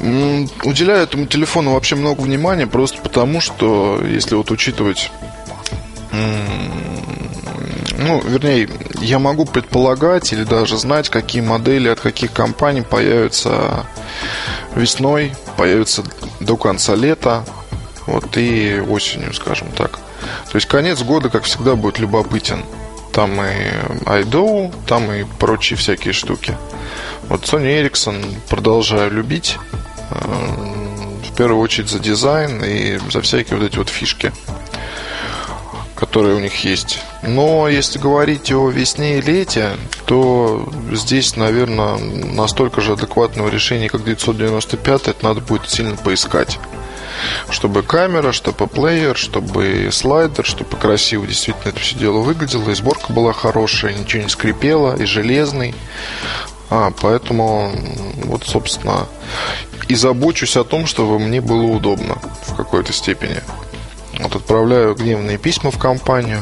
Уделяю 0.00 1.04
этому 1.04 1.26
телефону 1.26 1.74
вообще 1.74 1.94
много 1.94 2.22
внимания, 2.22 2.66
просто 2.66 3.00
потому 3.00 3.40
что, 3.40 4.00
если 4.04 4.34
вот 4.34 4.50
учитывать 4.50 5.12
ну, 6.12 8.20
вернее, 8.20 8.68
я 9.00 9.18
могу 9.18 9.46
предполагать 9.46 10.32
или 10.32 10.44
даже 10.44 10.76
знать, 10.76 11.08
какие 11.08 11.40
модели 11.40 11.88
от 11.88 12.00
каких 12.00 12.32
компаний 12.32 12.82
появятся 12.82 13.86
весной, 14.74 15.32
появятся 15.56 16.04
до 16.40 16.56
конца 16.56 16.94
лета, 16.94 17.44
вот 18.06 18.36
и 18.36 18.80
осенью, 18.80 19.32
скажем 19.32 19.68
так. 19.76 19.98
То 20.50 20.56
есть 20.56 20.66
конец 20.66 21.02
года, 21.02 21.30
как 21.30 21.44
всегда, 21.44 21.74
будет 21.74 21.98
любопытен. 21.98 22.64
Там 23.12 23.40
и 23.40 23.70
iDo, 24.06 24.72
там 24.86 25.10
и 25.12 25.24
прочие 25.38 25.76
всякие 25.76 26.12
штуки. 26.12 26.56
Вот 27.28 27.42
Sony 27.42 27.82
Ericsson 27.82 28.22
продолжаю 28.48 29.10
любить. 29.10 29.58
Э, 30.10 30.16
в 31.30 31.36
первую 31.36 31.60
очередь 31.60 31.88
за 31.88 31.98
дизайн 31.98 32.62
и 32.64 32.98
за 33.10 33.20
всякие 33.20 33.58
вот 33.58 33.66
эти 33.66 33.76
вот 33.76 33.88
фишки 33.88 34.32
которые 36.02 36.34
у 36.34 36.40
них 36.40 36.64
есть. 36.64 36.98
Но 37.22 37.68
если 37.68 38.00
говорить 38.00 38.50
о 38.50 38.68
весне 38.68 39.18
и 39.18 39.20
лете, 39.20 39.76
то 40.04 40.68
здесь, 40.90 41.36
наверное, 41.36 41.96
настолько 41.96 42.80
же 42.80 42.94
адекватного 42.94 43.48
решения, 43.48 43.88
как 43.88 44.02
995, 44.02 45.06
это 45.06 45.24
надо 45.24 45.40
будет 45.40 45.70
сильно 45.70 45.96
поискать. 45.96 46.58
Чтобы 47.50 47.84
камера, 47.84 48.32
чтобы 48.32 48.66
плеер, 48.66 49.16
чтобы 49.16 49.90
слайдер, 49.92 50.44
чтобы 50.44 50.76
красиво 50.76 51.24
действительно 51.24 51.68
это 51.68 51.78
все 51.78 51.94
дело 51.94 52.18
выглядело, 52.18 52.68
и 52.70 52.74
сборка 52.74 53.12
была 53.12 53.32
хорошая, 53.32 53.94
ничего 53.94 54.24
не 54.24 54.28
скрипело, 54.28 54.96
и 54.96 55.04
железный. 55.04 55.72
А, 56.68 56.92
поэтому 57.00 57.70
вот, 58.24 58.42
собственно, 58.42 59.06
и 59.86 59.94
забочусь 59.94 60.56
о 60.56 60.64
том, 60.64 60.86
чтобы 60.86 61.20
мне 61.20 61.40
было 61.40 61.62
удобно 61.62 62.18
в 62.48 62.56
какой-то 62.56 62.92
степени. 62.92 63.40
Вот 64.22 64.36
отправляю 64.36 64.94
гневные 64.94 65.38
письма 65.38 65.70
в 65.70 65.78
компанию, 65.78 66.40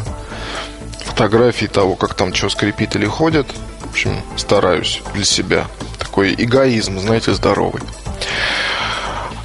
фотографии 1.05 1.67
того, 1.67 1.95
как 1.97 2.15
там 2.15 2.35
что 2.35 2.49
скрипит 2.49 2.97
или 2.97 3.07
ходит. 3.07 3.47
В 3.81 3.91
общем, 3.91 4.21
стараюсь 4.37 5.03
для 5.15 5.25
себя. 5.25 5.67
Такой 5.99 6.35
эгоизм, 6.35 6.99
знаете, 7.01 7.35
здоровый. 7.35 7.83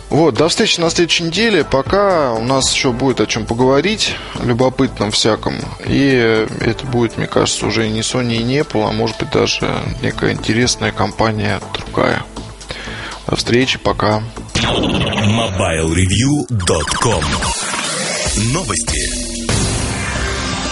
Вот, 0.09 0.35
до 0.35 0.47
встречи 0.47 0.79
на 0.79 0.89
следующей 0.89 1.23
неделе. 1.23 1.65
Пока 1.65 2.31
у 2.33 2.43
нас 2.43 2.73
еще 2.73 2.93
будет 2.93 3.19
о 3.19 3.25
чем 3.25 3.45
поговорить, 3.45 4.15
любопытном 4.43 5.11
всяком. 5.11 5.55
И 5.85 6.47
это 6.61 6.85
будет, 6.85 7.17
мне 7.17 7.27
кажется, 7.27 7.65
уже 7.65 7.89
не 7.89 7.99
Sony 8.01 8.37
и 8.37 8.43
не 8.43 8.59
Apple, 8.59 8.87
а 8.87 8.93
может 8.93 9.17
быть 9.17 9.31
даже 9.31 9.69
некая 10.01 10.31
интересная 10.31 10.93
компания 10.93 11.59
другая. 11.73 12.23
До 13.27 13.35
встречи, 13.35 13.77
пока. 13.79 14.23
MobileReview.com 14.53 17.23
Новости. 18.37 19.24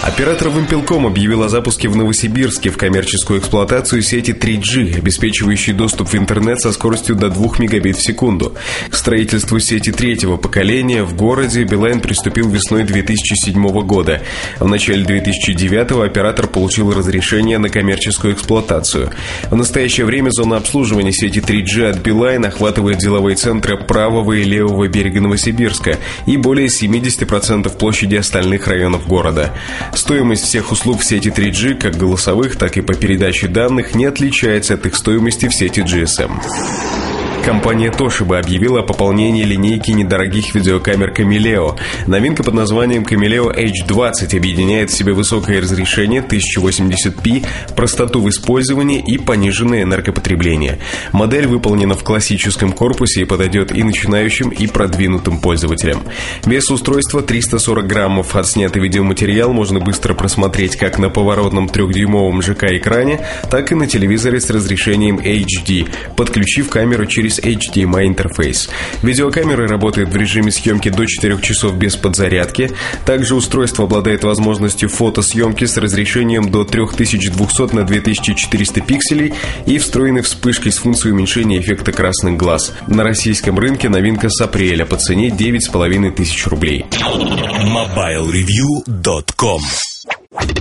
Оператор 0.04 0.50
Вимпелком 0.50 1.08
объявил 1.08 1.44
о 1.44 1.50
запуске 1.50 1.88
в 1.88 1.96
Новосибирске 1.96 2.70
в 2.70 2.78
коммерческую 2.78 3.40
эксплуатацию 3.40 4.02
сети 4.02 4.32
3G, 4.32 4.98
обеспечивающей 4.98 5.72
доступ 5.72 6.10
в 6.10 6.16
интернет 6.16 6.60
со 6.60 6.74
скоростью 6.74 7.16
до 7.16 7.30
2 7.30 7.52
мегабит 7.60 7.96
в 7.96 8.04
секунду. 8.04 8.54
К 8.90 8.96
строительству 8.96 9.60
сети 9.60 9.94
третьего 9.94 10.36
поколения 10.36 11.04
в 11.04 11.16
городе 11.16 11.64
Билайн 11.64 12.02
приступил 12.02 12.50
весной 12.50 12.84
2007 12.84 13.66
года. 13.86 14.22
В 14.60 14.68
начале 14.68 15.06
2009 15.06 15.92
оператор 16.06 16.48
получил 16.48 16.92
разрешение 16.92 17.58
на 17.58 17.70
коммерческую 17.70 18.34
эксплуатацию. 18.34 19.10
В 19.50 19.56
настоящее 19.56 20.06
время 20.06 20.32
зона 20.32 20.58
обслуживания 20.58 21.14
сети 21.14 21.40
3G 21.40 21.90
от 21.90 22.00
Билайн 22.00 22.44
охватывает 22.44 22.98
деловые 22.98 23.38
центры 23.38 23.78
правого 23.78 24.34
и 24.34 24.44
левого 24.44 24.86
берега 24.90 25.22
Новосибирска 25.22 25.98
и 26.26 26.36
более 26.36 26.68
70% 26.68 27.70
площади 27.78 28.16
остальных 28.18 28.68
районов 28.68 29.08
города. 29.08 29.54
Стоимость 29.96 30.44
всех 30.44 30.72
услуг 30.72 31.02
в 31.02 31.06
сети 31.06 31.30
3G, 31.30 31.76
как 31.76 31.96
голосовых, 31.96 32.56
так 32.58 32.78
и 32.78 32.82
по 32.82 32.94
передаче 32.94 33.48
данных, 33.48 33.96
не 33.96 34.06
отличается 34.06 34.74
от 34.74 34.86
их 34.86 34.96
стоимости 34.96 35.48
в 35.48 35.54
сети 35.54 35.82
GSM. 35.82 37.23
Компания 37.44 37.90
Toshiba 37.90 38.40
объявила 38.40 38.80
о 38.80 38.84
пополнении 38.84 39.44
линейки 39.44 39.92
недорогих 39.92 40.56
видеокамер 40.56 41.12
Camileo. 41.12 41.78
Новинка 42.08 42.42
под 42.42 42.54
названием 42.54 43.04
Camileo 43.04 43.54
H20 43.54 44.38
объединяет 44.38 44.90
в 44.90 44.96
себе 44.96 45.12
высокое 45.12 45.60
разрешение 45.60 46.22
1080p, 46.22 47.46
простоту 47.76 48.22
в 48.22 48.30
использовании 48.30 49.04
и 49.06 49.18
пониженное 49.18 49.84
энергопотребление. 49.84 50.80
Модель 51.12 51.46
выполнена 51.46 51.96
в 51.96 52.04
классическом 52.06 52.72
корпусе 52.72 53.24
и 53.24 53.26
подойдет 53.26 53.76
и 53.76 53.84
начинающим, 53.84 54.50
и 54.50 54.66
продвинутым 54.66 55.42
пользователям. 55.42 56.02
Вес 56.46 56.72
устройства 56.72 57.22
340 57.22 57.86
граммов. 57.86 58.38
Отснятый 58.38 58.82
видеоматериал 58.82 59.52
можно 59.52 59.82
быстро 59.82 60.14
просмотреть 60.14 60.78
как 60.78 60.98
на 60.98 61.10
поворотном 61.10 61.68
трехдюймовом 61.68 62.42
ЖК-экране, 62.42 63.20
так 63.52 63.74
и 63.74 63.76
на 63.76 63.86
телевизоре 63.86 64.40
с 64.40 64.50
разрешением 64.50 65.18
HD, 65.18 65.90
подключив 66.16 66.70
камеру 66.70 67.06
через 67.06 67.33
через 67.34 67.40
HDMI 67.40 68.08
интерфейс. 68.08 68.70
Видеокамера 69.02 69.68
работает 69.68 70.10
в 70.10 70.16
режиме 70.16 70.52
съемки 70.52 70.90
до 70.90 71.06
4 71.06 71.42
часов 71.42 71.76
без 71.78 71.96
подзарядки. 71.96 72.72
Также 73.06 73.36
устройство 73.36 73.86
обладает 73.86 74.24
возможностью 74.24 74.90
фотосъемки 74.90 75.66
с 75.66 75.78
разрешением 75.78 76.50
до 76.52 76.64
3200 76.64 77.76
на 77.76 77.84
2400 77.84 78.82
пикселей 78.82 79.34
и 79.66 79.78
встроенной 79.78 80.22
вспышкой 80.22 80.72
с 80.72 80.78
функцией 80.78 81.14
уменьшения 81.14 81.60
эффекта 81.60 81.92
красных 81.92 82.38
глаз. 82.38 82.72
На 82.88 83.04
российском 83.04 83.60
рынке 83.60 83.90
новинка 83.90 84.30
с 84.30 84.40
апреля 84.42 84.86
по 84.86 84.96
цене 84.98 85.32
9500 85.32 86.48
рублей. 86.48 86.86
MobileReview.com 86.92 89.62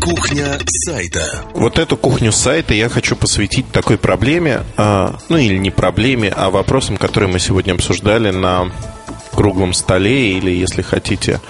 Кухня 0.01 0.59
сайта. 0.67 1.45
Вот 1.55 1.79
эту 1.79 1.97
кухню 1.97 2.33
сайта 2.33 2.75
я 2.75 2.89
хочу 2.89 3.17
посвятить 3.17 3.71
такой 3.73 3.97
проблеме, 3.97 4.63
а, 4.77 5.19
ну 5.29 5.37
или 5.39 5.57
не 5.57 5.71
проблеме, 5.71 6.33
а 6.35 6.51
вопросам, 6.51 6.97
которые 6.97 7.31
мы 7.31 7.39
сегодня 7.39 7.73
обсуждали 7.73 8.31
на 8.31 8.71
круглом 9.33 9.73
столе 9.73 10.33
или, 10.37 10.51
если 10.51 10.83
хотите, 10.83 11.41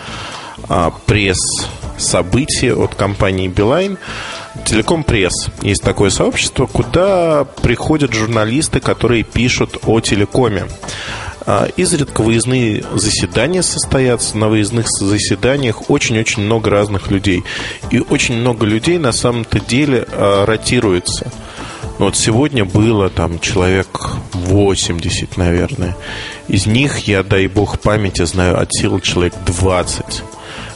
а, 0.69 0.93
пресс-событие 1.07 2.77
от 2.77 2.95
компании 2.95 3.51
Beeline. 3.51 3.99
Телеком 4.65 5.03
Пресс. 5.03 5.49
Есть 5.63 5.83
такое 5.83 6.11
сообщество, 6.11 6.67
куда 6.67 7.45
приходят 7.63 8.13
журналисты, 8.13 8.81
которые 8.81 9.23
пишут 9.23 9.79
о 9.87 10.01
телекоме. 10.01 10.67
А, 11.45 11.67
изредка 11.77 12.23
выездные 12.23 12.85
заседания 12.95 13.63
состоятся. 13.63 14.37
На 14.37 14.49
выездных 14.49 14.87
заседаниях 14.89 15.91
очень-очень 15.91 16.43
много 16.43 16.71
разных 16.71 17.11
людей. 17.11 17.43
И 17.91 18.01
очень 18.01 18.37
много 18.37 18.67
людей 18.67 18.99
на 18.99 19.13
самом-то 19.13 19.61
деле 19.61 20.07
а, 20.13 20.47
ротируется. 20.47 21.31
Ну, 21.99 22.07
вот 22.07 22.17
сегодня 22.17 22.65
было 22.65 23.11
там 23.11 23.39
человек 23.39 23.89
80, 24.33 25.37
наверное. 25.37 25.97
Из 26.49 26.67
них 26.67 27.01
я, 27.09 27.23
дай 27.23 27.47
бог 27.47 27.79
памяти, 27.81 28.25
знаю 28.25 28.61
от 28.61 28.73
силы 28.73 29.01
человек 29.01 29.35
20. 29.47 30.23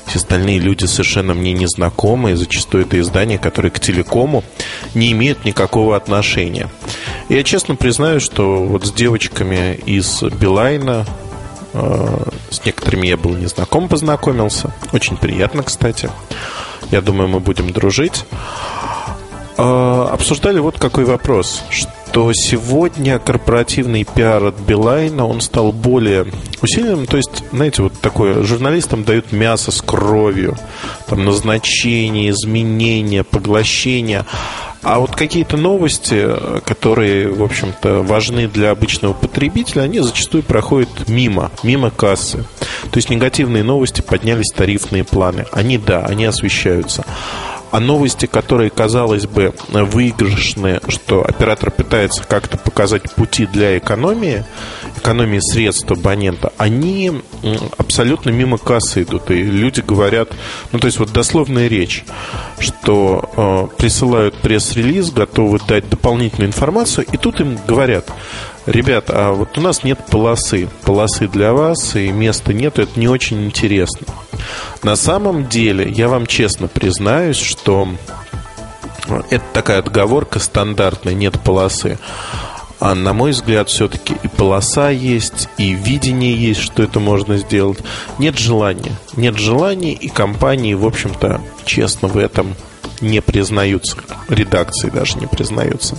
Все 0.07 0.19
остальные 0.19 0.59
люди 0.59 0.85
совершенно 0.85 1.35
мне 1.35 1.53
не 1.53 1.67
знакомы, 1.67 2.33
и 2.33 2.35
зачастую 2.35 2.85
это 2.85 2.99
издания, 3.01 3.39
которые 3.39 3.73
к 3.73 3.81
телекому 3.81 4.45
не 4.95 5.13
имеют 5.13 5.45
никакого 5.45 5.97
отношения. 5.97 6.69
Я 7.29 7.43
честно 7.43 7.75
признаю, 7.75 8.21
что 8.21 8.63
вот 8.65 8.87
с 8.87 8.93
девочками 8.93 9.75
из 9.75 10.23
Билайна, 10.23 11.05
э, 11.73 12.31
с 12.51 12.65
некоторыми 12.65 13.09
я 13.09 13.17
был 13.17 13.35
не 13.35 13.47
знаком, 13.47 13.89
познакомился. 13.89 14.73
Очень 14.93 15.17
приятно, 15.17 15.63
кстати. 15.63 16.09
Я 16.91 17.01
думаю, 17.01 17.29
мы 17.29 17.41
будем 17.41 17.73
дружить. 17.73 18.25
Э, 19.59 20.09
обсуждали 20.13 20.61
вот 20.61 20.79
какой 20.79 21.05
вопрос, 21.05 21.63
что 21.71 21.91
сегодня 22.33 23.19
корпоративный 23.19 24.05
пиар 24.05 24.45
от 24.45 24.59
Билайна, 24.61 25.27
он 25.27 25.43
стал 25.43 25.71
более 25.71 26.27
усиленным. 26.63 27.07
То 27.07 27.19
есть, 27.19 27.45
знаете, 27.53 27.83
вот 27.83 27.93
такое, 28.01 28.43
журналистам 28.43 29.05
дают 29.05 29.33
мясо 29.33 29.71
с 29.71 29.83
кровью, 29.83 30.57
там 31.07 31.25
назначение, 31.27 32.31
изменения, 32.31 33.23
поглощение. 33.23 34.25
А 34.83 34.99
вот 34.99 35.15
какие-то 35.15 35.59
новости, 35.59 36.27
которые, 36.65 37.29
в 37.29 37.43
общем-то, 37.43 38.03
важны 38.03 38.49
для 38.49 38.71
обычного 38.71 39.13
потребителя, 39.13 39.83
они 39.83 40.01
зачастую 40.01 40.43
проходят 40.43 41.09
мимо, 41.09 41.51
мимо 41.63 41.91
кассы. 41.91 42.45
То 42.91 42.97
есть 42.97 43.11
негативные 43.11 43.63
новости 43.63 44.01
поднялись 44.01 44.53
тарифные 44.55 45.05
планы. 45.05 45.45
Они, 45.53 45.77
да, 45.77 46.07
они 46.07 46.25
освещаются. 46.25 47.05
А 47.77 47.81
новости, 47.81 48.25
которые, 48.25 48.71
казалось 48.71 49.27
бы, 49.27 49.53
выигрышные, 49.69 50.81
что 50.89 51.23
оператор 51.23 51.71
пытается 51.71 52.25
как-то 52.25 52.57
показать 52.57 53.03
пути 53.15 53.45
для 53.45 53.77
экономии, 53.77 54.47
экономии 54.97 55.41
средств 55.41 55.91
абонента, 55.91 56.55
они 56.57 57.13
абсолютно 57.77 58.31
мимо 58.31 58.57
кассы 58.57 59.03
идут. 59.03 59.31
И 59.31 59.43
люди 59.43 59.83
говорят, 59.83 60.31
ну 60.73 60.79
то 60.79 60.87
есть 60.87 60.99
вот 60.99 61.13
дословная 61.13 61.69
речь, 61.69 62.07
что 62.61 63.69
э, 63.71 63.77
присылают 63.77 64.37
пресс-релиз, 64.37 65.11
готовы 65.11 65.61
дать 65.69 65.87
дополнительную 65.91 66.49
информацию, 66.49 67.05
и 67.13 67.19
тут 67.19 67.43
им 67.43 67.59
говорят, 67.69 68.11
ребят, 68.67 69.07
а 69.09 69.33
вот 69.33 69.57
у 69.57 69.61
нас 69.61 69.85
нет 69.85 69.99
полосы, 70.11 70.69
полосы 70.83 71.29
для 71.29 71.53
вас, 71.53 71.97
и 71.97 72.11
места 72.11 72.53
нет, 72.53 72.79
это 72.79 72.99
не 72.99 73.09
очень 73.09 73.45
интересно. 73.47 74.07
На 74.83 74.97
самом 74.97 75.49
деле, 75.49 75.89
я 75.89 76.09
вам 76.09 76.27
честно 76.27 76.69
признаюсь, 76.69 77.39
что 77.39 77.89
это 79.31 79.45
такая 79.53 79.79
отговорка 79.79 80.39
стандартная, 80.39 81.15
нет 81.15 81.41
полосы. 81.41 81.99
А 82.79 82.95
на 82.95 83.15
мой 83.15 83.31
взгляд, 83.31 83.71
все-таки 83.71 84.15
и 84.23 84.29
полоса 84.29 84.91
есть, 84.91 85.49
и 85.57 85.73
видение 85.73 86.37
есть, 86.37 86.61
что 86.61 86.83
это 86.83 87.01
можно 87.01 87.39
сделать. 87.39 87.79
Нет 88.19 88.39
желания. 88.39 88.93
Нет 89.17 89.39
желания, 89.39 89.95
и 89.95 90.09
компании, 90.09 90.75
в 90.75 90.85
общем-то, 90.85 91.41
честно 91.65 92.09
в 92.09 92.19
этом 92.19 92.55
не 93.01 93.23
признаются. 93.23 93.97
Редакции 94.29 94.91
даже 94.91 95.19
не 95.19 95.27
признаются. 95.27 95.97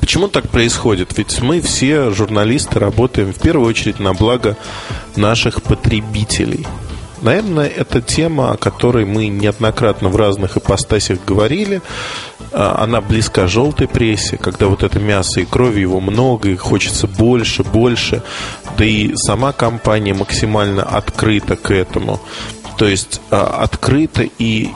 Почему 0.00 0.28
так 0.28 0.48
происходит? 0.48 1.16
Ведь 1.16 1.40
мы 1.40 1.60
все 1.60 2.10
журналисты 2.10 2.78
работаем 2.78 3.32
в 3.32 3.38
первую 3.38 3.68
очередь 3.68 4.00
на 4.00 4.14
благо 4.14 4.56
наших 5.16 5.62
потребителей. 5.62 6.66
Наверное, 7.22 7.68
это 7.68 8.00
тема, 8.00 8.50
о 8.50 8.56
которой 8.56 9.04
мы 9.04 9.28
неоднократно 9.28 10.08
в 10.08 10.16
разных 10.16 10.56
ипостасях 10.56 11.18
говорили. 11.24 11.80
А, 12.52 12.82
она 12.82 13.00
близка 13.00 13.46
желтой 13.46 13.86
прессе, 13.86 14.36
когда 14.36 14.66
вот 14.66 14.82
это 14.82 14.98
мясо 14.98 15.40
и 15.40 15.44
крови 15.44 15.80
его 15.80 16.00
много, 16.00 16.48
и 16.48 16.56
хочется 16.56 17.06
больше, 17.06 17.62
больше. 17.62 18.22
Да 18.76 18.84
и 18.84 19.14
сама 19.14 19.52
компания 19.52 20.14
максимально 20.14 20.82
открыта 20.82 21.54
к 21.54 21.70
этому. 21.70 22.20
То 22.76 22.88
есть 22.88 23.20
а, 23.30 23.62
открыто 23.62 24.24
и 24.38 24.70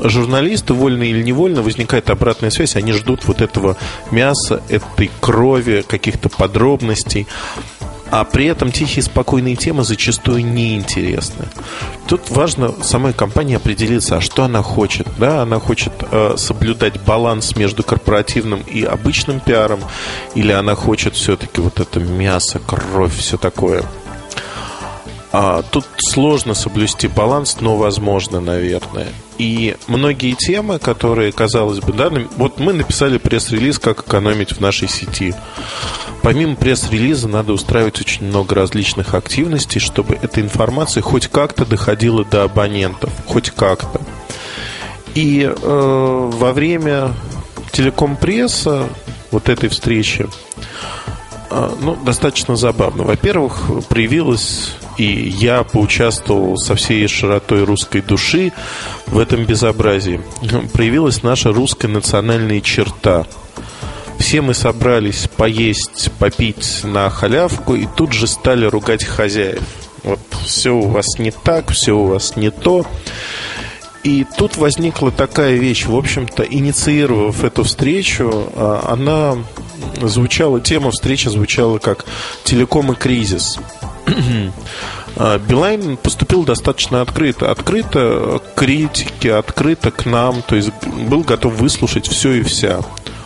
журналисты, 0.00 0.74
вольно 0.74 1.02
или 1.02 1.22
невольно, 1.22 1.62
возникает 1.62 2.10
обратная 2.10 2.50
связь, 2.50 2.76
они 2.76 2.92
ждут 2.92 3.26
вот 3.26 3.40
этого 3.40 3.76
мяса, 4.10 4.62
этой 4.68 5.10
крови, 5.20 5.84
каких-то 5.86 6.28
подробностей. 6.28 7.26
А 8.10 8.24
при 8.24 8.46
этом 8.46 8.72
тихие, 8.72 9.02
спокойные 9.02 9.54
темы 9.54 9.84
зачастую 9.84 10.44
неинтересны. 10.44 11.44
Тут 12.06 12.30
важно 12.30 12.72
самой 12.82 13.12
компании 13.12 13.56
определиться, 13.56 14.16
а 14.16 14.20
что 14.22 14.44
она 14.44 14.62
хочет. 14.62 15.06
Да, 15.18 15.42
она 15.42 15.60
хочет 15.60 15.92
э, 16.10 16.34
соблюдать 16.38 17.00
баланс 17.02 17.54
между 17.54 17.82
корпоративным 17.82 18.60
и 18.60 18.82
обычным 18.82 19.40
пиаром, 19.40 19.80
или 20.34 20.52
она 20.52 20.74
хочет 20.74 21.16
все-таки 21.16 21.60
вот 21.60 21.80
это 21.80 22.00
мясо, 22.00 22.58
кровь, 22.58 23.14
все 23.14 23.36
такое. 23.36 23.84
А, 25.30 25.62
тут 25.62 25.84
сложно 25.98 26.54
соблюсти 26.54 27.06
баланс, 27.06 27.58
но 27.60 27.76
возможно, 27.76 28.40
наверное. 28.40 29.08
И 29.36 29.76
многие 29.86 30.32
темы, 30.32 30.78
которые, 30.78 31.32
казалось 31.32 31.80
бы, 31.80 31.92
да, 31.92 32.10
вот 32.36 32.58
мы 32.58 32.72
написали 32.72 33.18
пресс-релиз, 33.18 33.78
как 33.78 34.00
экономить 34.00 34.52
в 34.52 34.60
нашей 34.60 34.88
сети. 34.88 35.34
Помимо 36.22 36.56
пресс-релиза 36.56 37.28
надо 37.28 37.52
устраивать 37.52 38.00
очень 38.00 38.26
много 38.26 38.54
различных 38.54 39.14
активностей, 39.14 39.80
чтобы 39.80 40.18
эта 40.20 40.40
информация 40.40 41.02
хоть 41.02 41.28
как-то 41.28 41.64
доходила 41.66 42.24
до 42.24 42.44
абонентов, 42.44 43.12
хоть 43.26 43.50
как-то. 43.50 44.00
И 45.14 45.42
э, 45.42 46.30
во 46.32 46.52
время 46.52 47.12
телеком-пресса, 47.72 48.88
вот 49.30 49.48
этой 49.48 49.68
встречи, 49.68 50.26
э, 51.50 51.70
ну, 51.80 51.96
достаточно 51.96 52.56
забавно. 52.56 53.04
Во-первых, 53.04 53.60
проявилась 53.88 54.72
и 54.98 55.28
я 55.28 55.62
поучаствовал 55.62 56.58
со 56.58 56.74
всей 56.74 57.06
широтой 57.06 57.64
русской 57.64 58.02
души 58.02 58.52
в 59.06 59.18
этом 59.18 59.44
безобразии. 59.44 60.20
Проявилась 60.72 61.22
наша 61.22 61.52
русская 61.52 61.88
национальная 61.88 62.60
черта. 62.60 63.24
Все 64.18 64.40
мы 64.40 64.52
собрались 64.52 65.28
поесть, 65.36 66.10
попить 66.18 66.80
на 66.82 67.08
халявку 67.08 67.76
и 67.76 67.86
тут 67.86 68.12
же 68.12 68.26
стали 68.26 68.66
ругать 68.66 69.04
хозяев. 69.04 69.62
Вот 70.02 70.18
все 70.44 70.74
у 70.74 70.88
вас 70.88 71.18
не 71.18 71.30
так, 71.30 71.70
все 71.70 71.92
у 71.92 72.06
вас 72.06 72.36
не 72.36 72.50
то. 72.50 72.84
И 74.02 74.26
тут 74.36 74.56
возникла 74.56 75.10
такая 75.10 75.54
вещь, 75.54 75.86
в 75.86 75.94
общем-то, 75.94 76.42
инициировав 76.42 77.44
эту 77.44 77.64
встречу, 77.64 78.50
а, 78.54 78.88
она 78.88 79.36
звучала, 80.00 80.60
тема 80.60 80.90
встречи 80.90 81.28
звучала 81.28 81.78
как 81.78 82.04
«Телеком 82.44 82.92
и 82.92 82.94
кризис». 82.94 83.58
А, 85.20 85.38
Билайн 85.38 85.96
поступил 85.96 86.44
достаточно 86.44 87.00
открыто. 87.00 87.50
Открыто 87.50 88.40
к 88.54 88.58
критике, 88.60 89.34
открыто 89.34 89.90
к 89.90 90.06
нам. 90.06 90.42
То 90.42 90.54
есть 90.54 90.70
был 91.08 91.22
готов 91.22 91.54
выслушать 91.54 92.06
все 92.06 92.34
и 92.34 92.42
вся 92.42 92.82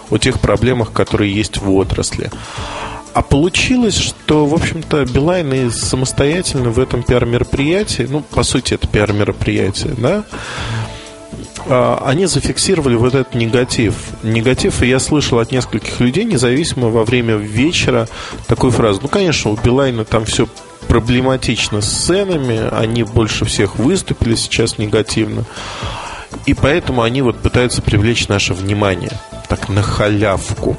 о 0.09 0.17
тех 0.17 0.41
проблемах, 0.41 0.93
которые 0.93 1.35
есть 1.35 1.59
в 1.59 1.71
отрасли. 1.71 2.31
А 3.13 3.21
получилось, 3.21 3.99
что, 3.99 4.47
в 4.47 4.55
общем-то, 4.55 5.05
Билайн 5.05 5.53
и 5.53 5.71
самостоятельно 5.71 6.71
в 6.71 6.79
этом 6.79 7.03
пиар-мероприятии, 7.03 8.07
ну, 8.09 8.21
по 8.21 8.43
сути, 8.43 8.75
это 8.75 8.87
пиар-мероприятие, 8.87 9.95
да, 9.99 10.25
а, 11.67 12.03
они 12.07 12.27
зафиксировали 12.27 12.95
вот 12.95 13.15
этот 13.15 13.35
негатив. 13.35 13.95
Негатив, 14.23 14.83
и 14.83 14.89
я 14.89 14.99
слышал 14.99 15.39
от 15.39 15.53
нескольких 15.53 16.01
людей, 16.01 16.25
независимо 16.25 16.89
во 16.89 17.05
время 17.05 17.35
вечера, 17.37 18.09
такую 18.47 18.73
фразу. 18.73 19.01
Ну, 19.03 19.09
конечно, 19.09 19.51
у 19.51 19.57
Билайна 19.57 20.05
там 20.05 20.25
все 20.25 20.49
проблематично 20.93 21.81
с 21.81 21.87
ценами, 21.87 22.69
они 22.71 23.03
больше 23.03 23.47
всех 23.47 23.77
выступили 23.77 24.35
сейчас 24.35 24.77
негативно. 24.77 25.47
И 26.45 26.53
поэтому 26.53 27.01
они 27.01 27.23
вот 27.23 27.39
пытаются 27.39 27.81
привлечь 27.81 28.29
наше 28.29 28.53
внимание, 28.53 29.13
так 29.49 29.71
на 29.71 29.83
халявку. 29.83 30.77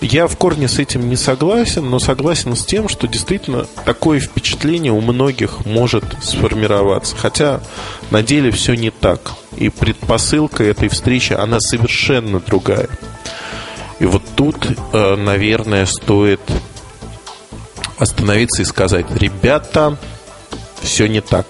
Я 0.00 0.26
в 0.26 0.38
корне 0.38 0.66
с 0.66 0.78
этим 0.78 1.10
не 1.10 1.16
согласен, 1.16 1.90
но 1.90 1.98
согласен 1.98 2.56
с 2.56 2.64
тем, 2.64 2.88
что 2.88 3.06
действительно 3.06 3.66
такое 3.84 4.18
впечатление 4.18 4.92
у 4.92 5.02
многих 5.02 5.66
может 5.66 6.04
сформироваться. 6.22 7.14
Хотя 7.14 7.60
на 8.10 8.22
деле 8.22 8.50
все 8.50 8.72
не 8.72 8.88
так. 8.88 9.32
И 9.58 9.68
предпосылка 9.68 10.64
этой 10.64 10.88
встречи, 10.88 11.34
она 11.34 11.60
совершенно 11.60 12.40
другая. 12.40 12.88
И 13.98 14.06
вот 14.06 14.22
тут, 14.36 14.68
э, 14.94 15.16
наверное, 15.16 15.84
стоит 15.84 16.40
остановиться 18.02 18.62
и 18.62 18.64
сказать, 18.64 19.06
ребята, 19.14 19.96
все 20.80 21.06
не 21.06 21.20
так. 21.20 21.46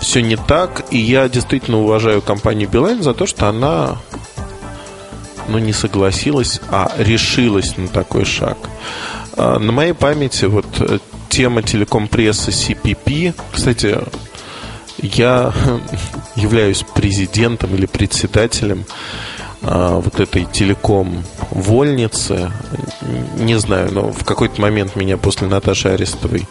Все 0.00 0.20
не 0.20 0.36
так, 0.36 0.84
и 0.90 0.98
я 0.98 1.28
действительно 1.28 1.78
уважаю 1.78 2.20
компанию 2.22 2.68
Билайн 2.68 3.02
за 3.02 3.14
то, 3.14 3.26
что 3.26 3.48
она 3.48 3.98
ну, 5.48 5.58
не 5.58 5.72
согласилась, 5.72 6.60
а 6.70 6.92
решилась 6.98 7.76
на 7.76 7.86
такой 7.86 8.24
шаг. 8.24 8.58
А, 9.36 9.58
на 9.58 9.70
моей 9.70 9.92
памяти 9.92 10.46
вот 10.46 10.66
э, 10.80 10.98
тема 11.28 11.62
телеком-прессы 11.62 12.50
CPP, 12.50 13.34
кстати, 13.52 13.98
я 14.98 15.52
являюсь 16.36 16.84
президентом 16.94 17.74
или 17.74 17.86
председателем 17.86 18.84
вот 19.62 20.20
этой 20.20 20.44
телеком 20.44 21.24
вольницы. 21.50 22.50
Не 23.36 23.58
знаю, 23.58 23.92
но 23.92 24.12
в 24.12 24.24
какой-то 24.24 24.60
момент 24.60 24.96
меня 24.96 25.16
после 25.16 25.46
Наташи 25.46 25.88
Арестовой 25.88 26.48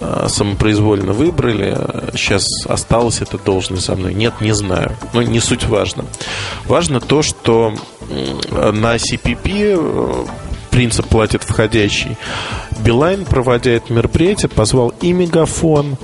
э, 0.00 0.26
самопроизвольно 0.28 1.12
выбрали. 1.12 1.76
Сейчас 2.16 2.46
осталась 2.66 3.20
эта 3.20 3.38
должность 3.38 3.86
за 3.86 3.94
мной. 3.94 4.14
Нет, 4.14 4.40
не 4.40 4.52
знаю. 4.52 4.96
Но 5.12 5.22
не 5.22 5.40
суть 5.40 5.64
важно. 5.64 6.04
Важно 6.66 7.00
то, 7.00 7.22
что 7.22 7.74
на 8.10 8.96
CPP 8.96 9.76
э, 9.78 10.26
принцип 10.70 11.06
платит 11.06 11.44
входящий. 11.44 12.16
Билайн, 12.80 13.24
проводя 13.24 13.72
это 13.72 13.92
мероприятие, 13.92 14.48
позвал 14.48 14.92
и 15.00 15.12
Мегафон, 15.12 15.96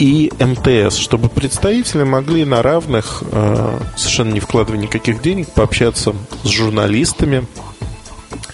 и 0.00 0.32
МТС, 0.40 0.96
чтобы 0.96 1.28
представители 1.28 2.04
могли 2.04 2.46
на 2.46 2.62
равных, 2.62 3.22
э, 3.30 3.78
совершенно 3.96 4.32
не 4.32 4.40
вкладывая 4.40 4.80
никаких 4.80 5.20
денег, 5.20 5.50
пообщаться 5.52 6.14
с 6.42 6.48
журналистами 6.48 7.46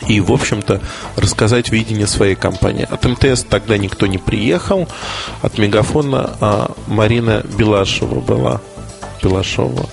и, 0.08 0.20
в 0.20 0.32
общем-то, 0.32 0.82
рассказать 1.14 1.70
видение 1.70 2.08
своей 2.08 2.34
компании. 2.34 2.86
От 2.90 3.04
МТС 3.04 3.44
тогда 3.44 3.78
никто 3.78 4.06
не 4.08 4.18
приехал, 4.18 4.88
от 5.40 5.56
Мегафона 5.56 6.36
а 6.40 6.72
Марина 6.88 7.44
Белашева 7.56 8.20
была. 8.20 8.60
Белашова. 9.22 9.88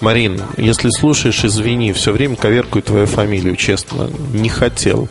Марин, 0.00 0.42
если 0.56 0.90
слушаешь, 0.90 1.44
извини, 1.44 1.92
все 1.92 2.12
время 2.12 2.34
коверкую 2.34 2.82
твою 2.82 3.06
фамилию, 3.06 3.54
честно. 3.54 4.10
Не 4.32 4.48
хотел. 4.48 5.08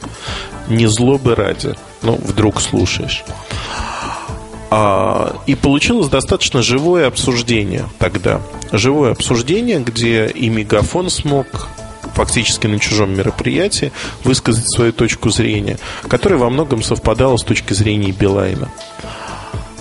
Не 0.68 0.88
злобы 0.88 1.34
ради. 1.34 1.76
Ну, 2.02 2.16
вдруг 2.16 2.60
слушаешь. 2.62 3.24
А, 4.74 5.36
и 5.48 5.56
получилось 5.56 6.08
достаточно 6.08 6.62
живое 6.62 7.06
обсуждение 7.06 7.90
тогда. 8.00 8.42
Живое 8.72 9.12
обсуждение, 9.12 9.82
где 9.82 10.28
и 10.28 10.48
Мегафон 10.48 11.10
смог 11.10 11.68
фактически 12.14 12.68
на 12.68 12.80
чужом 12.80 13.14
мероприятии 13.14 13.92
высказать 14.24 14.70
свою 14.74 14.94
точку 14.94 15.30
зрения, 15.30 15.78
которая 16.08 16.40
во 16.40 16.50
многом 16.50 16.84
совпадала 16.84 17.36
с 17.36 17.44
точки 17.44 17.74
зрения 17.74 18.14
Билайна. 18.14 18.70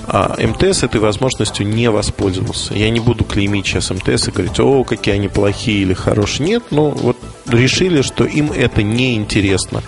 А 0.08 0.36
МТС 0.44 0.82
этой 0.82 1.00
возможностью 1.00 1.68
не 1.68 1.88
воспользовался. 1.88 2.74
Я 2.74 2.90
не 2.90 2.98
буду 2.98 3.22
клеймить 3.22 3.66
сейчас 3.66 3.90
МТС 3.90 4.26
и 4.26 4.30
говорить, 4.32 4.58
о, 4.58 4.82
какие 4.82 5.14
они 5.14 5.28
плохие 5.28 5.82
или 5.82 5.94
хорошие. 5.94 6.48
Нет, 6.48 6.64
ну 6.70 6.90
вот 6.90 7.16
решили, 7.46 8.02
что 8.02 8.24
им 8.24 8.50
это 8.50 8.82
не 8.82 9.14
интересно 9.14 9.84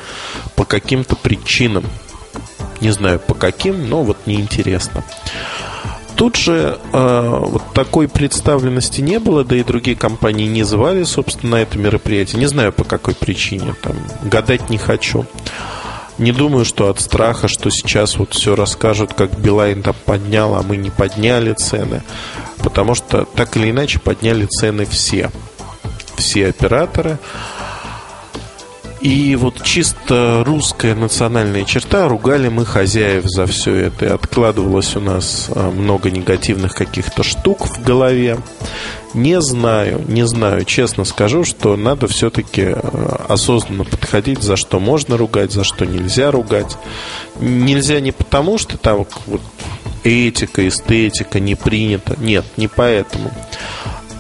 по 0.55 0.65
каким-то 0.65 1.17
причинам. 1.17 1.85
Не 2.83 2.91
знаю 2.91 3.21
по 3.21 3.35
каким, 3.35 3.89
но 3.89 4.03
вот 4.03 4.27
неинтересно. 4.27 5.05
Тут 6.17 6.35
же 6.35 6.81
э, 6.93 7.39
вот 7.41 7.63
такой 7.75 8.09
представленности 8.09 9.01
не 9.01 9.21
было, 9.21 9.45
да 9.45 9.55
и 9.55 9.63
другие 9.63 9.97
компании 9.97 10.49
не 10.49 10.65
звали, 10.65 11.05
собственно, 11.05 11.53
на 11.53 11.63
это 11.63 11.79
мероприятие. 11.79 12.41
Не 12.41 12.47
знаю 12.47 12.73
по 12.73 12.83
какой 12.83 13.15
причине, 13.15 13.77
там, 13.81 13.95
гадать 14.25 14.69
не 14.69 14.79
хочу. 14.79 15.27
Не 16.19 16.33
думаю, 16.33 16.65
что 16.65 16.89
от 16.89 17.01
страха, 17.01 17.47
что 17.47 17.71
сейчас 17.71 18.17
вот 18.17 18.35
все 18.35 18.57
расскажут, 18.57 19.15
как 19.15 19.39
Билайн 19.39 19.85
там 19.85 19.95
поднял, 20.05 20.57
а 20.57 20.63
мы 20.63 20.77
не 20.77 20.91
подняли 20.91 21.53
цены. 21.53 22.03
Потому 22.65 22.97
что 22.97 23.25
так 23.25 23.57
или 23.57 23.71
иначе 23.71 24.01
подняли 24.01 24.47
цены 24.47 24.87
все. 24.87 25.31
Все 26.17 26.49
операторы. 26.49 27.19
И 29.03 29.35
вот 29.35 29.61
чисто 29.65 30.45
русская 30.47 30.95
национальная 30.95 31.65
черта, 31.65 32.07
ругали 32.07 32.49
мы 32.49 32.65
хозяев 32.65 33.25
за 33.25 33.47
все 33.47 33.75
это. 33.75 34.07
И 34.07 34.09
откладывалось 34.09 34.95
у 34.95 35.01
нас 35.01 35.51
а, 35.53 35.73
много 35.73 36.09
негативных 36.09 36.73
каких-то 36.73 37.25
штук 37.25 37.67
в 37.67 37.83
голове. 37.83 38.39
Не 39.13 39.41
знаю, 39.41 40.05
не 40.07 40.25
знаю. 40.25 40.65
Честно 40.65 41.05
скажу, 41.05 41.43
что 41.43 41.77
надо 41.77 42.07
все-таки 42.07 42.67
а, 42.67 43.27
осознанно 43.29 43.83
подходить, 43.83 44.41
за 44.41 44.55
что 44.55 44.79
можно 44.79 45.17
ругать, 45.17 45.51
за 45.51 45.65
что 45.65 45.85
нельзя 45.85 46.31
ругать. 46.31 46.79
Нельзя 47.41 47.99
не 47.99 48.13
потому, 48.13 48.57
что 48.57 48.79
там 48.79 49.05
вот 49.27 49.41
этика, 50.05 50.69
эстетика 50.69 51.41
не 51.41 51.57
принята. 51.57 52.17
Нет, 52.21 52.45
не 52.57 52.69
поэтому. 52.69 53.33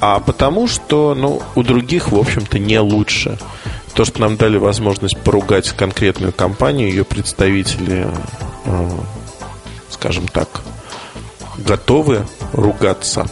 А 0.00 0.18
потому, 0.18 0.66
что 0.66 1.14
ну, 1.14 1.40
у 1.54 1.62
других, 1.62 2.10
в 2.10 2.18
общем-то, 2.18 2.58
не 2.58 2.80
лучше 2.80 3.38
то, 3.94 4.04
что 4.04 4.20
нам 4.20 4.36
дали 4.36 4.56
возможность 4.56 5.18
поругать 5.18 5.70
конкретную 5.70 6.32
компанию, 6.32 6.88
ее 6.88 7.04
представители, 7.04 8.06
э, 8.64 8.90
скажем 9.90 10.28
так, 10.28 10.48
готовы 11.58 12.26
ругаться 12.52 13.26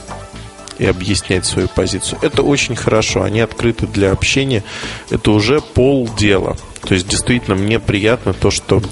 и 0.78 0.86
объяснять 0.86 1.44
свою 1.44 1.68
позицию. 1.68 2.18
Это 2.22 2.42
очень 2.42 2.74
хорошо. 2.74 3.22
Они 3.22 3.40
открыты 3.40 3.86
для 3.86 4.12
общения. 4.12 4.64
Это 5.10 5.30
уже 5.32 5.60
полдела. 5.60 6.56
То 6.82 6.94
есть, 6.94 7.06
действительно, 7.06 7.54
мне 7.54 7.78
приятно 7.78 8.32
то, 8.32 8.50
что 8.50 8.82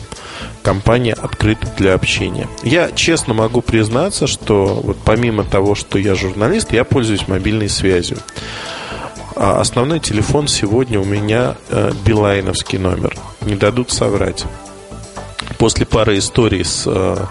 компания 0.63 1.15
открыта 1.15 1.67
для 1.79 1.95
общения. 1.95 2.47
Я 2.63 2.91
честно 2.91 3.33
могу 3.33 3.63
признаться, 3.63 4.27
что 4.27 4.81
вот 4.85 4.99
помимо 5.03 5.45
того, 5.45 5.75
что 5.75 5.99
я 5.99 6.15
журналист, 6.15 6.73
я 6.73 6.85
пользуюсь 6.85 7.27
мобильной 7.27 7.71
связью. 7.71 8.19
А 9.41 9.61
основной 9.61 10.01
телефон 10.01 10.49
сегодня 10.49 10.99
у 10.99 11.05
меня 11.05 11.55
э, 11.69 11.93
билайновский 12.05 12.77
номер. 12.77 13.17
Не 13.43 13.55
дадут 13.55 13.93
соврать. 13.93 14.45
После 15.59 15.87
пары 15.87 16.19
историй 16.19 16.65
с 16.65 16.83
э, 16.87 17.25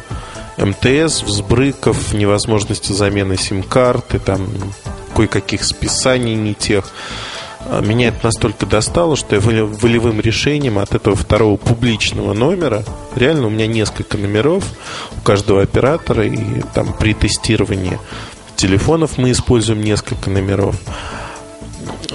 МТС, 0.58 1.24
взбрыков, 1.24 2.14
невозможности 2.14 2.94
замены 2.94 3.36
сим-карты, 3.36 4.20
там 4.20 4.48
кое-каких 5.18 5.66
списаний 5.66 6.36
не 6.36 6.54
тех. 6.54 6.86
А, 7.66 7.82
меня 7.82 8.08
это 8.08 8.20
настолько 8.24 8.66
достало, 8.66 9.18
что 9.18 9.36
я 9.36 9.42
волевым 9.42 10.22
решением 10.22 10.80
от 10.80 10.96
этого 10.96 11.18
второго 11.18 11.58
публичного 11.58 12.34
номера, 12.34 12.86
реально 13.18 13.48
у 13.48 13.50
меня 13.50 13.68
несколько 13.68 14.18
номеров 14.18 14.64
у 15.18 15.22
каждого 15.26 15.62
оператора, 15.62 16.26
и 16.26 16.62
там 16.74 16.94
при 16.94 17.14
тестировании 17.14 18.00
телефонов 18.56 19.18
мы 19.18 19.32
используем 19.32 19.82
несколько 19.82 20.30
номеров. 20.30 20.78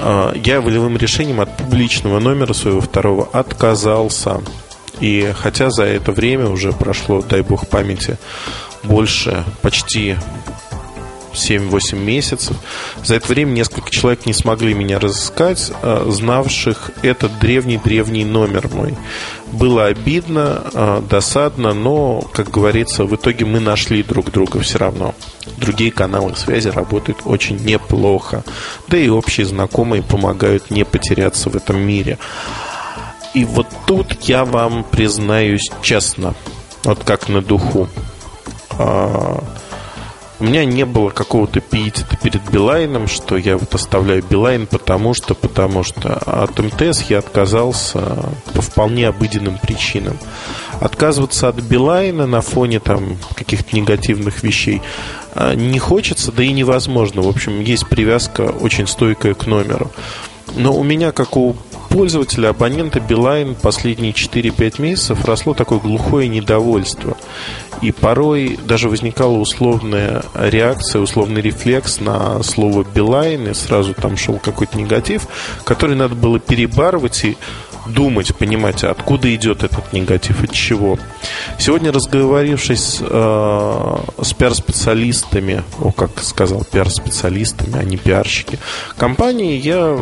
А, 0.05 0.35
я 0.35 0.61
волевым 0.61 0.97
решением 0.97 1.41
от 1.41 1.57
публичного 1.57 2.19
номера 2.19 2.53
своего 2.53 2.81
второго 2.81 3.29
отказался. 3.33 4.41
И 5.01 5.33
хотя 5.37 5.71
за 5.71 5.85
это 5.85 6.13
время 6.13 6.49
уже 6.49 6.73
прошло, 6.73 7.23
дай 7.23 7.43
бог 7.43 7.69
памяти, 7.69 8.19
больше 8.83 9.45
почти 9.63 10.17
7-8 11.33 11.97
месяцев. 11.97 12.57
За 13.05 13.15
это 13.15 13.29
время 13.29 13.53
несколько 13.53 13.91
человек 13.91 14.27
не 14.27 14.33
смогли 14.33 14.75
меня 14.75 14.99
разыскать, 14.99 15.73
а, 15.83 16.05
знавших 16.11 16.91
этот 17.03 17.39
древний-древний 17.39 18.25
номер 18.25 18.69
мой. 18.73 18.97
Было 19.53 19.85
обидно, 19.85 20.63
а, 20.73 21.03
досадно, 21.03 21.75
но, 21.75 22.23
как 22.33 22.51
говорится, 22.51 23.05
в 23.05 23.15
итоге 23.15 23.45
мы 23.45 23.61
нашли 23.61 24.03
друг 24.03 24.31
друга 24.31 24.61
все 24.61 24.79
равно. 24.79 25.15
Другие 25.59 25.93
каналы 25.93 26.35
связи 26.37 26.69
работают 26.69 27.19
очень 27.25 27.63
неплохо. 27.63 28.45
Да 28.89 28.97
и 28.97 29.09
общие 29.09 29.45
знакомые 29.45 30.03
помогают 30.03 30.71
не 30.71 30.85
потеряться 30.85 31.51
в 31.51 31.57
этом 31.57 31.81
мире. 31.81 32.19
И 33.35 33.45
вот 33.45 33.67
тут 33.87 34.13
я 34.23 34.47
вам 34.47 34.85
признаюсь 34.85 35.71
честно, 35.83 36.35
вот 36.85 37.05
как 37.05 37.29
на 37.29 37.43
духу. 37.43 37.89
У 40.43 40.45
меня 40.45 40.65
не 40.65 40.85
было 40.85 41.11
какого-то 41.11 41.61
пиетета 41.61 42.17
перед 42.17 42.43
Билайном, 42.51 43.07
что 43.07 43.37
я 43.37 43.57
вот 43.57 43.73
оставляю 43.77 44.25
Билайн, 44.29 44.67
потому 44.67 45.15
что, 45.15 45.37
потому 45.37 45.85
что 45.85 46.15
от 46.15 46.59
МТС 46.59 47.03
я 47.03 47.21
отказался 47.21 48.01
по 48.53 48.61
вполне 48.61 49.07
обыденным 49.07 49.57
причинам. 49.59 50.19
Отказываться 50.81 51.47
от 51.47 51.61
Билайна 51.61 52.27
на 52.27 52.41
фоне 52.41 52.81
там 52.81 53.19
каких-то 53.37 53.77
негативных 53.77 54.43
вещей 54.43 54.83
а, 55.37 55.55
не 55.55 55.79
хочется, 55.79 56.33
да 56.33 56.43
и 56.43 56.51
невозможно. 56.51 57.23
В 57.23 57.29
общем, 57.29 57.61
есть 57.61 57.87
привязка 57.87 58.41
очень 58.41 58.89
стойкая 58.89 59.35
к 59.35 59.47
номеру. 59.47 59.93
Но 60.57 60.75
у 60.75 60.83
меня, 60.83 61.13
как 61.13 61.37
у 61.37 61.55
пользователя, 61.93 62.49
абонента 62.49 63.01
Билайн 63.01 63.55
последние 63.55 64.13
4-5 64.13 64.81
месяцев 64.81 65.25
росло 65.27 65.53
такое 65.53 65.79
глухое 65.79 66.27
недовольство. 66.27 67.17
И 67.83 67.93
порой 67.93 68.59
даже 68.65 68.89
возникала 68.89 69.37
условная 69.37 70.23
реакция, 70.35 71.03
условный 71.03 71.43
рефлекс 71.43 72.01
на 72.01 72.43
слово 72.43 72.85
Билайн, 72.85 73.49
и 73.49 73.55
сразу 73.55 73.93
там 73.93 74.17
шел 74.17 74.39
какой-то 74.39 74.79
негатив, 74.79 75.27
который 75.65 75.95
надо 75.95 76.15
было 76.15 76.39
перебарывать 76.39 77.25
и 77.25 77.37
думать, 77.87 78.35
понимать, 78.37 78.85
откуда 78.85 79.35
идет 79.35 79.63
этот 79.65 79.93
негатив, 79.93 80.43
от 80.43 80.53
чего. 80.53 80.99
Сегодня, 81.59 81.93
разговорившись 81.93 82.99
э, 83.01 83.97
с 84.23 84.33
пиар-специалистами, 84.33 85.63
о, 85.81 85.91
как 85.91 86.11
сказал, 86.23 86.65
пиар-специалистами, 86.65 87.79
а 87.79 87.85
не 87.85 87.97
пиарщики, 87.97 88.59
компании, 88.97 89.59
я 89.59 89.99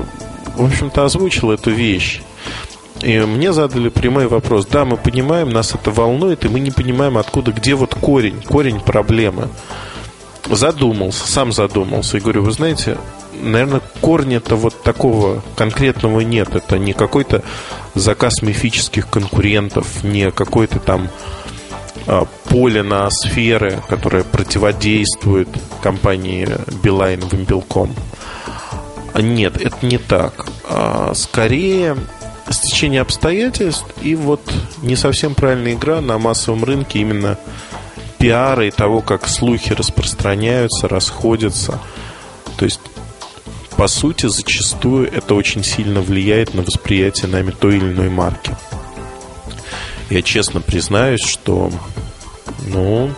в 0.60 0.66
общем-то, 0.66 1.04
озвучил 1.04 1.50
эту 1.50 1.70
вещь. 1.70 2.20
И 3.02 3.18
мне 3.18 3.52
задали 3.52 3.88
прямой 3.88 4.26
вопрос. 4.26 4.66
Да, 4.66 4.84
мы 4.84 4.96
понимаем, 4.96 5.50
нас 5.50 5.74
это 5.74 5.90
волнует, 5.90 6.44
и 6.44 6.48
мы 6.48 6.60
не 6.60 6.70
понимаем, 6.70 7.16
откуда, 7.16 7.52
где 7.52 7.74
вот 7.74 7.94
корень, 7.94 8.42
корень 8.42 8.80
проблемы. 8.80 9.48
задумался, 10.48 11.26
сам 11.26 11.52
задумался. 11.52 12.16
И 12.16 12.20
говорю, 12.20 12.42
вы 12.42 12.52
знаете, 12.52 12.98
наверное, 13.40 13.80
корня-то 14.00 14.56
вот 14.56 14.82
такого 14.82 15.42
конкретного 15.56 16.20
нет. 16.20 16.54
Это 16.54 16.78
не 16.78 16.92
какой-то 16.92 17.42
заказ 17.94 18.42
мифических 18.42 19.08
конкурентов, 19.08 20.04
не 20.04 20.30
какой-то 20.30 20.78
там 20.78 21.08
а, 22.06 22.26
поле 22.48 22.82
на 22.82 23.08
сферы, 23.10 23.82
которое 23.88 24.24
противодействует 24.24 25.48
компании 25.82 26.48
Билайн 26.82 27.22
Вимпелком. 27.30 27.94
Нет, 29.14 29.60
это 29.60 29.84
не 29.84 29.98
так. 29.98 30.46
А, 30.68 31.12
скорее, 31.14 31.96
стечение 32.50 33.00
обстоятельств 33.00 33.86
и 34.02 34.14
вот 34.14 34.40
не 34.82 34.96
совсем 34.96 35.34
правильная 35.34 35.74
игра 35.74 36.00
на 36.00 36.18
массовом 36.18 36.64
рынке 36.64 37.00
именно 37.00 37.38
пиара 38.18 38.66
и 38.66 38.70
того, 38.70 39.00
как 39.00 39.26
слухи 39.26 39.72
распространяются, 39.72 40.88
расходятся. 40.88 41.80
То 42.56 42.64
есть, 42.64 42.80
по 43.76 43.86
сути, 43.88 44.26
зачастую 44.26 45.10
это 45.12 45.34
очень 45.34 45.64
сильно 45.64 46.00
влияет 46.00 46.54
на 46.54 46.62
восприятие 46.62 47.28
нами 47.28 47.50
той 47.50 47.76
или 47.76 47.92
иной 47.92 48.10
марки. 48.10 48.54
Я 50.10 50.22
честно 50.22 50.60
признаюсь, 50.60 51.24
что, 51.24 51.72
ну, 52.66 53.10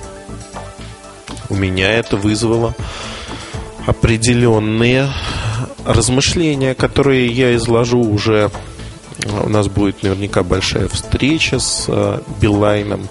у 1.48 1.54
меня 1.54 1.90
это 1.90 2.16
вызвало 2.16 2.74
определенные 3.86 5.08
размышления, 5.84 6.74
которые 6.74 7.26
я 7.26 7.54
изложу 7.56 8.00
уже. 8.00 8.50
У 9.44 9.48
нас 9.48 9.68
будет 9.68 10.02
наверняка 10.02 10.42
большая 10.42 10.88
встреча 10.88 11.58
с 11.58 11.84
э, 11.88 12.20
Билайном. 12.40 13.08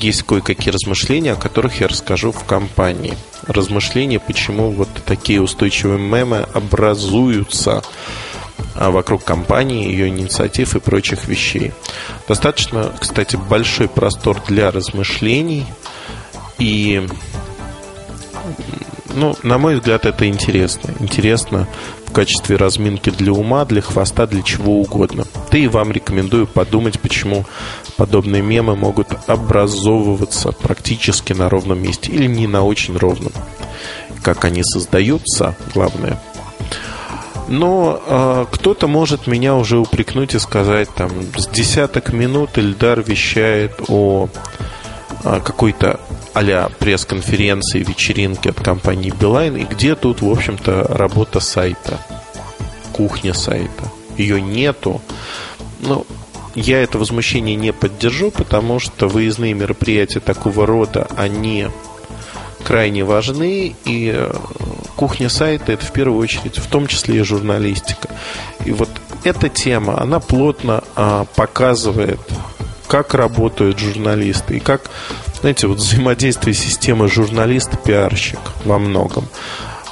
Есть 0.00 0.22
кое-какие 0.24 0.72
размышления, 0.72 1.32
о 1.32 1.36
которых 1.36 1.80
я 1.80 1.88
расскажу 1.88 2.32
в 2.32 2.44
компании. 2.44 3.14
Размышления, 3.46 4.20
почему 4.20 4.70
вот 4.70 4.88
такие 5.06 5.40
устойчивые 5.40 5.98
мемы 5.98 6.46
образуются 6.52 7.82
а, 8.74 8.90
вокруг 8.90 9.24
компании, 9.24 9.88
ее 9.88 10.08
инициатив 10.08 10.74
и 10.74 10.80
прочих 10.80 11.26
вещей. 11.26 11.72
Достаточно, 12.28 12.92
кстати, 12.98 13.36
большой 13.36 13.88
простор 13.88 14.42
для 14.46 14.70
размышлений. 14.70 15.66
И, 16.58 17.06
ну, 19.14 19.36
на 19.42 19.58
мой 19.58 19.76
взгляд, 19.76 20.06
это 20.06 20.28
интересно. 20.28 20.94
Интересно 21.00 21.68
в 22.06 22.12
качестве 22.12 22.56
разминки 22.56 23.10
для 23.10 23.32
ума, 23.32 23.64
для 23.64 23.80
хвоста, 23.80 24.26
для 24.26 24.42
чего 24.42 24.80
угодно. 24.80 25.24
Да 25.50 25.58
и 25.58 25.66
вам 25.66 25.92
рекомендую 25.92 26.46
подумать, 26.46 27.00
почему 27.00 27.44
подобные 27.96 28.42
мемы 28.42 28.76
могут 28.76 29.08
образовываться 29.26 30.52
практически 30.52 31.32
на 31.32 31.48
ровном 31.48 31.82
месте 31.82 32.10
или 32.12 32.26
не 32.26 32.46
на 32.46 32.64
очень 32.64 32.96
ровном. 32.96 33.32
Как 34.22 34.44
они 34.44 34.62
создаются, 34.62 35.56
главное– 35.74 36.20
но 37.48 38.00
э, 38.06 38.46
кто-то 38.50 38.86
может 38.86 39.26
меня 39.26 39.54
уже 39.54 39.78
упрекнуть 39.78 40.34
и 40.34 40.38
сказать, 40.38 40.88
там, 40.94 41.10
с 41.36 41.46
десяток 41.48 42.12
минут 42.12 42.56
Эльдар 42.56 43.02
вещает 43.02 43.72
о 43.88 44.28
какой-то 45.22 46.00
а 46.34 46.70
пресс-конференции, 46.78 47.82
вечеринке 47.82 48.50
от 48.50 48.60
компании 48.60 49.10
Билайн, 49.10 49.56
и 49.56 49.64
где 49.64 49.94
тут, 49.94 50.22
в 50.22 50.30
общем-то, 50.30 50.86
работа 50.88 51.40
сайта, 51.40 52.00
кухня 52.92 53.34
сайта. 53.34 53.84
Ее 54.16 54.40
нету. 54.40 55.00
Ну, 55.80 56.06
я 56.54 56.82
это 56.82 56.98
возмущение 56.98 57.56
не 57.56 57.72
поддержу, 57.72 58.30
потому 58.30 58.78
что 58.78 59.08
выездные 59.08 59.54
мероприятия 59.54 60.20
такого 60.20 60.66
рода, 60.66 61.06
они 61.16 61.68
крайне 62.64 63.04
важны, 63.04 63.74
и 63.84 64.12
э, 64.14 64.32
кухня 64.96 65.28
сайта 65.28 65.72
это 65.72 65.84
в 65.84 65.92
первую 65.92 66.18
очередь, 66.20 66.58
в 66.58 66.66
том 66.68 66.86
числе 66.86 67.20
и 67.20 67.22
журналистика. 67.22 68.08
И 68.64 68.72
вот 68.72 68.88
эта 69.24 69.48
тема, 69.48 70.00
она 70.00 70.20
плотно 70.20 70.82
а, 70.94 71.26
показывает, 71.36 72.20
как 72.92 73.14
работают 73.14 73.78
журналисты 73.78 74.58
и 74.58 74.60
как, 74.60 74.82
знаете, 75.40 75.66
вот 75.66 75.78
взаимодействие 75.78 76.52
системы 76.52 77.08
журналист-пиарщик 77.08 78.38
во 78.66 78.78
многом. 78.78 79.28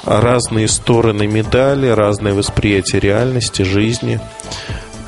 Разные 0.05 0.67
стороны 0.67 1.25
медали, 1.25 1.87
разное 1.87 2.35
восприятие 2.35 3.01
реальности, 3.01 3.63
жизни. 3.63 4.19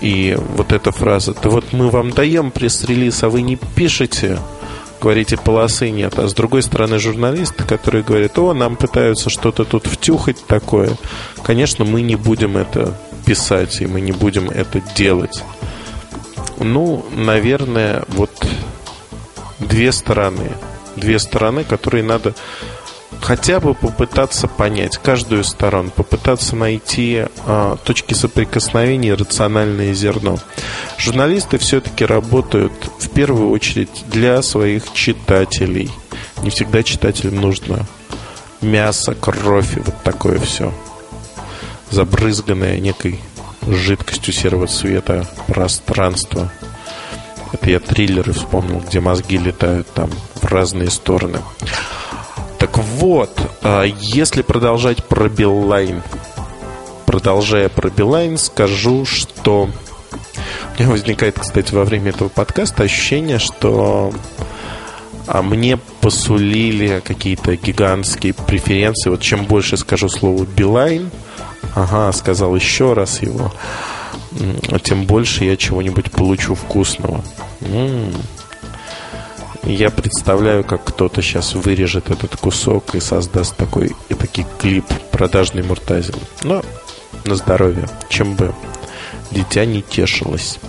И 0.02 0.36
вот 0.56 0.72
эта 0.72 0.92
фраза, 0.92 1.36
да 1.40 1.52
вот 1.52 1.72
мы 1.72 1.92
вам 1.92 2.10
даем 2.10 2.50
пресс-релиз, 2.50 3.22
а 3.22 3.30
вы 3.30 3.44
не 3.44 3.58
пишете, 3.58 4.40
говорите, 5.00 5.38
полосы 5.38 5.92
нет. 5.92 6.18
А 6.18 6.28
с 6.28 6.34
другой 6.34 6.64
стороны, 6.64 6.98
журналисты, 6.98 7.64
которые 7.64 8.04
говорят, 8.04 8.40
о, 8.40 8.56
нам 8.56 8.76
пытаются 8.76 9.30
что-то 9.30 9.66
тут 9.66 9.86
втюхать 9.86 10.44
такое. 10.48 10.98
Конечно, 11.44 11.86
мы 11.86 12.02
не 12.02 12.16
будем 12.16 12.58
это 12.58 12.98
писать, 13.24 13.82
и 13.82 13.86
мы 13.86 14.02
не 14.02 14.14
будем 14.14 14.50
это 14.50 14.82
делать. 14.96 15.44
Ну, 16.60 17.06
наверное, 17.12 18.04
вот 18.10 18.32
две 19.60 19.92
стороны. 19.92 20.52
Две 20.96 21.20
стороны, 21.20 21.64
которые 21.64 22.04
надо 22.04 22.36
хотя 23.22 23.60
бы 23.60 23.74
попытаться 23.74 24.48
понять 24.48 24.98
каждую 24.98 25.42
из 25.42 25.48
сторон, 25.48 25.90
попытаться 25.90 26.56
найти 26.56 27.26
а, 27.46 27.78
точки 27.78 28.14
соприкосновения, 28.14 29.14
рациональное 29.14 29.94
зерно. 29.94 30.38
Журналисты 30.98 31.58
все-таки 31.58 32.06
работают 32.06 32.74
в 33.00 33.10
первую 33.10 33.50
очередь 33.50 34.04
для 34.08 34.42
своих 34.42 34.92
читателей. 34.94 35.90
Не 36.42 36.50
всегда 36.50 36.84
читателям 36.84 37.40
нужно 37.40 37.86
мясо, 38.62 39.16
кровь 39.16 39.78
и 39.78 39.80
вот 39.80 39.96
такое 40.04 40.40
все. 40.40 40.74
Забрызганное 41.92 42.80
некой 42.80 43.20
жидкостью 43.68 44.34
серого 44.34 44.68
цвета 44.68 45.26
пространство. 45.48 46.52
Это 47.52 47.70
я 47.70 47.80
триллеры 47.80 48.34
вспомнил, 48.34 48.80
где 48.80 49.00
мозги 49.00 49.38
летают 49.38 49.88
там 49.94 50.10
в 50.36 50.46
разные 50.46 50.90
стороны. 50.90 51.40
Так 52.58 52.78
вот, 52.78 53.30
а, 53.62 53.84
если 53.84 54.42
продолжать 54.42 55.04
про 55.04 55.30
Билайн, 55.30 56.02
продолжая 57.06 57.70
про 57.70 57.90
Билайн, 57.90 58.38
скажу, 58.38 59.06
что 59.06 59.64
у 59.64 60.80
меня 60.82 60.90
возникает, 60.90 61.38
кстати, 61.40 61.74
во 61.74 61.84
время 61.84 62.10
этого 62.10 62.30
подкаста 62.30 62.84
ощущение, 62.84 63.38
что 63.38 64.12
а 65.28 65.42
мне 65.42 65.78
посулили 66.02 67.02
какие-то 67.04 67.56
гигантские 67.56 68.34
преференции. 68.34 69.10
Вот 69.10 69.22
чем 69.22 69.46
больше 69.46 69.78
скажу 69.78 70.10
слово 70.10 70.44
Билайн, 70.46 71.12
ага, 71.76 72.12
сказал 72.12 72.56
еще 72.56 72.94
раз 72.94 73.22
его, 73.22 73.52
тем 74.84 75.06
больше 75.06 75.46
я 75.46 75.58
чего-нибудь 75.58 76.12
получу 76.12 76.56
вкусного. 76.56 77.24
М-м-м. 77.62 78.14
Я 79.64 79.92
представляю, 79.92 80.66
как 80.66 80.84
кто-то 80.84 81.22
сейчас 81.22 81.56
вырежет 81.56 82.10
этот 82.10 82.36
кусок 82.36 82.96
и 82.96 83.00
создаст 83.00 83.56
такой 83.56 83.96
и 84.10 84.14
такой 84.14 84.46
клип 84.60 84.86
продажный 85.12 85.64
Муртазин. 85.64 86.16
Но 86.44 86.62
на 87.24 87.36
здоровье, 87.36 87.88
чем 88.10 88.36
бы 88.36 88.54
дитя 89.32 89.66
не 89.66 89.82
тешилось. 89.82 90.60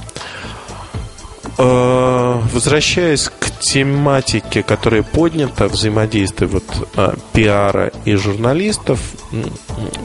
Э, 1.58 2.40
возвращаясь 2.52 3.30
тематике, 3.64 4.62
которая 4.62 5.02
поднята, 5.02 5.68
взаимодействие 5.68 6.48
вот, 6.48 6.64
а, 6.96 7.14
пиара 7.32 7.90
и 8.04 8.14
журналистов, 8.14 9.00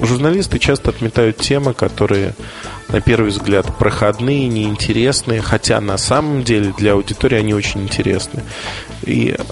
журналисты 0.01 0.59
часто 0.59 0.91
отметают 0.91 1.37
темы, 1.37 1.73
которые 1.73 2.35
на 2.87 3.01
первый 3.01 3.31
взгляд 3.31 3.77
проходные, 3.77 4.47
неинтересные, 4.47 5.41
хотя 5.41 5.79
на 5.81 5.97
самом 5.97 6.43
деле 6.43 6.73
для 6.77 6.93
аудитории 6.93 7.37
они 7.37 7.53
очень 7.53 7.83
интересны. 7.83 8.43
И 9.03 9.35
э, 9.37 9.43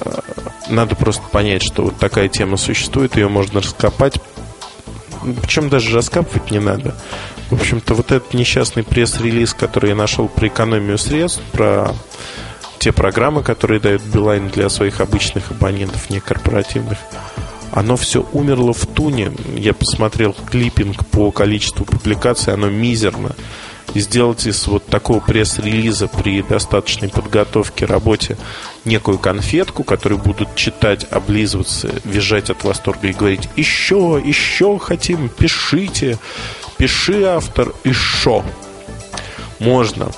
надо 0.70 0.95
просто 0.95 1.24
понять, 1.32 1.62
что 1.62 1.84
вот 1.84 1.97
такая 1.97 2.30
тема 2.30 2.58
существует, 2.58 3.18
ее 3.18 3.28
можно 3.28 3.60
раскопать. 3.60 4.20
Причем 5.41 5.70
даже 5.70 5.93
раскапывать 5.93 6.49
не 6.49 6.60
надо. 6.60 6.95
В 7.51 7.55
общем-то, 7.55 7.93
вот 7.93 8.12
этот 8.12 8.34
несчастный 8.34 8.84
пресс-релиз, 8.84 9.53
который 9.53 9.89
я 9.89 9.95
нашел 9.95 10.28
про 10.28 10.47
экономию 10.47 10.97
средств, 10.97 11.41
про 11.51 11.93
те 12.80 12.91
программы, 12.91 13.43
которые 13.43 13.80
дает 13.80 14.01
Билайн 14.01 14.49
для 14.49 14.69
своих 14.69 15.01
обычных 15.01 15.51
абонентов, 15.51 16.09
не 16.09 16.19
корпоративных, 16.19 16.97
оно 17.71 17.97
все 17.97 18.25
умерло 18.34 18.73
в 18.73 18.86
туне. 18.86 19.32
Я 19.55 19.73
посмотрел 19.73 20.34
клиппинг 20.34 21.05
по 21.07 21.32
количеству 21.32 21.86
публикаций, 21.86 22.53
оно 22.53 22.69
мизерно. 22.69 23.36
И 23.93 23.99
сделать 23.99 24.45
из 24.45 24.67
вот 24.67 24.86
такого 24.86 25.19
пресс-релиза 25.19 26.07
при 26.07 26.41
достаточной 26.41 27.09
подготовке, 27.09 27.86
работе 27.86 28.38
некую 28.84 29.17
конфетку, 29.17 29.84
которую 29.84 30.19
будут 30.19 30.55
читать, 30.55 31.07
облизываться, 31.09 31.89
визжать 32.03 32.49
от 32.49 32.63
восторга 32.63 33.07
и 33.07 33.13
говорить 33.13 33.49
«Еще, 33.55 34.21
еще 34.23 34.78
хотим, 34.78 35.30
пишите, 35.30 36.17
пиши, 36.78 37.23
автор, 37.23 37.73
еще». 37.84 38.43
Можно, 39.59 40.11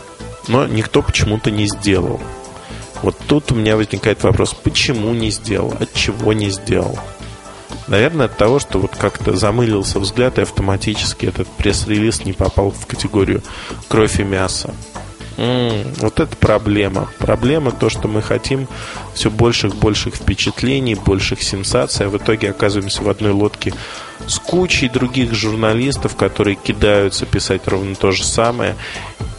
но 0.47 0.65
никто 0.65 1.01
почему-то 1.01 1.51
не 1.51 1.67
сделал. 1.67 2.19
Вот 3.01 3.15
тут 3.27 3.51
у 3.51 3.55
меня 3.55 3.77
возникает 3.77 4.23
вопрос, 4.23 4.53
почему 4.53 5.13
не 5.13 5.31
сделал, 5.31 5.73
от 5.79 5.93
чего 5.93 6.33
не 6.33 6.49
сделал. 6.49 6.97
Наверное, 7.87 8.27
от 8.27 8.37
того, 8.37 8.59
что 8.59 8.79
вот 8.79 8.95
как-то 8.95 9.35
замылился 9.35 9.99
взгляд, 9.99 10.37
и 10.37 10.43
автоматически 10.43 11.25
этот 11.25 11.47
пресс-релиз 11.47 12.25
не 12.25 12.33
попал 12.33 12.71
в 12.71 12.85
категорию 12.85 13.41
кровь 13.87 14.19
и 14.19 14.23
мясо. 14.23 14.73
М-м, 15.37 15.93
вот 15.99 16.19
это 16.19 16.35
проблема. 16.35 17.09
Проблема 17.17 17.71
то, 17.71 17.89
что 17.89 18.07
мы 18.09 18.21
хотим 18.21 18.67
все 19.13 19.31
больших 19.31 19.75
больших 19.75 20.15
впечатлений, 20.15 20.95
больших 20.95 21.41
сенсаций, 21.41 22.05
а 22.05 22.09
в 22.09 22.17
итоге 22.17 22.49
оказываемся 22.49 23.03
в 23.03 23.09
одной 23.09 23.31
лодке 23.31 23.73
с 24.27 24.37
кучей 24.37 24.89
других 24.89 25.33
журналистов, 25.33 26.15
которые 26.17 26.57
кидаются 26.57 27.25
писать 27.25 27.67
ровно 27.67 27.95
то 27.95 28.11
же 28.11 28.25
самое 28.25 28.75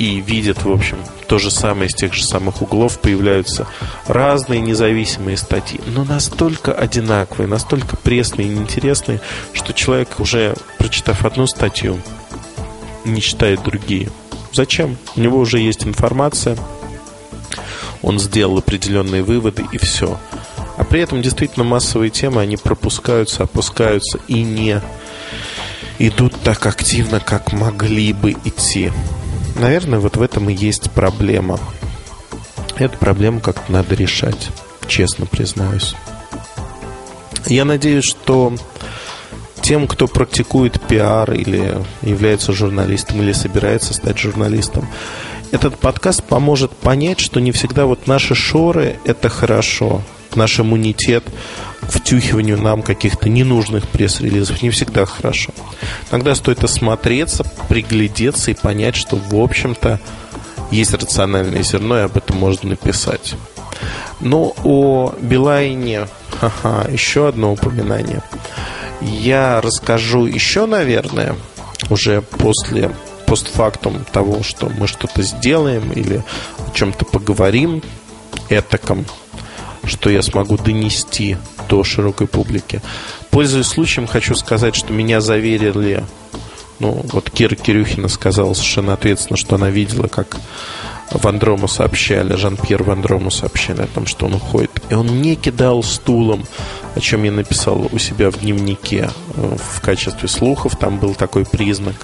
и 0.00 0.22
видят, 0.22 0.64
в 0.64 0.72
общем, 0.72 0.96
то 1.28 1.38
же 1.38 1.50
самое 1.50 1.86
из 1.86 1.94
тех 1.94 2.14
же 2.14 2.24
самых 2.24 2.62
углов, 2.62 2.98
появляются 3.00 3.66
разные 4.06 4.58
независимые 4.62 5.36
статьи, 5.36 5.78
но 5.88 6.04
настолько 6.04 6.72
одинаковые, 6.72 7.46
настолько 7.46 7.98
пресные 7.98 8.48
и 8.48 8.50
неинтересные, 8.50 9.20
что 9.52 9.74
человек, 9.74 10.18
уже 10.18 10.54
прочитав 10.78 11.26
одну 11.26 11.46
статью, 11.46 12.00
не 13.04 13.20
читает 13.20 13.62
другие. 13.62 14.10
Зачем? 14.54 14.96
У 15.16 15.20
него 15.20 15.38
уже 15.38 15.58
есть 15.58 15.84
информация, 15.84 16.56
он 18.00 18.18
сделал 18.18 18.56
определенные 18.56 19.22
выводы 19.22 19.66
и 19.70 19.76
все. 19.76 20.18
А 20.78 20.84
при 20.84 21.02
этом 21.02 21.20
действительно 21.20 21.66
массовые 21.66 22.08
темы, 22.08 22.40
они 22.40 22.56
пропускаются, 22.56 23.42
опускаются 23.42 24.18
и 24.28 24.42
не 24.42 24.80
идут 25.98 26.40
так 26.42 26.64
активно, 26.64 27.20
как 27.20 27.52
могли 27.52 28.14
бы 28.14 28.30
идти. 28.46 28.90
Наверное, 29.60 29.98
вот 29.98 30.16
в 30.16 30.22
этом 30.22 30.48
и 30.48 30.54
есть 30.54 30.90
проблема. 30.90 31.60
Эту 32.78 32.96
проблему 32.96 33.40
как-то 33.40 33.70
надо 33.70 33.94
решать, 33.94 34.48
честно 34.88 35.26
признаюсь. 35.26 35.94
Я 37.44 37.66
надеюсь, 37.66 38.04
что 38.04 38.54
тем, 39.60 39.86
кто 39.86 40.06
практикует 40.06 40.80
пиар 40.80 41.34
или 41.34 41.76
является 42.00 42.54
журналистом 42.54 43.20
или 43.20 43.32
собирается 43.32 43.92
стать 43.92 44.18
журналистом, 44.18 44.88
этот 45.50 45.76
подкаст 45.76 46.24
поможет 46.24 46.70
понять, 46.70 47.20
что 47.20 47.38
не 47.38 47.52
всегда 47.52 47.84
вот 47.84 48.06
наши 48.06 48.34
шоры– 48.34 48.96
это 49.04 49.28
хорошо, 49.28 50.00
наш 50.36 50.60
иммунитет 50.60 51.24
втюхиванию 51.82 52.60
нам 52.60 52.82
каких-то 52.82 53.28
ненужных 53.28 53.86
пресс-релизов 53.88 54.62
не 54.62 54.70
всегда 54.70 55.06
хорошо. 55.06 55.52
Иногда 56.10 56.34
стоит 56.34 56.62
осмотреться, 56.62 57.44
приглядеться 57.68 58.50
и 58.50 58.54
понять, 58.54 58.96
что, 58.96 59.16
в 59.16 59.34
общем-то, 59.34 60.00
есть 60.70 60.94
рациональное 60.94 61.62
зерно, 61.62 61.98
и 61.98 62.02
об 62.02 62.16
этом 62.16 62.38
можно 62.38 62.70
написать. 62.70 63.34
Но 64.20 64.54
о 64.64 65.14
Билайне, 65.20 66.06
ха-ха, 66.38 66.86
еще 66.90 67.28
одно 67.28 67.52
упоминание– 67.52 68.22
я 69.00 69.60
расскажу 69.60 70.26
еще, 70.26 70.66
наверное, 70.66 71.36
уже 71.88 72.22
после 72.22 72.90
постфактум 73.26 74.04
того, 74.12 74.42
что 74.42 74.68
мы 74.68 74.86
что-то 74.86 75.22
сделаем 75.22 75.92
или 75.92 76.22
о 76.58 76.74
чем-то 76.74 77.04
поговорим 77.04 77.82
этаком, 78.48 79.06
что 79.84 80.10
я 80.10 80.22
смогу 80.22 80.56
донести 80.56 81.36
до 81.68 81.84
широкой 81.84 82.26
публики. 82.26 82.82
Пользуясь 83.30 83.66
случаем, 83.66 84.06
хочу 84.06 84.34
сказать, 84.34 84.74
что 84.74 84.92
меня 84.92 85.20
заверили, 85.20 86.04
ну, 86.78 87.04
вот 87.12 87.30
Кира 87.30 87.54
Кирюхина 87.54 88.08
сказала 88.08 88.54
совершенно 88.54 88.94
ответственно, 88.94 89.36
что 89.36 89.56
она 89.56 89.70
видела, 89.70 90.08
как 90.08 90.38
Вандрому 91.12 91.68
сообщали, 91.68 92.36
Жан-Пьер 92.36 92.82
Вандрому 92.82 93.30
сообщали 93.30 93.82
о 93.82 93.86
том, 93.86 94.06
что 94.06 94.26
он 94.26 94.34
уходит. 94.34 94.70
И 94.90 94.94
он 94.94 95.20
не 95.20 95.34
кидал 95.34 95.82
стулом, 95.82 96.44
о 96.94 97.00
чем 97.00 97.24
я 97.24 97.32
написал 97.32 97.88
у 97.90 97.98
себя 97.98 98.30
в 98.30 98.38
дневнике 98.38 99.10
э, 99.34 99.56
в 99.56 99.80
качестве 99.80 100.28
слухов. 100.28 100.76
Там 100.76 100.98
был 100.98 101.14
такой 101.14 101.44
признак. 101.44 101.96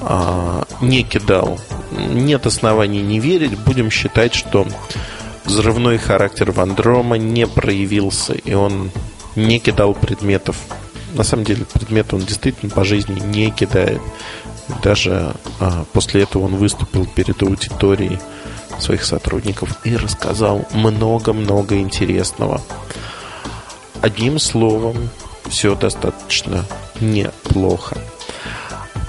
А, 0.00 0.64
не 0.80 1.02
кидал. 1.02 1.58
Нет 1.90 2.46
оснований 2.46 3.02
не 3.02 3.18
верить. 3.18 3.58
Будем 3.58 3.90
считать, 3.90 4.34
что 4.34 4.66
взрывной 5.44 5.98
характер 5.98 6.50
Вандрома 6.52 7.16
не 7.16 7.46
проявился, 7.46 8.34
и 8.34 8.54
он 8.54 8.90
не 9.36 9.58
кидал 9.58 9.94
предметов. 9.94 10.56
На 11.14 11.24
самом 11.24 11.44
деле, 11.44 11.64
предметы 11.64 12.16
он 12.16 12.22
действительно 12.22 12.70
по 12.70 12.84
жизни 12.84 13.20
не 13.20 13.50
кидает. 13.50 14.00
Даже 14.82 15.34
а, 15.60 15.84
после 15.92 16.22
этого 16.22 16.44
он 16.44 16.56
выступил 16.56 17.06
перед 17.06 17.42
аудиторией 17.42 18.18
своих 18.78 19.04
сотрудников 19.04 19.76
и 19.84 19.96
рассказал 19.96 20.66
много-много 20.72 21.78
интересного. 21.78 22.60
Одним 24.00 24.38
словом, 24.38 25.10
все 25.48 25.74
достаточно 25.74 26.64
неплохо. 27.00 27.98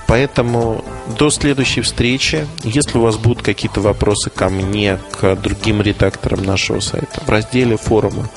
Поэтому 0.08 0.84
до 1.18 1.30
следующей 1.30 1.82
встречи, 1.82 2.47
если 2.64 2.97
у 2.97 3.01
вас 3.01 3.18
будут 3.18 3.41
какие-то 3.41 3.82
вопросы 3.82 4.30
ко 4.30 4.49
мне, 4.49 4.99
к 5.12 5.36
другим 5.36 5.82
редакторам 5.82 6.43
нашего 6.43 6.80
сайта, 6.80 7.22
в 7.26 7.30
разделе 7.30 7.78
форума 7.78 8.30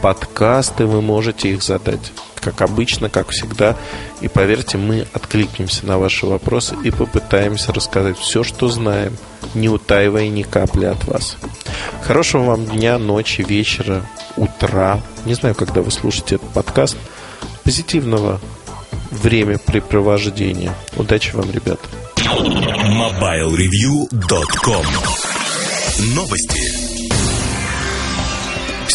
подкасты 0.00 0.86
вы 0.86 1.02
можете 1.02 1.50
их 1.50 1.62
задать 1.62 2.12
как 2.40 2.62
обычно, 2.62 3.08
как 3.08 3.30
всегда. 3.30 3.76
И 4.20 4.28
поверьте, 4.28 4.78
мы 4.78 5.06
откликнемся 5.12 5.86
на 5.86 5.98
ваши 5.98 6.26
вопросы 6.26 6.76
и 6.84 6.90
попытаемся 6.90 7.72
рассказать 7.72 8.16
все, 8.18 8.44
что 8.44 8.68
знаем, 8.68 9.16
не 9.54 9.68
утаивая 9.68 10.28
ни 10.28 10.42
капли 10.42 10.86
от 10.86 11.04
вас. 11.06 11.36
Хорошего 12.02 12.44
вам 12.44 12.64
дня, 12.66 12.98
ночи, 12.98 13.42
вечера, 13.42 14.06
утра. 14.36 15.00
Не 15.24 15.34
знаю, 15.34 15.54
когда 15.54 15.82
вы 15.82 15.90
слушаете 15.90 16.36
этот 16.36 16.48
подкаст. 16.50 16.96
Позитивного 17.64 18.40
времяпрепровождения. 19.10 20.72
Удачи 20.96 21.34
вам, 21.34 21.50
ребят. 21.50 21.80
MobileReview.com 22.16 24.86
Новости 26.14 26.77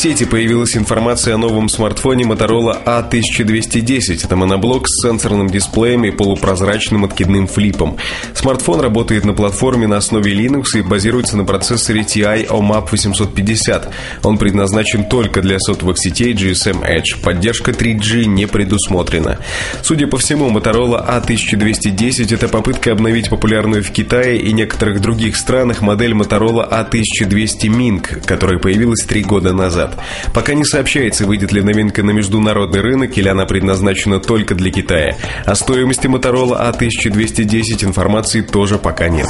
сети 0.04 0.26
появилась 0.26 0.76
информация 0.76 1.36
о 1.36 1.38
новом 1.38 1.70
смартфоне 1.70 2.26
Motorola 2.26 2.84
A1210. 2.84 4.26
Это 4.26 4.36
моноблок 4.36 4.90
с 4.90 5.02
сенсорным 5.02 5.48
дисплеем 5.48 6.04
и 6.04 6.12
полупрозрачным 6.12 7.06
откидным 7.06 7.48
флипом. 7.48 7.96
Смартфон 8.34 8.82
работает 8.82 9.24
на 9.24 9.32
платформе 9.32 9.88
на 9.88 9.96
основе 9.96 10.34
Linux 10.34 10.78
и 10.78 10.82
базируется 10.82 11.38
на 11.38 11.46
процессоре 11.46 12.02
TI 12.02 12.50
OMAP 12.50 12.90
850. 12.92 13.94
Он 14.24 14.38
предназначен 14.38 15.06
только 15.06 15.42
для 15.42 15.58
сотовых 15.58 15.98
сетей 15.98 16.34
GSM 16.34 16.82
Edge. 16.82 17.24
Поддержка 17.24 17.72
3G 17.72 18.26
не 18.26 18.46
предусмотрена. 18.46 19.40
Судя 19.84 20.08
по 20.08 20.18
всему, 20.18 20.50
Motorola 20.50 21.08
A1210 21.08 22.36
это 22.36 22.50
попытка 22.50 22.92
обновить 22.92 23.30
популярную 23.30 23.82
в 23.82 23.92
Китае 23.92 24.38
и 24.38 24.52
некоторых 24.52 25.00
других 25.00 25.38
странах 25.38 25.80
модель 25.80 26.12
Motorola 26.12 26.70
A1200 26.70 27.70
Ming, 27.70 28.26
которая 28.26 28.60
появилась 28.60 29.06
три 29.06 29.24
года 29.24 29.54
назад. 29.54 29.93
Пока 30.34 30.54
не 30.54 30.66
сообщается, 30.66 31.26
выйдет 31.26 31.52
ли 31.52 31.62
новинка 31.62 32.04
на 32.04 32.12
международный 32.12 32.82
рынок 32.82 33.18
или 33.18 33.28
она 33.28 33.46
предназначена 33.46 34.20
только 34.20 34.56
для 34.56 34.72
Китая. 34.72 35.16
О 35.46 35.56
стоимости 35.56 36.08
Motorola 36.08 36.72
A1210 36.72 37.86
информации 37.86 38.42
тоже 38.42 38.78
пока 38.78 39.10
нет. 39.10 39.28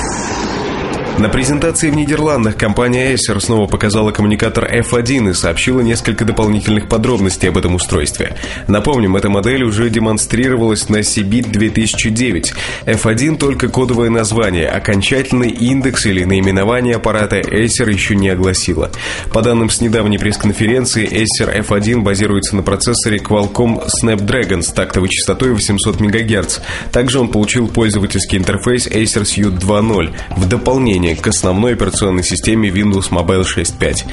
На 1.19 1.29
презентации 1.29 1.91
в 1.91 1.95
Нидерландах 1.95 2.57
компания 2.57 3.13
Acer 3.13 3.39
снова 3.39 3.67
показала 3.67 4.11
коммуникатор 4.11 4.65
F1 4.65 5.29
и 5.29 5.33
сообщила 5.33 5.81
несколько 5.81 6.25
дополнительных 6.25 6.89
подробностей 6.89 7.49
об 7.49 7.57
этом 7.57 7.75
устройстве. 7.75 8.35
Напомним, 8.67 9.15
эта 9.15 9.29
модель 9.29 9.63
уже 9.63 9.91
демонстрировалась 9.91 10.89
на 10.89 10.97
CBIT 10.97 11.51
2009. 11.51 12.53
F1 12.87 13.37
только 13.37 13.69
кодовое 13.69 14.09
название, 14.09 14.67
окончательный 14.67 15.49
индекс 15.49 16.07
или 16.07 16.23
наименование 16.23 16.95
аппарата 16.95 17.39
Acer 17.39 17.91
еще 17.91 18.15
не 18.15 18.29
огласила. 18.29 18.91
По 19.31 19.43
данным 19.43 19.69
с 19.69 19.81
недавней 19.81 20.17
пресс-конференции, 20.17 21.07
Acer 21.07 21.63
F1 21.63 22.01
базируется 22.01 22.55
на 22.55 22.63
процессоре 22.63 23.19
Qualcomm 23.19 23.83
Snapdragon 24.03 24.63
с 24.63 24.69
тактовой 24.73 25.09
частотой 25.09 25.51
800 25.51 25.99
МГц. 25.99 26.59
Также 26.91 27.19
он 27.19 27.27
получил 27.27 27.67
пользовательский 27.67 28.39
интерфейс 28.39 28.87
Acer 28.87 29.23
Suite 29.23 29.59
2.0. 29.59 30.11
В 30.37 30.49
дополнение 30.49 31.02
приложение 31.03 31.15
к 31.15 31.27
основной 31.27 31.73
операционной 31.73 32.23
системе 32.23 32.69
Windows 32.69 33.09
Mobile 33.09 33.43
6.5. 33.43 34.05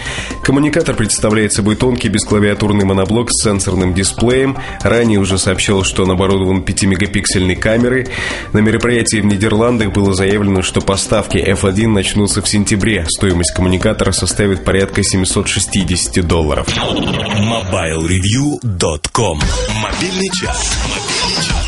Коммуникатор 0.42 0.96
представляет 0.96 1.52
собой 1.52 1.76
тонкий 1.76 2.08
бесклавиатурный 2.08 2.84
моноблок 2.84 3.30
с 3.30 3.44
сенсорным 3.44 3.94
дисплеем. 3.94 4.58
Ранее 4.82 5.20
уже 5.20 5.38
сообщал, 5.38 5.84
что 5.84 6.02
он 6.02 6.10
оборудован 6.10 6.62
5-мегапиксельной 6.62 7.54
камерой. 7.56 8.08
На 8.52 8.58
мероприятии 8.58 9.20
в 9.20 9.26
Нидерландах 9.26 9.92
было 9.92 10.12
заявлено, 10.14 10.62
что 10.62 10.80
поставки 10.80 11.36
F1 11.36 11.86
начнутся 11.88 12.40
в 12.42 12.48
сентябре. 12.48 13.06
Стоимость 13.08 13.54
коммуникатора 13.54 14.10
составит 14.12 14.64
порядка 14.64 15.04
760 15.04 16.26
долларов. 16.26 16.66
MobileReview.com 16.68 19.40
Мобильный 19.82 20.30
час. 20.30 20.78
Мобильный 20.84 21.44
час. 21.44 21.59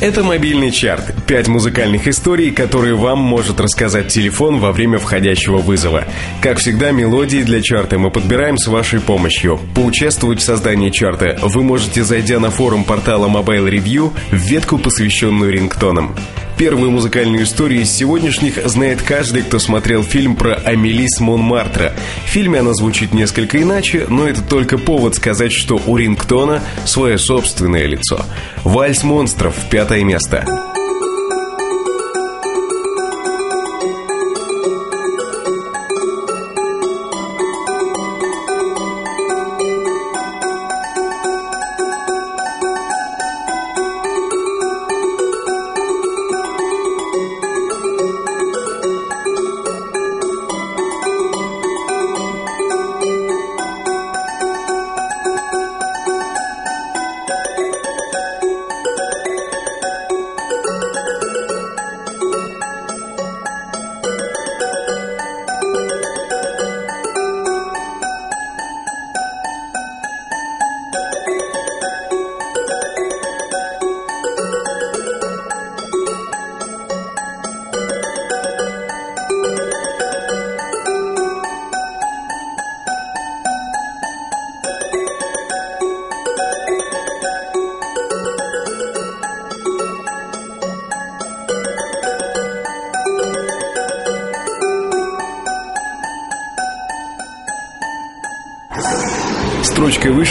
Это 0.00 0.22
мобильный 0.22 0.70
чарт. 0.70 1.14
Пять 1.26 1.48
музыкальных 1.48 2.08
историй, 2.08 2.50
которые 2.50 2.94
вам 2.94 3.18
может 3.18 3.60
рассказать 3.60 4.08
телефон 4.08 4.58
во 4.58 4.72
время 4.72 4.98
входящего 4.98 5.58
вызова. 5.58 6.04
Как 6.42 6.58
всегда, 6.58 6.90
мелодии 6.90 7.42
для 7.42 7.62
чарта 7.62 7.98
мы 7.98 8.10
подбираем 8.10 8.58
с 8.58 8.66
вашей 8.66 9.00
помощью. 9.00 9.58
Поучаствовать 9.74 10.40
в 10.40 10.44
создании 10.44 10.90
чарта 10.90 11.38
вы 11.42 11.62
можете, 11.62 12.02
зайдя 12.02 12.40
на 12.40 12.50
форум 12.50 12.84
портала 12.84 13.28
Mobile 13.28 13.70
Review 13.70 14.12
в 14.30 14.36
ветку, 14.36 14.78
посвященную 14.78 15.52
рингтонам. 15.52 16.14
Первую 16.56 16.92
музыкальную 16.92 17.44
историю 17.44 17.82
из 17.82 17.90
сегодняшних 17.90 18.64
знает 18.68 19.02
каждый, 19.02 19.42
кто 19.42 19.58
смотрел 19.58 20.04
фильм 20.04 20.36
про 20.36 20.54
Амелис 20.54 21.18
Монмартра. 21.18 21.94
В 22.24 22.28
фильме 22.28 22.60
она 22.60 22.74
звучит 22.74 23.12
несколько 23.12 23.60
иначе, 23.60 24.06
но 24.08 24.28
это 24.28 24.40
только 24.40 24.78
повод 24.78 25.16
сказать, 25.16 25.52
что 25.52 25.80
у 25.86 25.96
рингтона 25.96 26.62
свое 26.84 27.18
собственное 27.18 27.86
лицо. 27.86 28.24
«Вальс 28.62 29.02
монстров»— 29.02 29.56
пятое 29.70 30.04
место. 30.04 30.46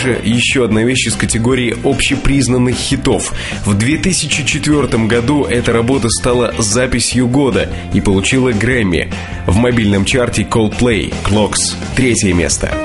Выше 0.04 0.20
еще 0.24 0.66
одна 0.66 0.84
вещь 0.84 1.08
из 1.08 1.16
категории 1.16 1.76
общепризнанных 1.84 2.76
хитов. 2.76 3.34
В 3.66 3.74
2004 3.78 5.06
году 5.06 5.46
эта 5.46 5.72
работа 5.72 6.10
стала 6.10 6.54
записью 6.58 7.28
года 7.28 7.70
и 7.94 8.02
получила 8.02 8.52
Грэмми. 8.52 9.10
В 9.48 9.56
мобильном 9.56 10.04
чарте 10.04 10.42
Coldplay 10.44 11.14
Clocks 11.24 11.76
третье 11.96 12.34
место. 12.34 12.83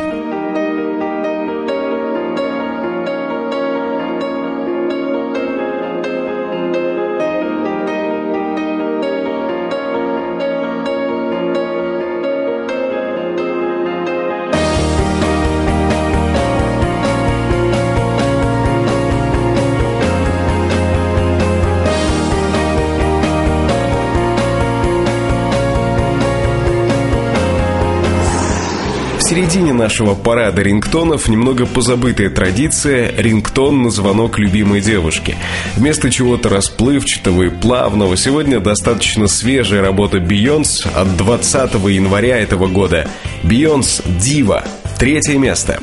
Середине 29.48 29.72
нашего 29.72 30.14
парада 30.14 30.60
рингтонов 30.60 31.26
немного 31.26 31.64
позабытая 31.64 32.28
традиция 32.28 33.10
рингтон 33.16 33.82
на 33.82 33.88
звонок 33.88 34.38
любимой 34.38 34.82
девушки. 34.82 35.36
Вместо 35.74 36.10
чего-то 36.10 36.50
расплывчатого 36.50 37.44
и 37.44 37.48
плавного 37.48 38.14
сегодня 38.18 38.60
достаточно 38.60 39.26
свежая 39.26 39.80
работа 39.80 40.20
Бейонс 40.20 40.84
от 40.84 41.16
20 41.16 41.72
января 41.88 42.36
этого 42.36 42.66
года. 42.66 43.08
Бейонс 43.42 44.02
Дива. 44.20 44.64
Третье 44.98 45.38
место. 45.38 45.78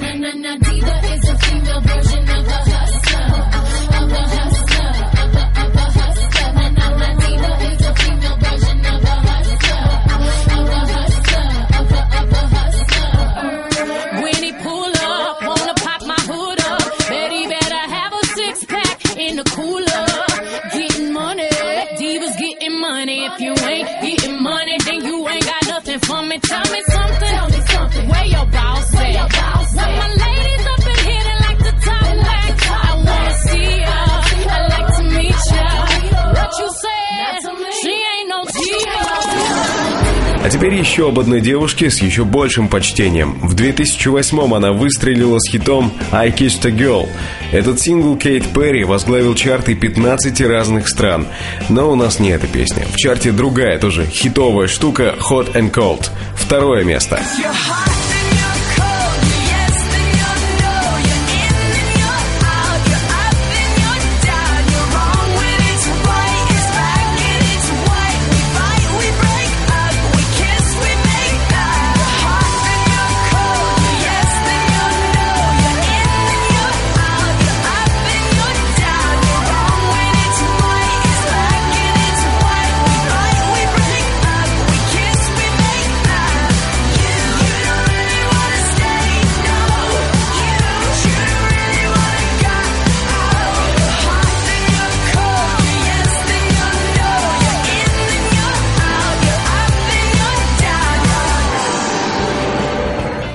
Одной 41.19 41.41
девушке 41.41 41.89
с 41.89 42.01
еще 42.01 42.25
большим 42.25 42.67
почтением. 42.67 43.39
В 43.41 43.55
2008-м 43.55 44.53
она 44.53 44.71
выстрелила 44.71 45.39
с 45.39 45.49
хитом 45.49 45.93
«I 46.11 46.29
Kissed 46.29 46.67
a 46.67 46.71
Girl». 46.71 47.07
Этот 47.51 47.79
сингл 47.79 48.17
Кейт 48.17 48.45
Перри 48.53 48.83
возглавил 48.83 49.35
чарты 49.35 49.75
15 49.75 50.41
разных 50.41 50.87
стран. 50.87 51.27
Но 51.69 51.91
у 51.91 51.95
нас 51.95 52.19
не 52.19 52.29
эта 52.29 52.47
песня. 52.47 52.85
В 52.91 52.95
чарте 52.97 53.31
другая 53.31 53.79
тоже 53.79 54.05
хитовая 54.05 54.67
штука 54.67 55.15
«Hot 55.29 55.53
and 55.53 55.71
Cold». 55.71 56.09
Второе 56.35 56.83
место. 56.83 57.19
You're 57.37 57.84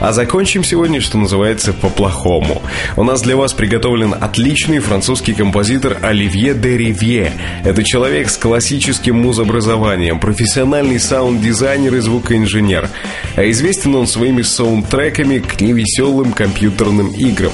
А 0.01 0.13
закончим 0.13 0.65
сегодня, 0.65 1.01
что 1.01 1.19
называется, 1.19 1.75
по-плохому. 1.75 2.63
У 2.97 3.05
нас 3.05 3.21
для 3.21 3.37
вас 3.37 3.53
приготовлен 3.53 4.15
отличный 4.19 4.79
французский 4.79 5.35
композитор 5.35 5.99
Оливье 6.01 6.55
де 6.55 6.79
Ривье. 6.79 7.33
Это 7.65 7.85
человек 7.85 8.31
с 8.31 8.39
классическим 8.39 9.17
музобразованием, 9.17 10.19
профессиональный 10.19 10.99
саунд-дизайнер 10.99 11.97
и 11.97 12.01
звукоинженер. 12.01 12.89
А 13.37 13.51
известен 13.51 13.95
он 13.95 14.07
своими 14.07 14.41
саундтреками 14.41 15.39
к 15.39 15.61
невеселым 15.61 16.33
компьютерным 16.33 17.09
играм. 17.09 17.53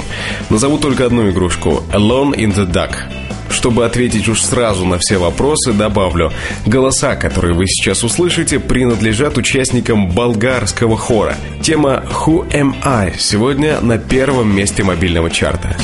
Назову 0.49 0.79
только 0.79 1.05
одну 1.05 1.29
игрушку– 1.29 1.83
Alone 1.93 2.37
in 2.37 2.55
the 2.55 2.71
Dark. 2.71 3.26
Чтобы 3.67 3.85
ответить 3.85 4.29
уж 4.29 4.43
сразу 4.43 4.85
на 4.85 4.97
все 4.97 5.19
вопросы, 5.19 5.73
добавлю, 5.73 6.33
голоса, 6.67 7.17
которые 7.17 7.53
вы 7.53 7.67
сейчас 7.67 8.05
услышите, 8.05 8.61
принадлежат 8.61 9.39
участникам 9.39 10.09
болгарского 10.09 10.97
хора. 10.97 11.35
Тема 11.63 12.05
«Who 12.09 12.49
am 12.53 12.77
I» 12.85 13.15
сегодня 13.19 13.81
на 13.81 13.99
первом 13.99 14.55
месте 14.55 14.85
мобильного 14.85 15.31
чарта. 15.31 15.77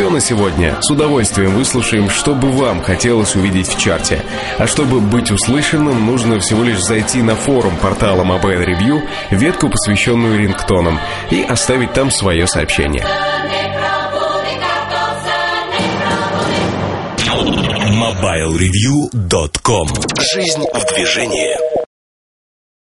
Все 0.00 0.08
на 0.08 0.20
сегодня. 0.20 0.78
С 0.80 0.90
удовольствием 0.90 1.54
выслушаем, 1.54 2.08
что 2.08 2.34
бы 2.34 2.50
вам 2.50 2.80
хотелось 2.80 3.36
увидеть 3.36 3.68
в 3.68 3.78
чарте. 3.78 4.24
А 4.56 4.66
чтобы 4.66 4.98
быть 4.98 5.30
услышанным, 5.30 6.06
нужно 6.06 6.40
всего 6.40 6.64
лишь 6.64 6.82
зайти 6.82 7.20
на 7.20 7.36
форум 7.36 7.76
портала 7.76 8.24
Mobile 8.24 8.64
Review, 8.64 9.06
ветку, 9.30 9.68
посвященную 9.68 10.38
рингтонам, 10.38 10.98
и 11.30 11.42
оставить 11.42 11.92
там 11.92 12.10
свое 12.10 12.46
сообщение. 12.46 13.04
MobileReview.com 17.90 19.88
Жизнь 20.32 20.64
в 20.72 20.94
движении 20.94 21.79